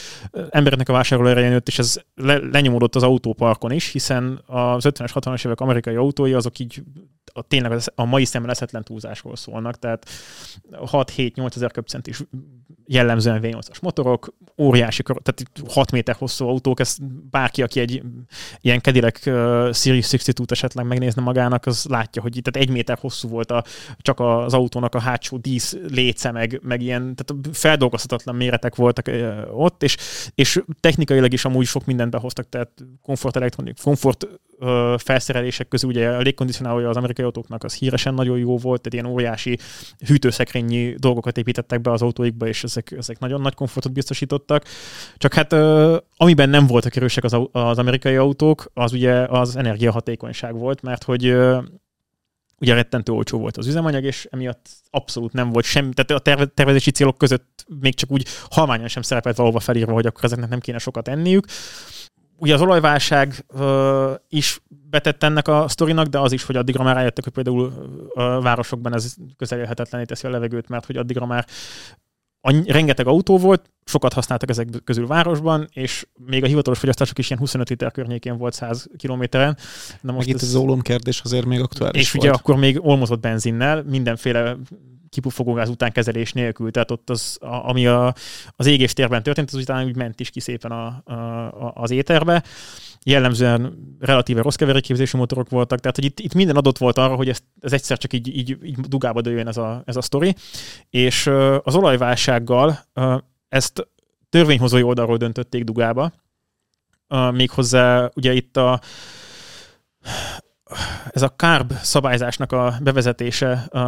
[0.49, 5.45] embereknek a vásárlóereje nőtt, és ez le, lenyomódott az autóparkon is, hiszen az 50-es, 60-as
[5.45, 6.83] évek amerikai autói azok így
[7.37, 10.09] a, tényleg a mai szemmel eszetlen túlzásról szólnak, tehát
[10.71, 12.21] 6-7-8 ezer köbcent is
[12.87, 18.01] jellemzően V8-as motorok, óriási, tehát 6 méter hosszú autók, ezt bárki, aki egy
[18.61, 19.33] ilyen Cadillac uh,
[19.73, 23.63] Series 62 esetleg megnézne magának, az látja, hogy itt egy méter hosszú volt a,
[23.97, 29.37] csak az autónak a hátsó dísz léce, meg, meg ilyen, tehát feldolgozhatatlan méretek voltak uh,
[29.51, 29.97] ott, és,
[30.35, 32.71] és technikailag is amúgy sok mindent behoztak, tehát
[33.01, 34.27] komfort elektronik, komfort
[34.97, 39.15] felszerelések közül ugye a légkondicionálója az amerikai autóknak az híresen nagyon jó volt, tehát ilyen
[39.15, 39.57] óriási
[40.05, 44.63] hűtőszekrényi dolgokat építettek be az autóikba, és ezek, ezek nagyon nagy komfortot biztosítottak.
[45.17, 45.53] Csak hát
[46.17, 51.35] amiben nem voltak erősek az, az amerikai autók, az ugye az energiahatékonyság volt, mert hogy
[52.59, 56.91] ugye rettentő olcsó volt az üzemanyag, és emiatt abszolút nem volt semmi, tehát a tervezési
[56.91, 60.77] célok között még csak úgy halványan sem szerepelt valahova felírva, hogy akkor ezeknek nem kéne
[60.77, 61.45] sokat enniük
[62.37, 66.95] ugye az olajválság uh, is betett ennek a sztorinak, de az is, hogy addigra már
[66.95, 67.73] rájöttek, hogy például
[68.13, 71.45] a városokban ez közelélhetetlené teszi a levegőt, mert hogy addigra már
[72.41, 77.27] annyi, rengeteg autó volt, sokat használtak ezek közül városban, és még a hivatalos fogyasztások is
[77.29, 79.57] ilyen 25 liter környékén volt 100 kilométeren.
[80.01, 80.47] Na most Meg itt ez...
[80.47, 82.25] az ólom kérdés azért még aktuális És volt.
[82.25, 84.57] ugye akkor még olmozott benzinnel, mindenféle
[85.09, 88.13] kipufogógáz után kezelés nélkül, tehát ott az, a, ami a,
[88.55, 92.43] az égéstérben történt, az utána úgy ment is ki szépen a, a, az éterbe.
[93.03, 97.29] Jellemzően relatíve rossz keverékképzésű motorok voltak, tehát hogy itt, itt minden adott volt arra, hogy
[97.29, 100.35] ez, ez egyszer csak így, így, így dugába dőjön ez a, ez a sztori,
[100.89, 101.27] és
[101.63, 102.79] az olajválsággal
[103.49, 103.87] ezt
[104.29, 106.13] törvényhozói oldalról döntötték dugába,
[107.31, 108.81] méghozzá ugye itt a
[111.11, 113.81] ez a carb szabályzásnak a bevezetése uh,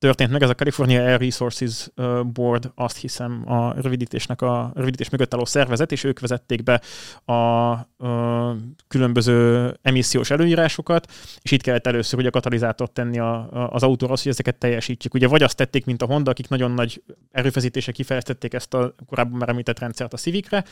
[0.00, 1.90] történt meg, ez a California Air Resources
[2.32, 6.80] Board, azt hiszem a rövidítésnek a rövidítés mögött álló szervezet, és ők vezették be
[7.24, 8.56] a, a
[8.88, 11.12] különböző emissziós előírásokat,
[11.42, 15.14] és itt kellett először ugye a katalizátort tenni a, a, az autóra, hogy ezeket teljesítjük.
[15.14, 17.02] Ugye vagy azt tették, mint a Honda, akik nagyon nagy
[17.32, 20.64] erőfeszítése kifejeztették ezt a korábban már említett rendszert a Civicre,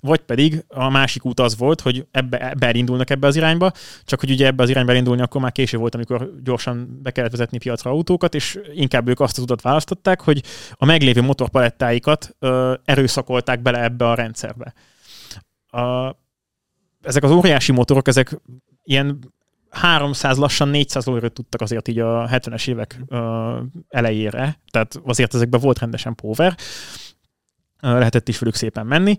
[0.00, 3.72] vagy pedig a másik út az volt, hogy ebbe, ebbe elindulnak ebbe az irányba,
[4.04, 7.30] csak hogy ugye ebbe az irányba elindulni akkor már késő volt, amikor gyorsan be kellett
[7.30, 10.42] vezetni piacra autókat, és inkább ők azt az utat választották, hogy
[10.72, 14.74] a meglévő motorpalettáikat ö, erőszakolták bele ebbe a rendszerbe.
[15.66, 16.14] A,
[17.02, 18.40] ezek az óriási motorok, ezek
[18.82, 19.32] ilyen
[19.70, 23.00] 300, lassan 400 lóerőt tudtak azért így a 70-es évek
[23.88, 26.56] elejére, tehát azért ezekben volt rendesen power,
[27.80, 29.16] lehetett is velük szépen menni.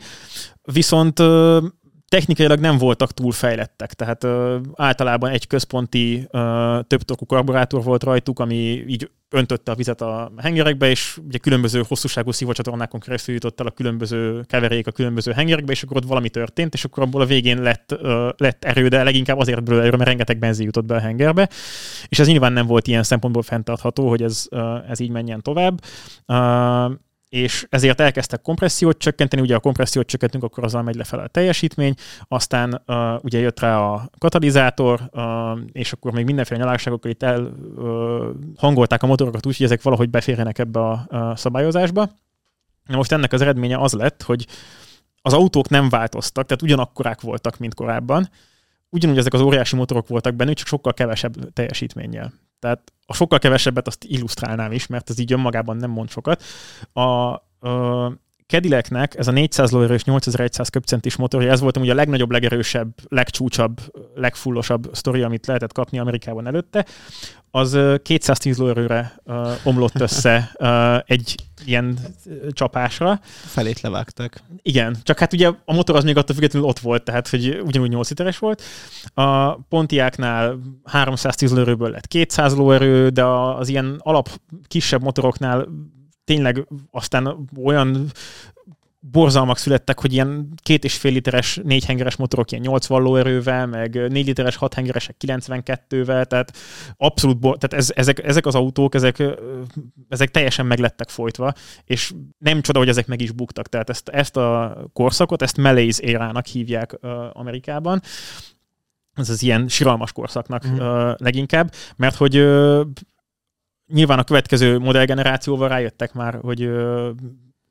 [0.61, 1.19] Viszont
[2.13, 8.39] technikailag nem voltak túl fejlettek, tehát ö, általában egy központi ö, többtorkú karburátor volt rajtuk,
[8.39, 13.65] ami így öntötte a vizet a hengerekbe, és ugye különböző hosszúságú szívacsatornákon keresztül jutott el
[13.65, 17.25] a különböző keverék a különböző hengerekbe, és akkor ott valami történt, és akkor abból a
[17.25, 20.95] végén lett, ö, lett erő, de leginkább azért belőle erő, mert rengeteg benzin jutott be
[20.95, 21.49] a hengerbe,
[22.07, 25.79] és ez nyilván nem volt ilyen szempontból fenntartható, hogy ez, ö, ez így menjen tovább.
[26.25, 26.33] Ö,
[27.33, 31.93] és ezért elkezdtek kompressziót csökkenteni, ugye a kompressziót csökkentünk, akkor azzal megy lefelé a teljesítmény,
[32.27, 37.41] aztán uh, ugye jött rá a katalizátor, uh, és akkor még mindenféle nyaláságokkal itt el
[38.61, 42.09] uh, a motorokat úgy, hogy ezek valahogy beférjenek ebbe a, a szabályozásba.
[42.85, 44.47] Na most ennek az eredménye az lett, hogy
[45.21, 48.29] az autók nem változtak, tehát ugyanakkorák voltak, mint korábban,
[48.89, 52.33] ugyanúgy ezek az óriási motorok voltak benne, csak sokkal kevesebb teljesítménnyel.
[52.63, 56.43] Tehát a sokkal kevesebbet azt illusztrálnám is, mert ez így önmagában nem mond sokat.
[56.93, 57.41] A, a
[58.53, 63.79] Cadillacnek ez a 400 lóerős 8100 köbcentis motorja, ez volt ugye a legnagyobb, legerősebb, legcsúcsabb,
[64.15, 66.85] legfullosabb sztori, amit lehetett kapni Amerikában előtte.
[67.51, 71.35] Az 210 lóerőre uh, omlott össze uh, egy
[71.65, 71.99] ilyen
[72.51, 73.19] csapásra.
[73.45, 74.43] Felét levágták.
[74.61, 77.89] Igen, csak hát ugye a motor az még attól függetlenül ott volt, tehát hogy ugyanúgy
[77.89, 78.61] 8 literes volt.
[79.13, 84.29] A Pontiáknál 310 lóerőből lett 200 lóerő, de az ilyen alap
[84.67, 85.67] kisebb motoroknál
[86.23, 88.11] tényleg aztán olyan
[89.11, 94.11] borzalmak születtek, hogy ilyen két és fél literes, négy hengeres motorok ilyen 80 lóerővel, meg
[94.11, 96.57] négy literes, hat hengeresek 92-vel, tehát
[96.97, 99.23] abszolút, bo- tehát ez, ezek, ezek, az autók, ezek,
[100.09, 101.53] ezek teljesen meglettek folytva,
[101.85, 106.03] és nem csoda, hogy ezek meg is buktak, tehát ezt, ezt a korszakot, ezt Malaise
[106.03, 108.01] érának hívják uh, Amerikában,
[109.13, 110.73] ez az ilyen siralmas korszaknak mm.
[110.73, 112.85] uh, leginkább, mert hogy uh,
[113.93, 116.69] nyilván a következő modellgenerációval rájöttek már, hogy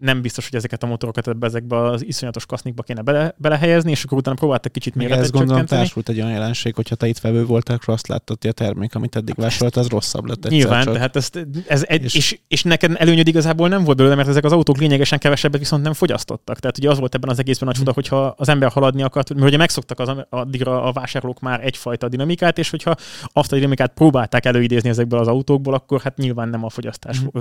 [0.03, 4.05] nem biztos, hogy ezeket a motorokat ebbe ezekbe az iszonyatos kasznikba kéne bele, belehelyezni, és
[4.05, 7.45] akkor utána próbáltak kicsit méretet Ez gondolom társult egy olyan jelenség, hogyha te itt vevő
[7.45, 10.49] voltál, akkor azt láttad, hogy a termék, amit eddig vásárolt, az rosszabb lett.
[10.49, 10.95] Nyilván, csak.
[10.95, 14.45] tehát ezt, ez egy, és, és, és, neked előnyöd igazából nem volt belőle, mert ezek
[14.45, 16.59] az autók lényegesen kevesebbet viszont nem fogyasztottak.
[16.59, 19.47] Tehát ugye az volt ebben az egészben a csoda, hogyha az ember haladni akart, mert
[19.47, 22.95] ugye megszoktak az, addigra a vásárlók már egyfajta dinamikát, és hogyha
[23.33, 27.27] azt a dinamikát próbálták előidézni ezekből az autókból, akkor hát nyilván nem a fogyasztás mm.
[27.33, 27.41] ö,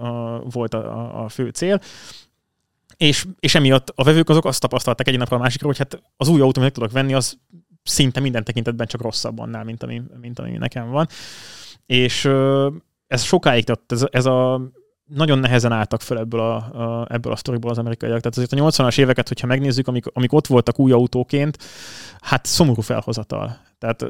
[0.00, 1.80] ö, volt a, a fő cél
[2.96, 6.28] és, és emiatt a vevők azok azt tapasztalták egy napra a másikra, hogy hát az
[6.28, 7.38] új autó, amit tudok venni, az
[7.82, 11.08] szinte minden tekintetben csak rosszabb annál, mint ami, mint ami nekem van.
[11.86, 12.24] És
[13.06, 14.60] ez sokáig tett, ez, ez a
[15.04, 18.20] nagyon nehezen álltak fel ebből a, a, ebből a sztoriból az amerikaiak.
[18.20, 21.58] Tehát azért a 80-as éveket, hogyha megnézzük, amik, amik ott voltak új autóként,
[22.20, 23.58] hát szomorú felhozatal.
[23.78, 24.04] Tehát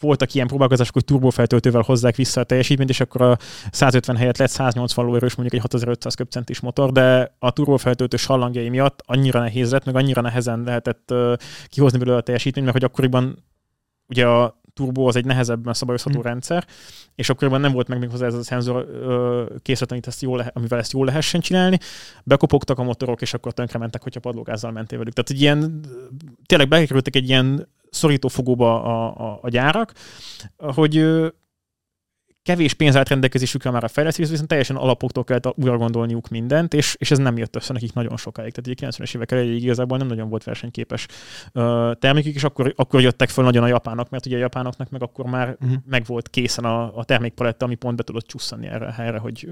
[0.00, 3.38] voltak ilyen próbálkozások, hogy turbofeltöltővel hozzák vissza a teljesítményt, és akkor a
[3.70, 9.02] 150 helyett lett 180 lóerős mondjuk egy 6500 köbcentis motor, de a turbofeltöltős hallangjai miatt
[9.06, 11.32] annyira nehéz lett, meg annyira nehezen lehetett uh,
[11.66, 13.44] kihozni belőle a teljesítményt, mert hogy akkoriban
[14.08, 16.22] ugye a turbo az egy nehezebben szabályozható mm.
[16.22, 16.66] rendszer,
[17.14, 18.86] és akkoriban nem volt meg még hozzá ez a szenzor
[19.62, 21.78] készlet, amit ezt jól, amivel ezt jól lehessen csinálni.
[22.24, 25.14] Bekopogtak a motorok, és akkor mentek, hogyha padlógázzal mentél velük.
[25.14, 25.80] Tehát egy ilyen,
[26.46, 29.92] tényleg bekerültek egy ilyen szorítófogóba a, a, a gyárak,
[30.56, 31.04] hogy
[32.44, 36.96] kevés pénz állt rendelkezésükre már a fejlesztés, viszont teljesen alapoktól kellett újra gondolniuk mindent, és,
[36.98, 38.52] és ez nem jött össze nekik nagyon sokáig.
[38.52, 41.06] Tehát a 90-es évek elejéig igazából nem nagyon volt versenyképes
[41.52, 45.02] uh, termékük, és akkor, akkor jöttek fel nagyon a japánok, mert ugye a japánoknak meg
[45.02, 45.78] akkor már uh-huh.
[45.86, 49.48] meg volt készen a, a termékpaletta, ami pont be tudott csusszani erre a helyre, hogy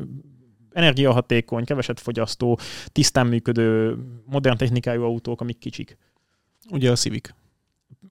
[0.72, 2.58] energiahatékony, keveset fogyasztó,
[2.92, 5.98] tisztán működő, modern technikájú autók, amik kicsik.
[6.70, 7.28] Ugye a Civic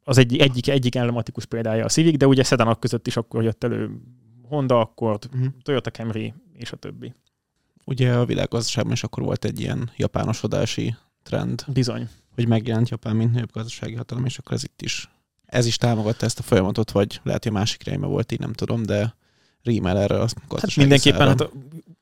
[0.04, 3.64] az egy, egyik, egyik emblematikus példája a Civic, de ugye szedanak között is akkor jött
[3.64, 4.02] elő
[4.48, 5.54] Honda Accord, uh-huh.
[5.64, 7.14] Toyota Camry és a többi.
[7.86, 11.64] Ugye a világgazdaságban is akkor volt egy ilyen japánosodási trend.
[11.68, 12.10] Bizony.
[12.36, 15.10] Hogy megjelent Japán, mint nagyobb gazdasági hatalom, és akkor ez itt is.
[15.46, 18.54] Ez is támogatta ezt a folyamatot, vagy lehet, hogy a másik irányba volt, így nem
[18.54, 19.16] tudom, de
[19.64, 21.50] rímel erre a Hát mindenképpen, hát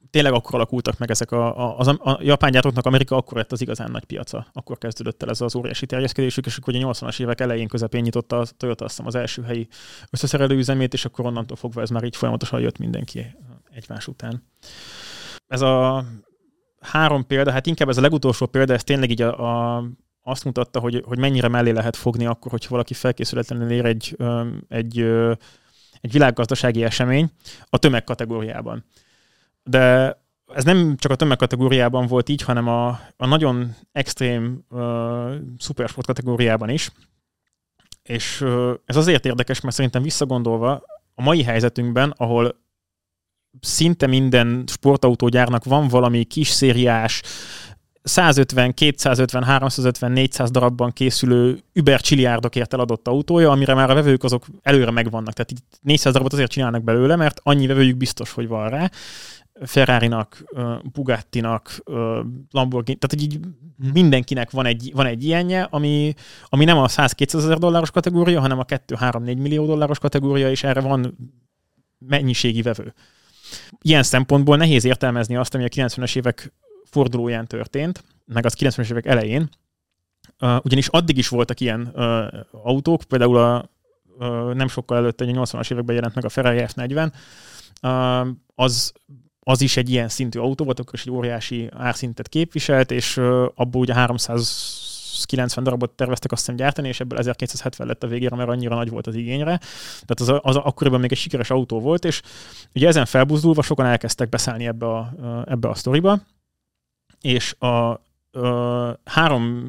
[0.10, 3.62] tényleg akkor alakultak meg ezek a, a, a, a japán gyártóknak Amerika akkor lett az
[3.62, 4.48] igazán nagy piaca.
[4.54, 8.40] Akkor kezdődött el ez az óriási terjeszkedésük, és akkor ugye 80-as évek elején közepén nyitotta
[8.40, 9.68] a Toyota azt az első helyi
[10.10, 13.36] összeszerelő üzemét, és akkor onnantól fogva ez már így folyamatosan jött mindenki
[13.72, 14.44] egymás után.
[15.48, 16.06] Ez a
[16.80, 19.84] három példa, hát inkább ez a legutolsó példa, ez tényleg így a, a
[20.24, 24.18] azt mutatta, hogy, hogy mennyire mellé lehet fogni akkor, hogyha valaki felkészületlenül ér egy,
[24.68, 25.00] egy,
[26.02, 27.32] egy világgazdasági esemény
[27.70, 28.86] a tömeg kategóriában.
[29.70, 30.18] De
[30.54, 32.88] ez nem csak a tömeg kategóriában volt így, hanem a,
[33.18, 36.92] a nagyon extrém uh, szupersport kategóriában is.
[38.04, 40.84] És uh, ez azért érdekes, mert szerintem visszagondolva
[41.16, 42.56] a mai helyzetünkben, ahol
[43.60, 47.22] szinte minden sportautógyárnak van valami kis szériás,
[48.04, 54.46] 150, 250, 350, 400 darabban készülő über csiliárdokért eladott autója, amire már a vevők azok
[54.62, 55.34] előre megvannak.
[55.34, 58.90] Tehát így 400 darabot azért csinálnak belőle, mert annyi vevőjük biztos, hogy van rá.
[59.66, 60.44] Ferrari-nak,
[60.92, 61.84] Bugatti-nak,
[62.52, 63.92] Lamborghini, tehát hogy így mhm.
[63.94, 66.14] mindenkinek van egy, van egy ilyenje, ami,
[66.46, 70.82] ami nem a 100-200 ezer dolláros kategória, hanem a 2-3-4 millió dolláros kategória, és erre
[70.82, 71.18] van
[71.98, 72.94] mennyiségi vevő.
[73.82, 76.54] Ilyen szempontból nehéz értelmezni azt, ami a 90-es évek
[76.84, 79.50] fordulóján történt, meg az 90-es évek elején,
[80.40, 81.86] ugyanis addig is voltak ilyen
[82.52, 83.70] autók, például a,
[84.54, 87.12] nem sokkal előtte, egy 80-as években jelent meg a Ferrari F40,
[87.82, 88.94] uh, az
[89.50, 93.18] az is egy ilyen szintű autó volt, akkor is egy óriási árszintet képviselt, és
[93.56, 98.50] abból ugye 390 darabot terveztek azt hiszem gyártani, és ebből 1270 lett a végére, mert
[98.50, 99.60] annyira nagy volt az igényre.
[100.06, 102.22] Tehát az, az akkoriban még egy sikeres autó volt, és
[102.76, 105.14] ugye ezen felbuzdulva sokan elkezdtek beszállni ebbe a,
[105.46, 106.20] ebbe a sztoriba,
[107.22, 108.00] és a, a
[109.06, 109.66] három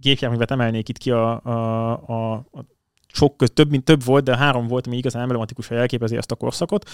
[0.00, 2.64] gépjárművet emelnék itt ki a, a, a, a
[3.12, 6.30] sok köz, több, mint több volt, de három volt, ami igazán emblematikus, hogy elképezi ezt
[6.30, 6.88] a korszakot.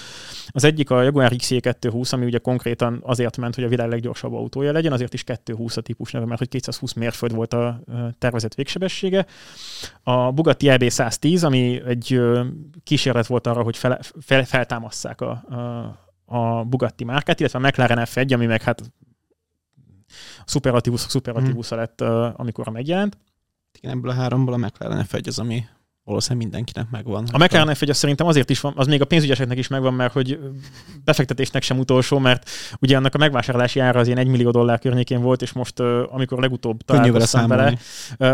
[0.49, 4.73] Az egyik a Jaguar XJ220, ami ugye konkrétan azért ment, hogy a világ leggyorsabb autója
[4.73, 7.81] legyen, azért is 220 a típus neve, mert hogy 220 mérföld volt a
[8.19, 9.27] tervezett végsebessége.
[10.03, 12.21] A Bugatti RB 110, ami egy
[12.85, 18.07] kísérlet volt arra, hogy fel, fel, feltámasszák a, a, a Bugatti márkát, illetve a McLaren
[18.11, 18.83] F1, ami meg hát
[20.45, 21.79] Superlativus Superlativus hmm.
[21.79, 22.01] lett,
[22.37, 23.19] amikor megjelent.
[23.79, 25.65] Igen, ebből a háromból a McLaren F1 az, ami
[26.07, 27.27] valószínűleg mindenkinek megvan.
[27.33, 30.39] A McLaren f szerintem azért is van, az még a pénzügyeseknek is megvan, mert hogy
[31.05, 32.51] befektetésnek sem utolsó, mert
[32.81, 35.81] ugye annak a megvásárlási ára az ilyen 1 millió dollár környékén volt, és most
[36.11, 37.79] amikor legutóbb találkoztam vele,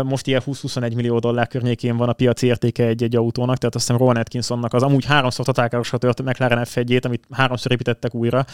[0.03, 4.01] most ilyen 20-21 millió dollár környékén van a piaci értéke egy-egy autónak, tehát azt hiszem
[4.01, 8.45] Rowan Atkinsonnak az amúgy háromszor tatálkárosra tört McLaren f amit háromszor építettek újra,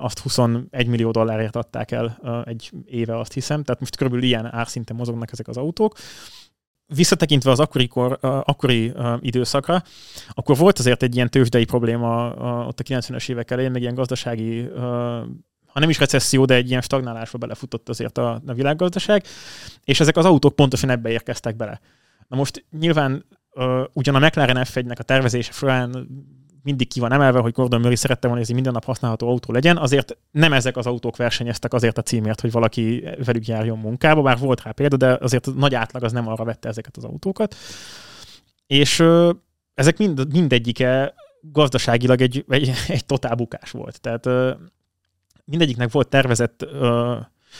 [0.00, 4.96] azt 21 millió dollárért adták el egy éve, azt hiszem, tehát most körülbelül ilyen árszinten
[4.96, 5.96] mozognak ezek az autók
[6.86, 9.82] visszatekintve az akkori, kor, akkori időszakra,
[10.30, 12.34] akkor volt azért egy ilyen tőzsdei probléma
[12.66, 14.68] ott a 90-es évek elején, meg ilyen gazdasági,
[15.66, 19.24] ha nem is recesszió, de egy ilyen stagnálásba belefutott azért a, a világgazdaság,
[19.84, 21.80] és ezek az autók pontosan ebbe érkeztek bele.
[22.28, 26.08] Na most nyilván uh, ugyan a McLaren F1-nek a tervezése során
[26.66, 29.52] mindig ki van emelve, hogy Gordon Murray szerette volna, hogy ez minden nap használható autó
[29.52, 34.22] legyen, azért nem ezek az autók versenyeztek azért a címért, hogy valaki velük járjon munkába,
[34.22, 37.54] bár volt rá példa, de azért nagy átlag az nem arra vette ezeket az autókat.
[38.66, 39.30] És ö,
[39.74, 44.00] ezek mind, mindegyike gazdaságilag egy, egy, egy totál bukás volt.
[44.00, 44.52] Tehát ö,
[45.44, 47.16] mindegyiknek volt tervezett ö,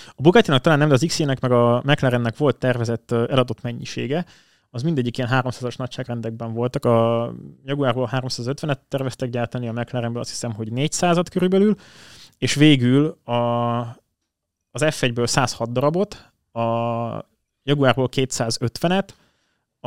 [0.06, 4.24] a Bugatti-nak talán nem, de az XC-nek meg a McLarennek volt tervezett eladott mennyisége,
[4.76, 6.84] az mindegyik ilyen 300-as nagyságrendekben voltak.
[6.84, 7.32] A
[7.64, 11.74] Jaguarból 350-et terveztek gyártani, a McLarenből azt hiszem, hogy 400-at körülbelül,
[12.38, 13.34] és végül a,
[14.70, 16.60] az F1-ből 106 darabot, a
[17.62, 19.08] Jaguarból 250-et,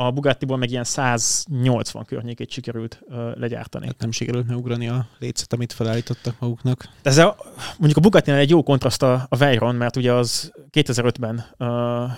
[0.00, 3.86] a Bugattiból meg ilyen 180 környékét sikerült uh, legyártani.
[3.86, 6.88] Hát nem sikerült megugrani a lécet, amit felállítottak maguknak.
[7.02, 7.36] Ez a,
[7.78, 12.10] mondjuk a Bugatti egy jó kontraszt a, a Veyron, mert ugye az 2005-ben uh,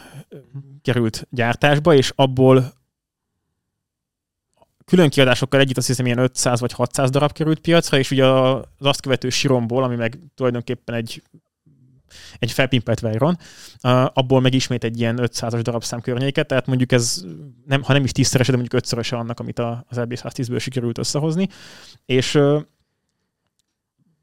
[0.82, 2.72] került gyártásba, és abból
[4.84, 8.64] külön kiadásokkal együtt azt hiszem ilyen 500 vagy 600 darab került piacra, és ugye az
[8.78, 11.22] azt követő siromból, ami meg tulajdonképpen egy
[12.38, 13.38] egy felpimpelt Veyron,
[14.12, 17.24] abból meg ismét egy ilyen 500-as darabszám környéket, tehát mondjuk ez,
[17.66, 21.48] nem, ha nem is tízszerese, de mondjuk ötszöröse annak, amit az RB110-ből sikerült összehozni,
[22.04, 22.38] és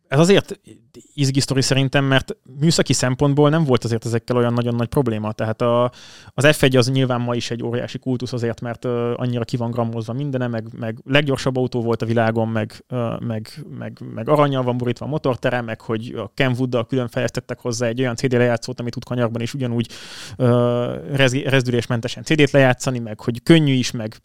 [0.09, 0.59] ez azért
[1.13, 5.31] izgi sztori szerintem, mert műszaki szempontból nem volt azért ezekkel olyan nagyon nagy probléma.
[5.31, 5.83] Tehát a,
[6.33, 9.71] az F1 az nyilván ma is egy óriási kultusz azért, mert uh, annyira ki van
[9.71, 14.63] grammozva mindene, meg, meg leggyorsabb autó volt a világon, meg, uh, meg, meg, meg aranyal
[14.63, 18.79] van borítva a motortere, meg hogy a Kenwood-dal külön fejlesztettek hozzá egy olyan CD lejátszót,
[18.79, 19.89] amit tud kanyarban is ugyanúgy
[20.37, 21.15] uh,
[21.45, 24.19] rezdülésmentesen CD-t lejátszani, meg hogy könnyű is, meg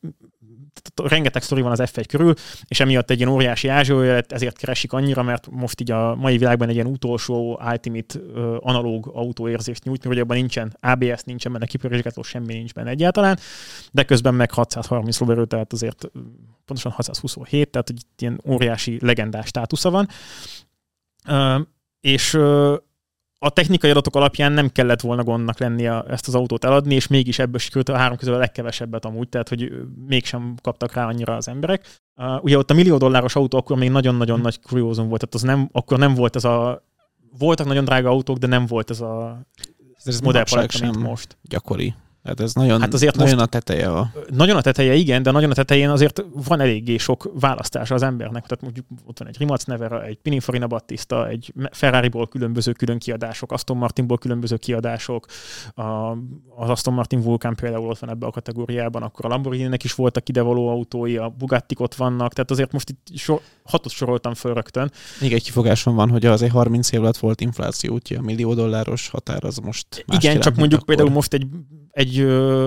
[0.95, 2.35] rengeteg sztori van az F1 körül,
[2.69, 6.69] és emiatt egy ilyen óriási ázsiójelet, ezért keresik annyira, mert most így a mai világban
[6.69, 8.19] egy ilyen utolsó Ultimate
[8.59, 13.39] analóg autóérzést nyújt, hogy abban nincsen ABS, nincsen benne kipörgésgátó, semmi nincs benne egyáltalán,
[13.93, 16.11] de közben meg 630 lóerő, tehát azért
[16.65, 20.09] pontosan 627, tehát egy ilyen óriási legendás státusza van.
[22.01, 22.39] És
[23.45, 27.39] a technikai adatok alapján nem kellett volna gondnak lennie ezt az autót eladni, és mégis
[27.39, 29.73] ebből sikerült a három közül a legkevesebbet amúgy, tehát hogy
[30.07, 32.01] mégsem kaptak rá annyira az emberek.
[32.17, 35.43] Uh, ugye ott a millió dolláros autó akkor még nagyon-nagyon nagy kuriózum volt, tehát az
[35.43, 36.85] nem, akkor nem volt ez a
[37.39, 39.47] voltak nagyon drága autók, de nem volt ez a
[40.05, 41.37] ez modellpaletta, mint most.
[41.43, 41.95] Gyakori.
[42.25, 43.91] Hát ez nagyon, hát azért nagyon most, a teteje.
[43.91, 44.13] A...
[44.29, 48.47] Nagyon a teteje, igen, de nagyon a tetején azért van eléggé sok választása az embernek.
[48.47, 53.53] Tehát mondjuk ott van egy Rimac Nevera, egy Pininfarina Battista, egy Ferrari-ból különböző külön kiadások,
[53.53, 55.27] Aston Martinból különböző kiadások,
[55.75, 55.83] a,
[56.57, 60.29] az Aston Martin Vulcan például ott van ebbe a kategóriában, akkor a Lamborghini-nek is voltak
[60.29, 64.93] idevaló autói, a bugatti ott vannak, tehát azért most itt sor, hatot soroltam föl rögtön.
[65.21, 68.55] Még egy kifogásom van, hogy az egy 30 év alatt volt infláció, úgyhogy a millió
[68.55, 70.95] dolláros határ az most Igen, csak mondjuk akkor.
[70.95, 71.47] például most egy,
[71.95, 72.19] egy,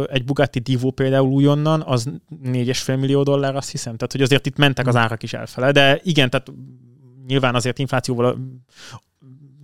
[0.07, 2.09] egy Bugatti Divo például újonnan, az
[2.43, 3.95] 4,5 millió dollár, azt hiszem.
[3.95, 4.99] Tehát, hogy azért itt mentek az hm.
[4.99, 6.51] árak is elfele, de igen, tehát
[7.27, 8.37] nyilván azért inflációval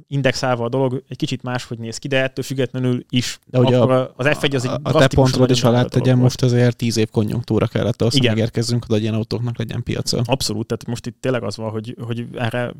[0.08, 4.14] indexálva a dolog egy kicsit máshogy néz ki, de ettől függetlenül is de ugye a,
[4.16, 7.68] az F1 az egy A te pontról is alá tegyen, most azért 10 év konjunktúra
[7.68, 10.22] kellett ahhoz, hogy megérkezzünk, hogy ilyen autóknak legyen piaca.
[10.26, 12.74] Abszolút, tehát most itt tényleg az van, hogy, hogy erre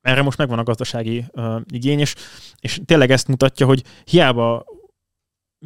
[0.00, 2.14] erre most megvan a gazdasági uh, igény, és,
[2.60, 4.64] és tényleg ezt mutatja, hogy hiába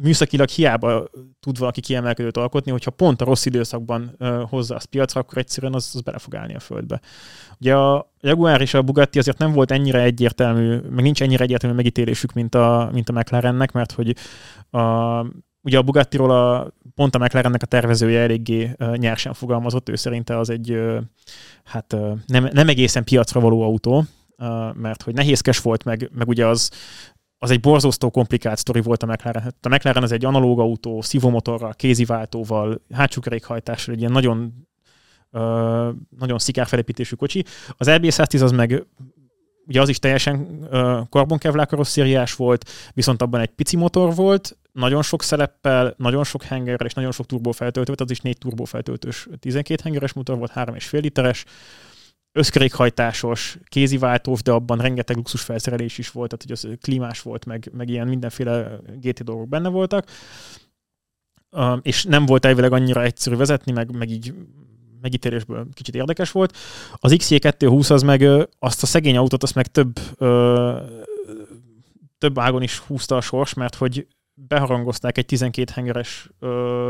[0.01, 1.09] műszakilag hiába
[1.39, 4.17] tud valaki kiemelkedőt alkotni, hogyha pont a rossz időszakban
[4.49, 7.01] hozza azt piacra, akkor egyszerűen az, az bele fog állni a földbe.
[7.59, 11.75] Ugye a Jaguar és a Bugatti azért nem volt ennyire egyértelmű, meg nincs ennyire egyértelmű
[11.75, 14.15] megítélésük, mint a, mint a McLarennek, mert hogy
[14.69, 15.19] a,
[15.61, 20.49] ugye a Bugattiról a, pont a McLarennek a tervezője eléggé nyersen fogalmazott, ő szerinte az
[20.49, 20.79] egy
[21.63, 21.95] hát
[22.27, 24.05] nem, nem egészen piacra való autó,
[24.73, 26.71] mert hogy nehézkes volt, meg, meg ugye az
[27.37, 29.53] az egy borzasztó komplikált sztori volt a McLaren.
[29.61, 34.67] A McLaren az egy analóg autó, szívómotorral, kéziváltóval, hátsó kerékhajtással, egy ilyen nagyon
[35.31, 35.41] uh,
[36.19, 37.45] nagyon szikár felépítésű kocsi.
[37.77, 38.85] Az RB110 az meg
[39.67, 40.67] ugye az is teljesen
[41.09, 46.87] karbonkevlár karosszériás volt, viszont abban egy pici motor volt, nagyon sok szeleppel, nagyon sok hengerrel
[46.87, 51.45] és nagyon sok turbófeltöltő, az is négy turbófeltöltős 12 hengeres motor volt, 3,5 literes,
[52.35, 57.69] összkerékhajtásos, kéziváltós, de abban rengeteg luxus felszerelés is volt, tehát hogy az klímás volt, meg,
[57.73, 60.09] meg ilyen mindenféle GT dolgok benne voltak.
[61.81, 64.33] És nem volt elvileg annyira egyszerű vezetni, meg, meg így
[65.01, 66.57] megítélésből kicsit érdekes volt.
[66.93, 70.81] Az XJ220 az meg azt a szegény autót, azt meg több, ö,
[72.17, 76.29] több ágon is húzta a sors, mert hogy beharangozták egy 12 hengeres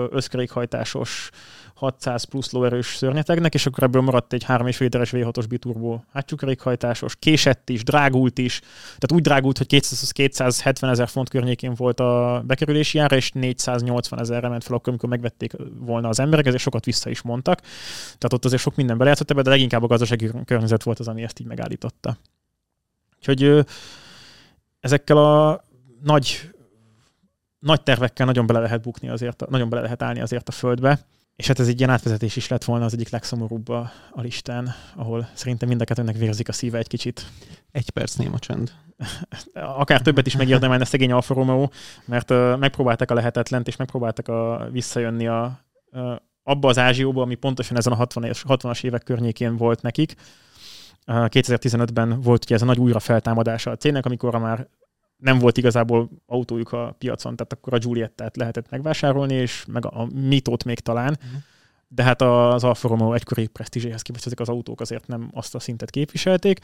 [0.09, 1.29] összkerékhajtásos
[1.75, 7.69] 600 plusz lóerős szörnyetegnek, és akkor ebből maradt egy 3,5 literes V6-os biturbo hátsókerékhajtásos, késett
[7.69, 12.99] is, drágult is, tehát úgy drágult, hogy 200, 270 ezer font környékén volt a bekerülési
[12.99, 17.09] ára, és 480 ezerre ment fel akkor, amikor megvették volna az emberek, ezért sokat vissza
[17.09, 17.61] is mondtak.
[18.03, 21.23] Tehát ott azért sok minden belejátszott ebbe, de leginkább a gazdasági környezet volt az, ami
[21.23, 22.17] ezt így megállította.
[23.17, 23.65] Úgyhogy
[24.79, 25.65] ezekkel a
[26.03, 26.49] nagy
[27.65, 30.99] nagy tervekkel nagyon bele lehet bukni azért, nagyon bele lehet állni azért a földbe.
[31.35, 34.73] És hát ez egy ilyen átvezetés is lett volna az egyik legszomorúbb a, a listán,
[34.95, 37.25] ahol szerintem mind a kettőnek vérzik a szíve egy kicsit.
[37.71, 38.71] Egy perc néma csend.
[39.81, 41.69] Akár többet is megérdemelne szegény Alfa Romeo,
[42.05, 45.59] mert uh, megpróbáltak a lehetetlent, és megpróbáltak a, visszajönni a,
[45.91, 50.15] uh, abba az Ázsióba, ami pontosan ezen a 60-as, 60 évek környékén volt nekik.
[51.07, 54.67] Uh, 2015-ben volt ugye ez a nagy újrafeltámadása a cégnek, amikor már
[55.17, 60.07] nem volt igazából autójuk a piacon, tehát akkor a Giuliettát lehetett megvásárolni, és meg a
[60.13, 61.17] Mitót még talán.
[61.23, 61.41] Uh-huh.
[61.87, 65.59] De hát az Alfa Romeo egykori presztízséhez képest ezek az autók azért nem azt a
[65.59, 66.59] szintet képviselték.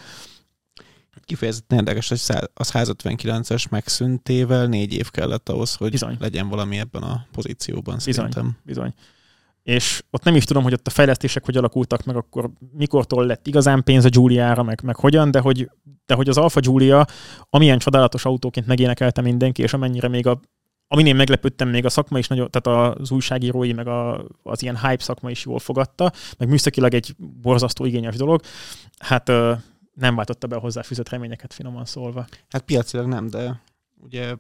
[1.26, 2.22] Kifejezetten érdekes, hogy
[2.53, 6.18] az 159-es megszüntével négy év kellett ahhoz, hogy bizony.
[6.19, 8.57] legyen valami ebben a pozícióban bizony, szerintem.
[8.64, 8.94] Bizony
[9.64, 13.48] és ott nem is tudom, hogy ott a fejlesztések hogy alakultak meg, akkor mikortól lett
[13.48, 15.70] igazán pénz a Giuliára, meg, meg hogyan, de hogy,
[16.06, 17.06] de hogy az Alfa Giulia,
[17.50, 20.40] amilyen csodálatos autóként megénekelte mindenki, és amennyire még a
[20.88, 24.80] amin én meglepődtem, még a szakma is nagyon, tehát az újságírói, meg a, az ilyen
[24.80, 28.42] hype szakma is jól fogadta, meg műszakilag egy borzasztó igényes dolog,
[28.98, 29.28] hát
[29.94, 32.26] nem váltotta be a hozzáfűzött reményeket, finoman szólva.
[32.50, 33.62] Hát piacilag nem, de
[34.00, 34.36] ugye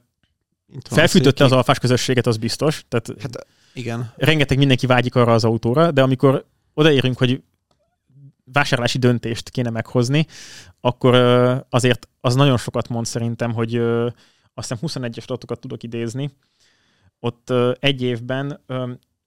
[0.89, 2.85] Felfűtötte az alfás közösséget, az biztos.
[2.87, 4.13] Tehát hát, igen.
[4.15, 7.41] Rengeteg mindenki vágyik arra az autóra, de amikor odaérünk, hogy
[8.43, 10.25] vásárlási döntést kéne meghozni,
[10.81, 11.15] akkor
[11.69, 13.75] azért az nagyon sokat mond szerintem, hogy
[14.53, 16.31] azt hiszem 21-es adatokat tudok idézni.
[17.19, 18.61] Ott egy évben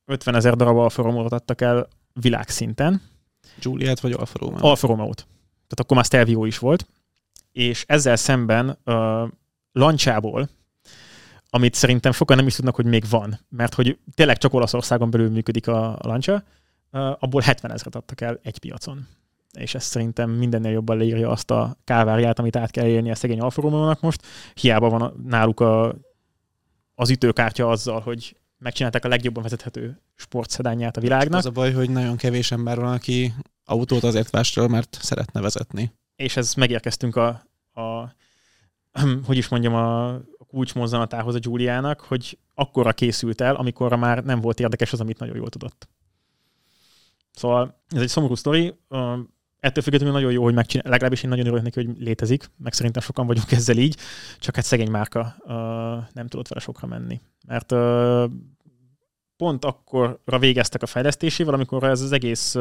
[0.05, 3.03] 50 ezer darab Alfa Romeo adtak el világszinten.
[3.61, 4.67] Giuliát vagy Alfa Romeo?
[4.67, 5.17] Alfa Romeo-t.
[5.17, 6.87] Tehát akkor már Stelvio is volt.
[7.53, 9.29] És ezzel szemben uh,
[9.73, 10.49] Lancsából,
[11.55, 15.31] amit szerintem sokan nem is tudnak, hogy még van, mert hogy tényleg csak Olaszországon belül
[15.31, 16.45] működik a Lancia,
[16.93, 19.07] uh, abból 70 ezeret adtak el egy piacon.
[19.53, 23.41] És ez szerintem mindennél jobban leírja azt a káváriát, amit át kell élni a szegény
[23.41, 24.23] Alfa most.
[24.55, 25.95] Hiába van náluk a,
[26.95, 31.39] az ütőkártya azzal, hogy megcsinálták a legjobban vezethető sportszedányát a világnak.
[31.39, 35.93] Az a baj, hogy nagyon kevés ember van, aki autót azért vásárol, mert szeretne vezetni.
[36.17, 37.29] És ez megérkeztünk a,
[37.81, 38.15] a
[39.27, 44.61] hogy is mondjam, a kulcsmozzanatához a Giuliának, hogy akkora készült el, amikor már nem volt
[44.61, 45.89] érdekes az, amit nagyon jól tudott.
[47.33, 48.75] Szóval ez egy szomorú sztori.
[49.61, 53.03] Ettől függetlenül nagyon jó, hogy megcsinál, legalábbis én nagyon örülök neki, hogy létezik, meg szerintem
[53.03, 53.97] sokan vagyunk ezzel így,
[54.39, 55.37] csak hát szegény márka
[56.13, 57.21] nem tudott vele sokra menni.
[57.47, 57.75] Mert
[59.37, 62.57] pont akkorra végeztek a fejlesztésével, amikor ez az egész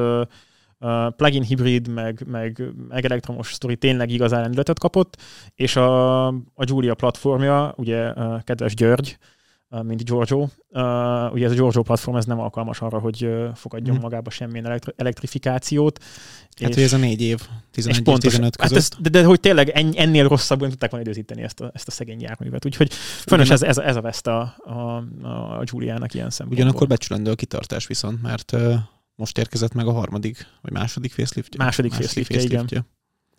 [1.15, 5.22] plugin hibrid, meg, meg, meg elektromos sztori tényleg igazán lendületet kapott,
[5.55, 9.18] és a, a Julia platformja, ugye kedves György,
[9.81, 10.39] mint Giorgio.
[10.39, 13.99] Uh, ugye ez a Giorgio platform ez nem alkalmas arra, hogy fogadjon mm.
[13.99, 15.99] magába semmilyen elektri- elektrifikációt.
[16.01, 17.41] Hát, és, hogy ez a négy év,
[17.72, 18.72] 11 és pontos, 15 között.
[18.72, 21.91] Hát ez, de, de, hogy tényleg ennél rosszabbul tudták volna időzíteni ezt a, ezt a
[21.91, 22.65] szegény járművet.
[22.65, 22.93] Úgyhogy
[23.26, 24.97] fönös ez, ez, ez a veszt a, a,
[25.60, 26.65] a Giuliának ilyen szempontból.
[26.65, 28.73] Ugyanakkor becsülendő a kitartás viszont, mert uh,
[29.15, 31.64] most érkezett meg a harmadik, vagy második faceliftje.
[31.64, 32.85] Második, második faceliftje, igen.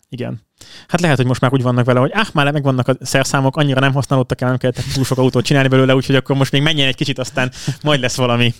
[0.09, 0.41] Igen.
[0.87, 3.79] Hát lehet, hogy most már úgy vannak vele, hogy ah, már megvannak a szerszámok, annyira
[3.79, 6.87] nem használódtak el, nem kellett túl sok autót csinálni belőle, úgyhogy akkor most még menjen
[6.87, 7.51] egy kicsit, aztán
[7.83, 8.53] majd lesz valami.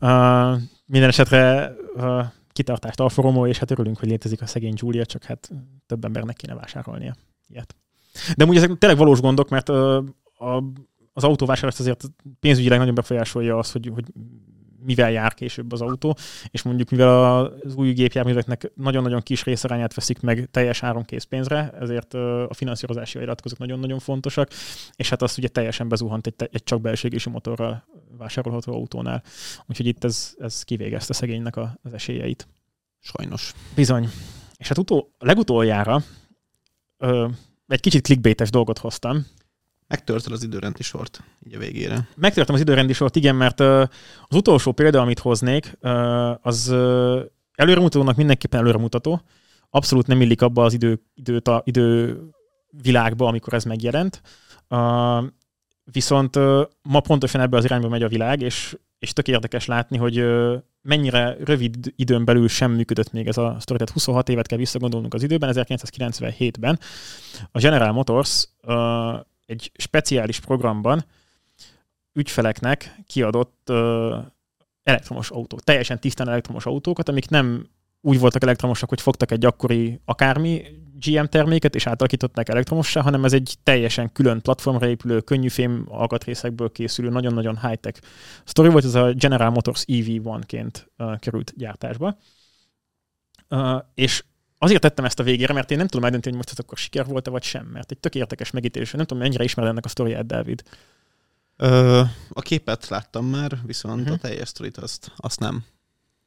[0.00, 5.06] Uh, minden esetre uh, kitartást Alfa Romeo, és hát örülünk, hogy létezik a szegény Giulia,
[5.06, 5.50] csak hát
[5.86, 7.16] több embernek kéne vásárolnia
[7.48, 7.76] ilyet.
[8.36, 10.04] De ugye ezek tényleg valós gondok, mert uh,
[10.38, 10.62] a,
[11.12, 12.04] az autóvásárlást azért
[12.40, 14.04] pénzügyileg nagyon befolyásolja az, hogy, hogy
[14.84, 16.16] mivel jár később az autó,
[16.50, 22.14] és mondjuk mivel az új gépjárműveknek nagyon-nagyon kis részarányát veszik meg teljes áron készpénzre, ezért
[22.14, 24.50] a finanszírozási iratkozók nagyon-nagyon fontosak,
[24.96, 27.84] és hát azt ugye teljesen bezuhant egy, egy csak belségési motorral
[28.18, 29.22] vásárolható autónál.
[29.66, 32.48] Úgyhogy itt ez, ez kivégezte szegénynek az esélyeit.
[33.00, 33.52] Sajnos.
[33.74, 34.08] Bizony.
[34.56, 36.02] És hát utó, legutoljára
[36.96, 37.28] ö,
[37.66, 39.26] egy kicsit clickbaites dolgot hoztam,
[39.88, 42.08] Megtörted az időrendi sort így a végére.
[42.16, 43.88] Megtörtem az időrendi sort, igen, mert az
[44.36, 45.78] utolsó példa, amit hoznék,
[46.42, 46.68] az
[47.54, 49.22] előremutatónak mindenképpen előremutató.
[49.70, 52.18] Abszolút nem illik abba az idő, időt a, idő
[52.70, 54.22] világba, amikor ez megjelent.
[55.84, 56.36] Viszont
[56.82, 60.24] ma pontosan ebbe az irányba megy a világ, és, és tök érdekes látni, hogy
[60.82, 63.78] mennyire rövid időn belül sem működött még ez a sztori.
[63.78, 66.78] Tehát 26 évet kell visszagondolnunk az időben, 1997-ben
[67.52, 68.48] a General Motors
[69.48, 71.04] egy speciális programban
[72.12, 74.16] ügyfeleknek kiadott ö,
[74.82, 77.68] elektromos autók, teljesen tisztán elektromos autókat, amik nem
[78.00, 80.64] úgy voltak elektromosak, hogy fogtak egy akkori akármi
[80.98, 86.72] GM terméket, és átalakították elektromossá, hanem ez egy teljesen külön platformra épülő, könnyű fém alkatrészekből
[86.72, 88.00] készülő, nagyon-nagyon high-tech
[88.44, 92.18] sztori volt, ez a General Motors EV1-ként uh, került gyártásba.
[93.48, 94.24] Uh, és
[94.58, 97.06] Azért tettem ezt a végére, mert én nem tudom eldönteni, hogy most ez akkor siker
[97.06, 98.90] volt-e vagy sem, mert egy tök értekes megítélés.
[98.90, 100.62] Nem tudom, mennyire ismered ennek a sztoriát, Dávid.
[101.56, 104.14] Ö, a képet láttam már, viszont uh-huh.
[104.14, 105.64] a teljes sztorit azt, azt nem.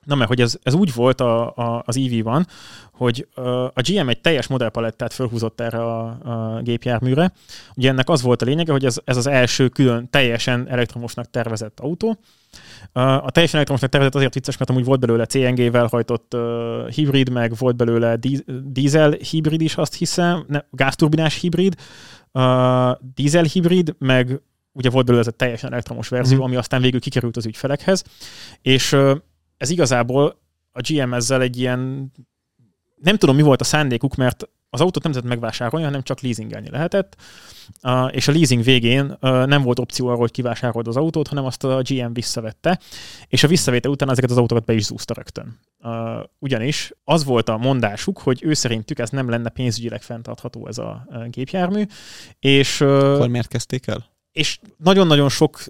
[0.06, 2.48] Na mert hogy ez, ez úgy volt a, a, az EV-ban,
[2.92, 3.28] hogy
[3.74, 7.34] a GM egy teljes modellpalettát felhúzott erre a, a gépjárműre.
[7.76, 11.80] Ugye ennek az volt a lényege, hogy ez, ez az első külön teljesen elektromosnak tervezett
[11.80, 12.20] autó.
[12.94, 17.54] A teljesen elektromosnak tervezett azért vicces, mert amúgy volt belőle CNG-vel hajtott uh, hibrid, meg
[17.58, 18.18] volt belőle
[18.64, 21.76] dízel hibrid is, azt hiszem, ne, gázturbinás hibrid,
[22.32, 24.42] uh, dízel hibrid, meg
[24.72, 26.42] ugye volt belőle ez a teljesen elektromos verzió, mm.
[26.42, 28.04] ami aztán végül kikerült az ügyfelekhez,
[28.62, 29.18] és uh,
[29.62, 30.40] ez igazából
[30.72, 32.12] a GM ezzel egy ilyen,
[32.96, 36.70] nem tudom mi volt a szándékuk, mert az autót nem lehetett megvásárolni, hanem csak leasingelni
[36.70, 37.16] lehetett,
[38.10, 41.82] és a leasing végén nem volt opció arra, hogy kivásárold az autót, hanem azt a
[41.82, 42.80] GM visszavette,
[43.28, 45.60] és a visszavétel után ezeket az autókat be is zúzta rögtön.
[46.40, 51.08] Ugyanis az volt a mondásuk, hogy ő szerintük ez nem lenne pénzügyileg fenntartható ez a
[51.28, 51.84] gépjármű,
[52.40, 52.82] és...
[52.82, 54.06] Akkor miért kezdték el?
[54.32, 55.64] És nagyon-nagyon sok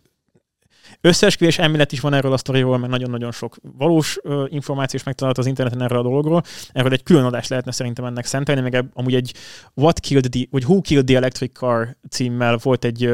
[1.02, 5.41] Összeesküvés elmélet is van erről a sztoriról, mert nagyon-nagyon sok valós uh, információ is megtalálható
[5.41, 6.44] az interneten erről a dologról.
[6.72, 9.34] Erről egy külön adást lehetne szerintem ennek szentelni, meg amúgy egy
[9.73, 13.10] What Killed the, vagy Who Killed the Electric Car címmel volt egy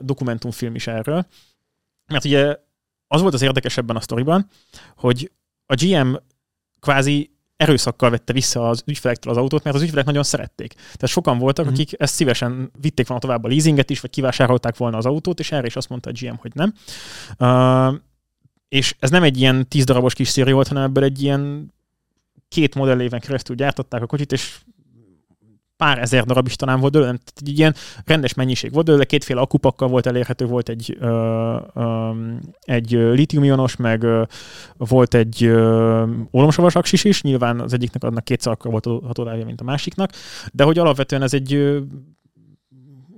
[0.00, 1.26] dokumentumfilm is erről.
[2.06, 2.56] Mert ugye
[3.06, 4.46] az volt az érdekesebben a sztoriban,
[4.96, 5.32] hogy
[5.66, 6.14] a GM
[6.80, 7.30] kvázi
[7.60, 10.72] erőszakkal vette vissza az ügyfelektől az autót, mert az ügyfelek nagyon szerették.
[10.74, 11.68] Tehát sokan voltak, mm.
[11.68, 15.52] akik ezt szívesen vitték volna tovább a leasinget is, vagy kivásárolták volna az autót, és
[15.52, 16.74] erre is azt mondta a GM, hogy nem.
[17.38, 18.00] Uh,
[18.68, 21.72] és ez nem egy ilyen tíz darabos kis széria volt, hanem ebből egy ilyen
[22.48, 24.58] két modelléven keresztül gyártották a kocsit, és
[25.80, 27.74] pár ezer darab is talán volt belőle, egy ilyen
[28.04, 32.10] rendes mennyiség volt belőle, kétféle akupakkal volt elérhető, volt egy, ö, ö,
[32.60, 34.22] egy litiumionos, meg ö,
[34.76, 35.44] volt egy
[36.32, 40.10] ólomsavas aksis is, nyilván az egyiknek adnak kétszer akkor volt hatótávja, mint a másiknak,
[40.52, 41.78] de hogy alapvetően ez egy ö,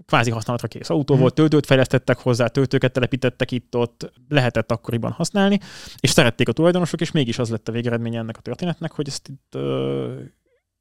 [0.07, 1.23] kvázi használatra kész autó hmm.
[1.23, 5.59] volt, töltőt fejlesztettek hozzá, töltőket telepítettek itt-ott, lehetett akkoriban használni,
[6.01, 9.29] és szerették a tulajdonosok, és mégis az lett a végeredménye ennek a történetnek, hogy ezt
[9.29, 10.15] itt ö,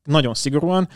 [0.03, 0.87] nagyon szigorúan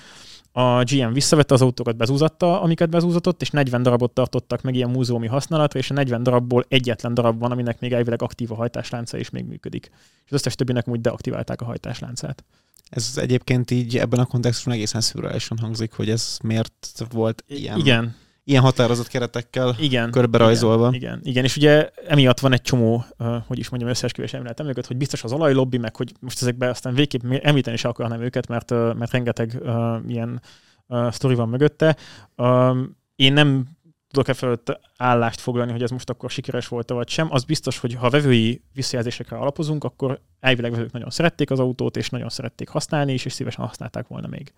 [0.58, 5.28] a GM visszavette az autókat, bezúzatta, amiket bezúzatott, és 40 darabot tartottak meg ilyen múzeumi
[5.28, 9.30] használatra, és a 40 darabból egyetlen darab van, aminek még elvileg aktív a hajtáslánca, és
[9.30, 9.90] még működik.
[9.94, 12.44] És az összes többinek úgy deaktiválták a hajtásláncát.
[12.90, 17.78] Ez egyébként így ebben a kontextusban egészen szürreálisan hangzik, hogy ez miért volt ilyen.
[17.78, 18.16] Igen,
[18.48, 20.88] ilyen határozott keretekkel igen, körbe rajzolva.
[20.88, 24.68] Igen, igen, igen, és ugye emiatt van egy csomó, uh, hogy is mondjam, összeesküvés emléletem
[24.68, 28.48] őket, hogy biztos az olajlobbi, meg hogy most ezekben aztán végképp említeni is akarnám őket,
[28.48, 30.42] mert, uh, mert rengeteg uh, ilyen
[30.88, 31.96] uh, sztori van mögötte.
[32.36, 32.78] Uh,
[33.16, 33.66] én nem
[34.12, 37.28] tudok e fölött állást foglalni, hogy ez most akkor sikeres volt vagy sem.
[37.32, 42.10] Az biztos, hogy ha vevői visszajelzésekre alapozunk, akkor elvileg vevők nagyon szerették az autót, és
[42.10, 44.54] nagyon szerették használni is, és szívesen használták volna még.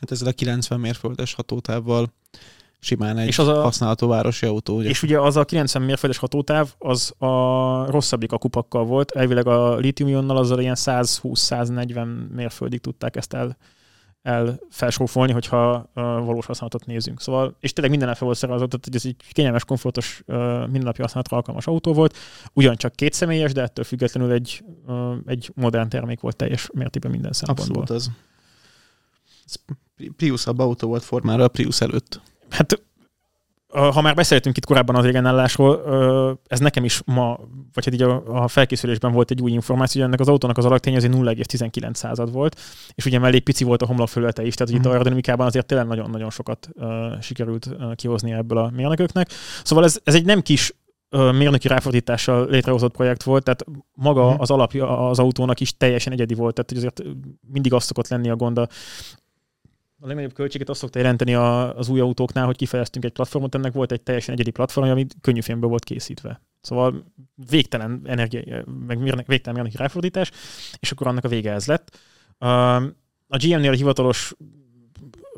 [0.00, 2.12] Hát ezzel a 90 mérföldes hatótávval
[2.84, 4.76] simán egy és az a, használható városi autó.
[4.76, 4.88] Ugye?
[4.88, 7.30] És ugye az a 90 mérföldes hatótáv, az a
[7.90, 9.10] rosszabbik akupakkal volt.
[9.10, 13.56] Elvileg a litiumionnal azzal ilyen 120-140 mérföldig tudták ezt el,
[14.22, 17.20] el felsófolni, hogyha uh, valós használatot nézünk.
[17.20, 21.00] Szóval, és tényleg minden fel volt szervezett, tehát hogy ez egy kényelmes, komfortos, uh, mindennapi
[21.00, 22.16] használatra alkalmas autó volt.
[22.52, 27.32] Ugyancsak két személyes, de ettől függetlenül egy, uh, egy modern termék volt teljes mértékben minden
[27.32, 27.80] szempontból.
[27.80, 28.10] Abszolút az.
[29.46, 29.54] Ez
[30.16, 32.20] Priusabb autó volt formára a Prius előtt
[32.52, 32.82] hát
[33.72, 35.82] ha már beszéltünk itt korábban az égenállásról,
[36.46, 37.38] ez nekem is ma,
[37.72, 40.64] vagy hát így a, a felkészülésben volt egy új információ, hogy ennek az autónak az
[40.64, 42.60] alaktény az 0,19 század volt,
[42.94, 44.76] és ugye mellé pici volt a homlok felülete is, tehát mm.
[44.76, 44.90] itt a mhm.
[44.90, 49.30] aerodinamikában azért tényleg nagyon-nagyon sokat uh, sikerült uh, kihozni ebből a mérnököknek.
[49.64, 50.74] Szóval ez, ez egy nem kis
[51.10, 54.38] uh, mérnöki ráfordítással létrehozott projekt volt, tehát maga mm.
[54.38, 57.02] az alapja az autónak is teljesen egyedi volt, tehát hogy azért
[57.52, 58.68] mindig az szokott lenni a gond a,
[60.02, 63.72] a legnagyobb költséget azt szokta jelenteni a, az új autóknál, hogy kifejeztünk egy platformot, ennek
[63.72, 66.40] volt egy teljesen egyedi platform, ami könnyű filmből volt készítve.
[66.60, 67.04] Szóval
[67.50, 70.30] végtelen energia, meg végtelen mérnöki ráfordítás,
[70.80, 71.98] és akkor annak a vége ez lett.
[73.28, 74.34] A GM-nél a hivatalos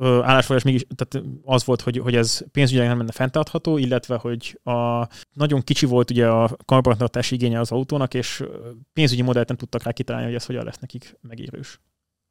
[0.01, 5.07] állásfoglalás mégis tehát az volt, hogy, hogy ez pénzügyileg nem lenne fenntartható, illetve hogy a,
[5.33, 8.45] nagyon kicsi volt ugye a karbantartási igénye az autónak, és
[8.93, 11.81] pénzügyi modellt nem tudtak rá kitalálni, hogy ez hogyan lesz nekik megérős.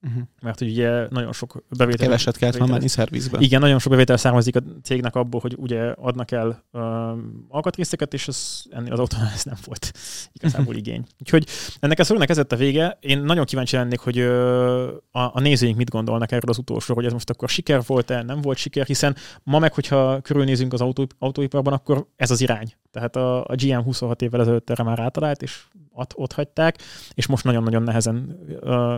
[0.08, 0.24] Uh-huh.
[0.42, 2.06] Mert ugye nagyon sok bevétel...
[2.08, 3.38] Keveset kellett már menni szervizbe.
[3.40, 6.82] Igen, nagyon sok bevétel származik a cégnek abból, hogy ugye adnak el uh,
[7.48, 9.92] alkatrészeket, és az, ennél az autónál ez nem volt
[10.38, 11.04] igazából igény.
[11.20, 11.48] Úgyhogy
[11.80, 12.98] ennek a szónak ez a vége.
[13.02, 14.28] Én nagyon kíváncsi lennék, hogy uh,
[15.12, 18.42] a, a nézőink mit gondolnak erről az utolsó, hogy ez most akkor siker volt-e, nem
[18.42, 22.74] volt siker, hiszen ma meg, hogyha körülnézünk az autó, autóiparban, akkor ez az irány.
[22.92, 26.78] Tehát a, a GM 26 évvel ezelőtt erre már átalált, és ott, ott hagyták,
[27.14, 28.96] és most nagyon-nagyon nehezen uh,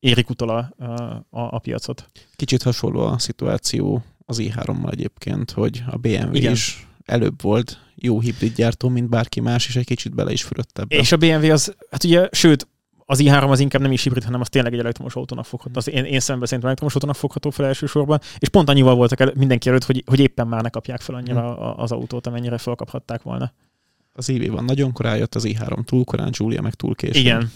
[0.00, 0.84] érik utol a,
[1.30, 2.10] a, a piacot.
[2.36, 6.52] Kicsit hasonló a szituáció az i3-mal egyébként, hogy a BMW Igen.
[6.52, 10.78] is előbb volt jó hibrid gyártó, mint bárki más, és egy kicsit bele is fürödt
[10.78, 10.96] ebbe.
[10.96, 12.68] És a BMW az, hát ugye, sőt,
[13.10, 15.78] az i3 az inkább nem is hibrid, hanem az tényleg egy elektromos autónak fogható.
[15.78, 19.32] Az én, én szemben szerintem elektromos autónak fogható fel elsősorban, és pont annyival voltak el,
[19.36, 21.80] mindenki előtt, hogy, hogy éppen már ne kapják fel annyira hmm.
[21.80, 23.52] az autót, amennyire felkaphatták volna.
[24.12, 27.20] Az év van nagyon korán jött, az i3 túl korán, Julia meg túl későn.
[27.20, 27.52] Igen.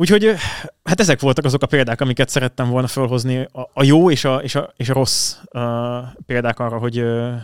[0.00, 0.34] Úgyhogy
[0.82, 4.36] hát ezek voltak azok a példák, amiket szerettem volna felhozni, a, a jó és a,
[4.36, 5.62] és a, és a rossz uh,
[6.26, 7.34] példák arra, hogy, uh,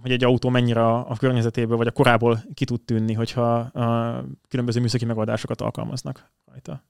[0.00, 4.24] hogy egy autó mennyire a, a környezetéből vagy a korából ki tud tűnni, hogyha uh,
[4.48, 6.84] különböző műszaki megoldásokat alkalmaznak rajta.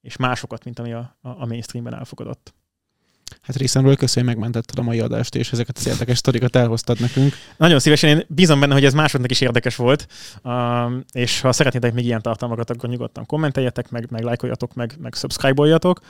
[0.00, 2.54] És másokat, mint ami a, a, a mainstreamben elfogadott.
[3.42, 7.34] Hát részemről köszönöm, hogy megmentetted a mai adást, és ezeket az érdekes sztorikat elhoztad nekünk.
[7.56, 10.06] Nagyon szívesen, én bízom benne, hogy ez másodnak is érdekes volt,
[11.12, 16.00] és ha szeretnétek még ilyen tartalmakat, akkor nyugodtan kommenteljetek, meg, meg lájkoljatok, meg, meg subscribe-oljatok.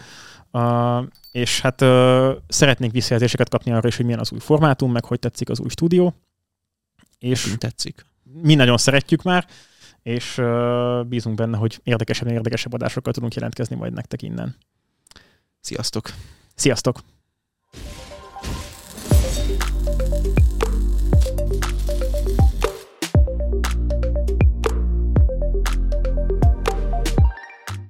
[0.50, 5.04] Uh, és hát uh, szeretnénk visszajelzéseket kapni arra is, hogy milyen az új formátum, meg
[5.04, 6.14] hogy tetszik az új stúdió.
[7.18, 8.06] És Mi tetszik.
[8.42, 9.46] Mi nagyon szeretjük már,
[10.02, 14.56] és uh, bízunk benne, hogy érdekesebb, érdekesebb adásokkal tudunk jelentkezni majd nektek innen.
[15.64, 16.12] Sziasztok!
[16.54, 17.02] Sziasztok!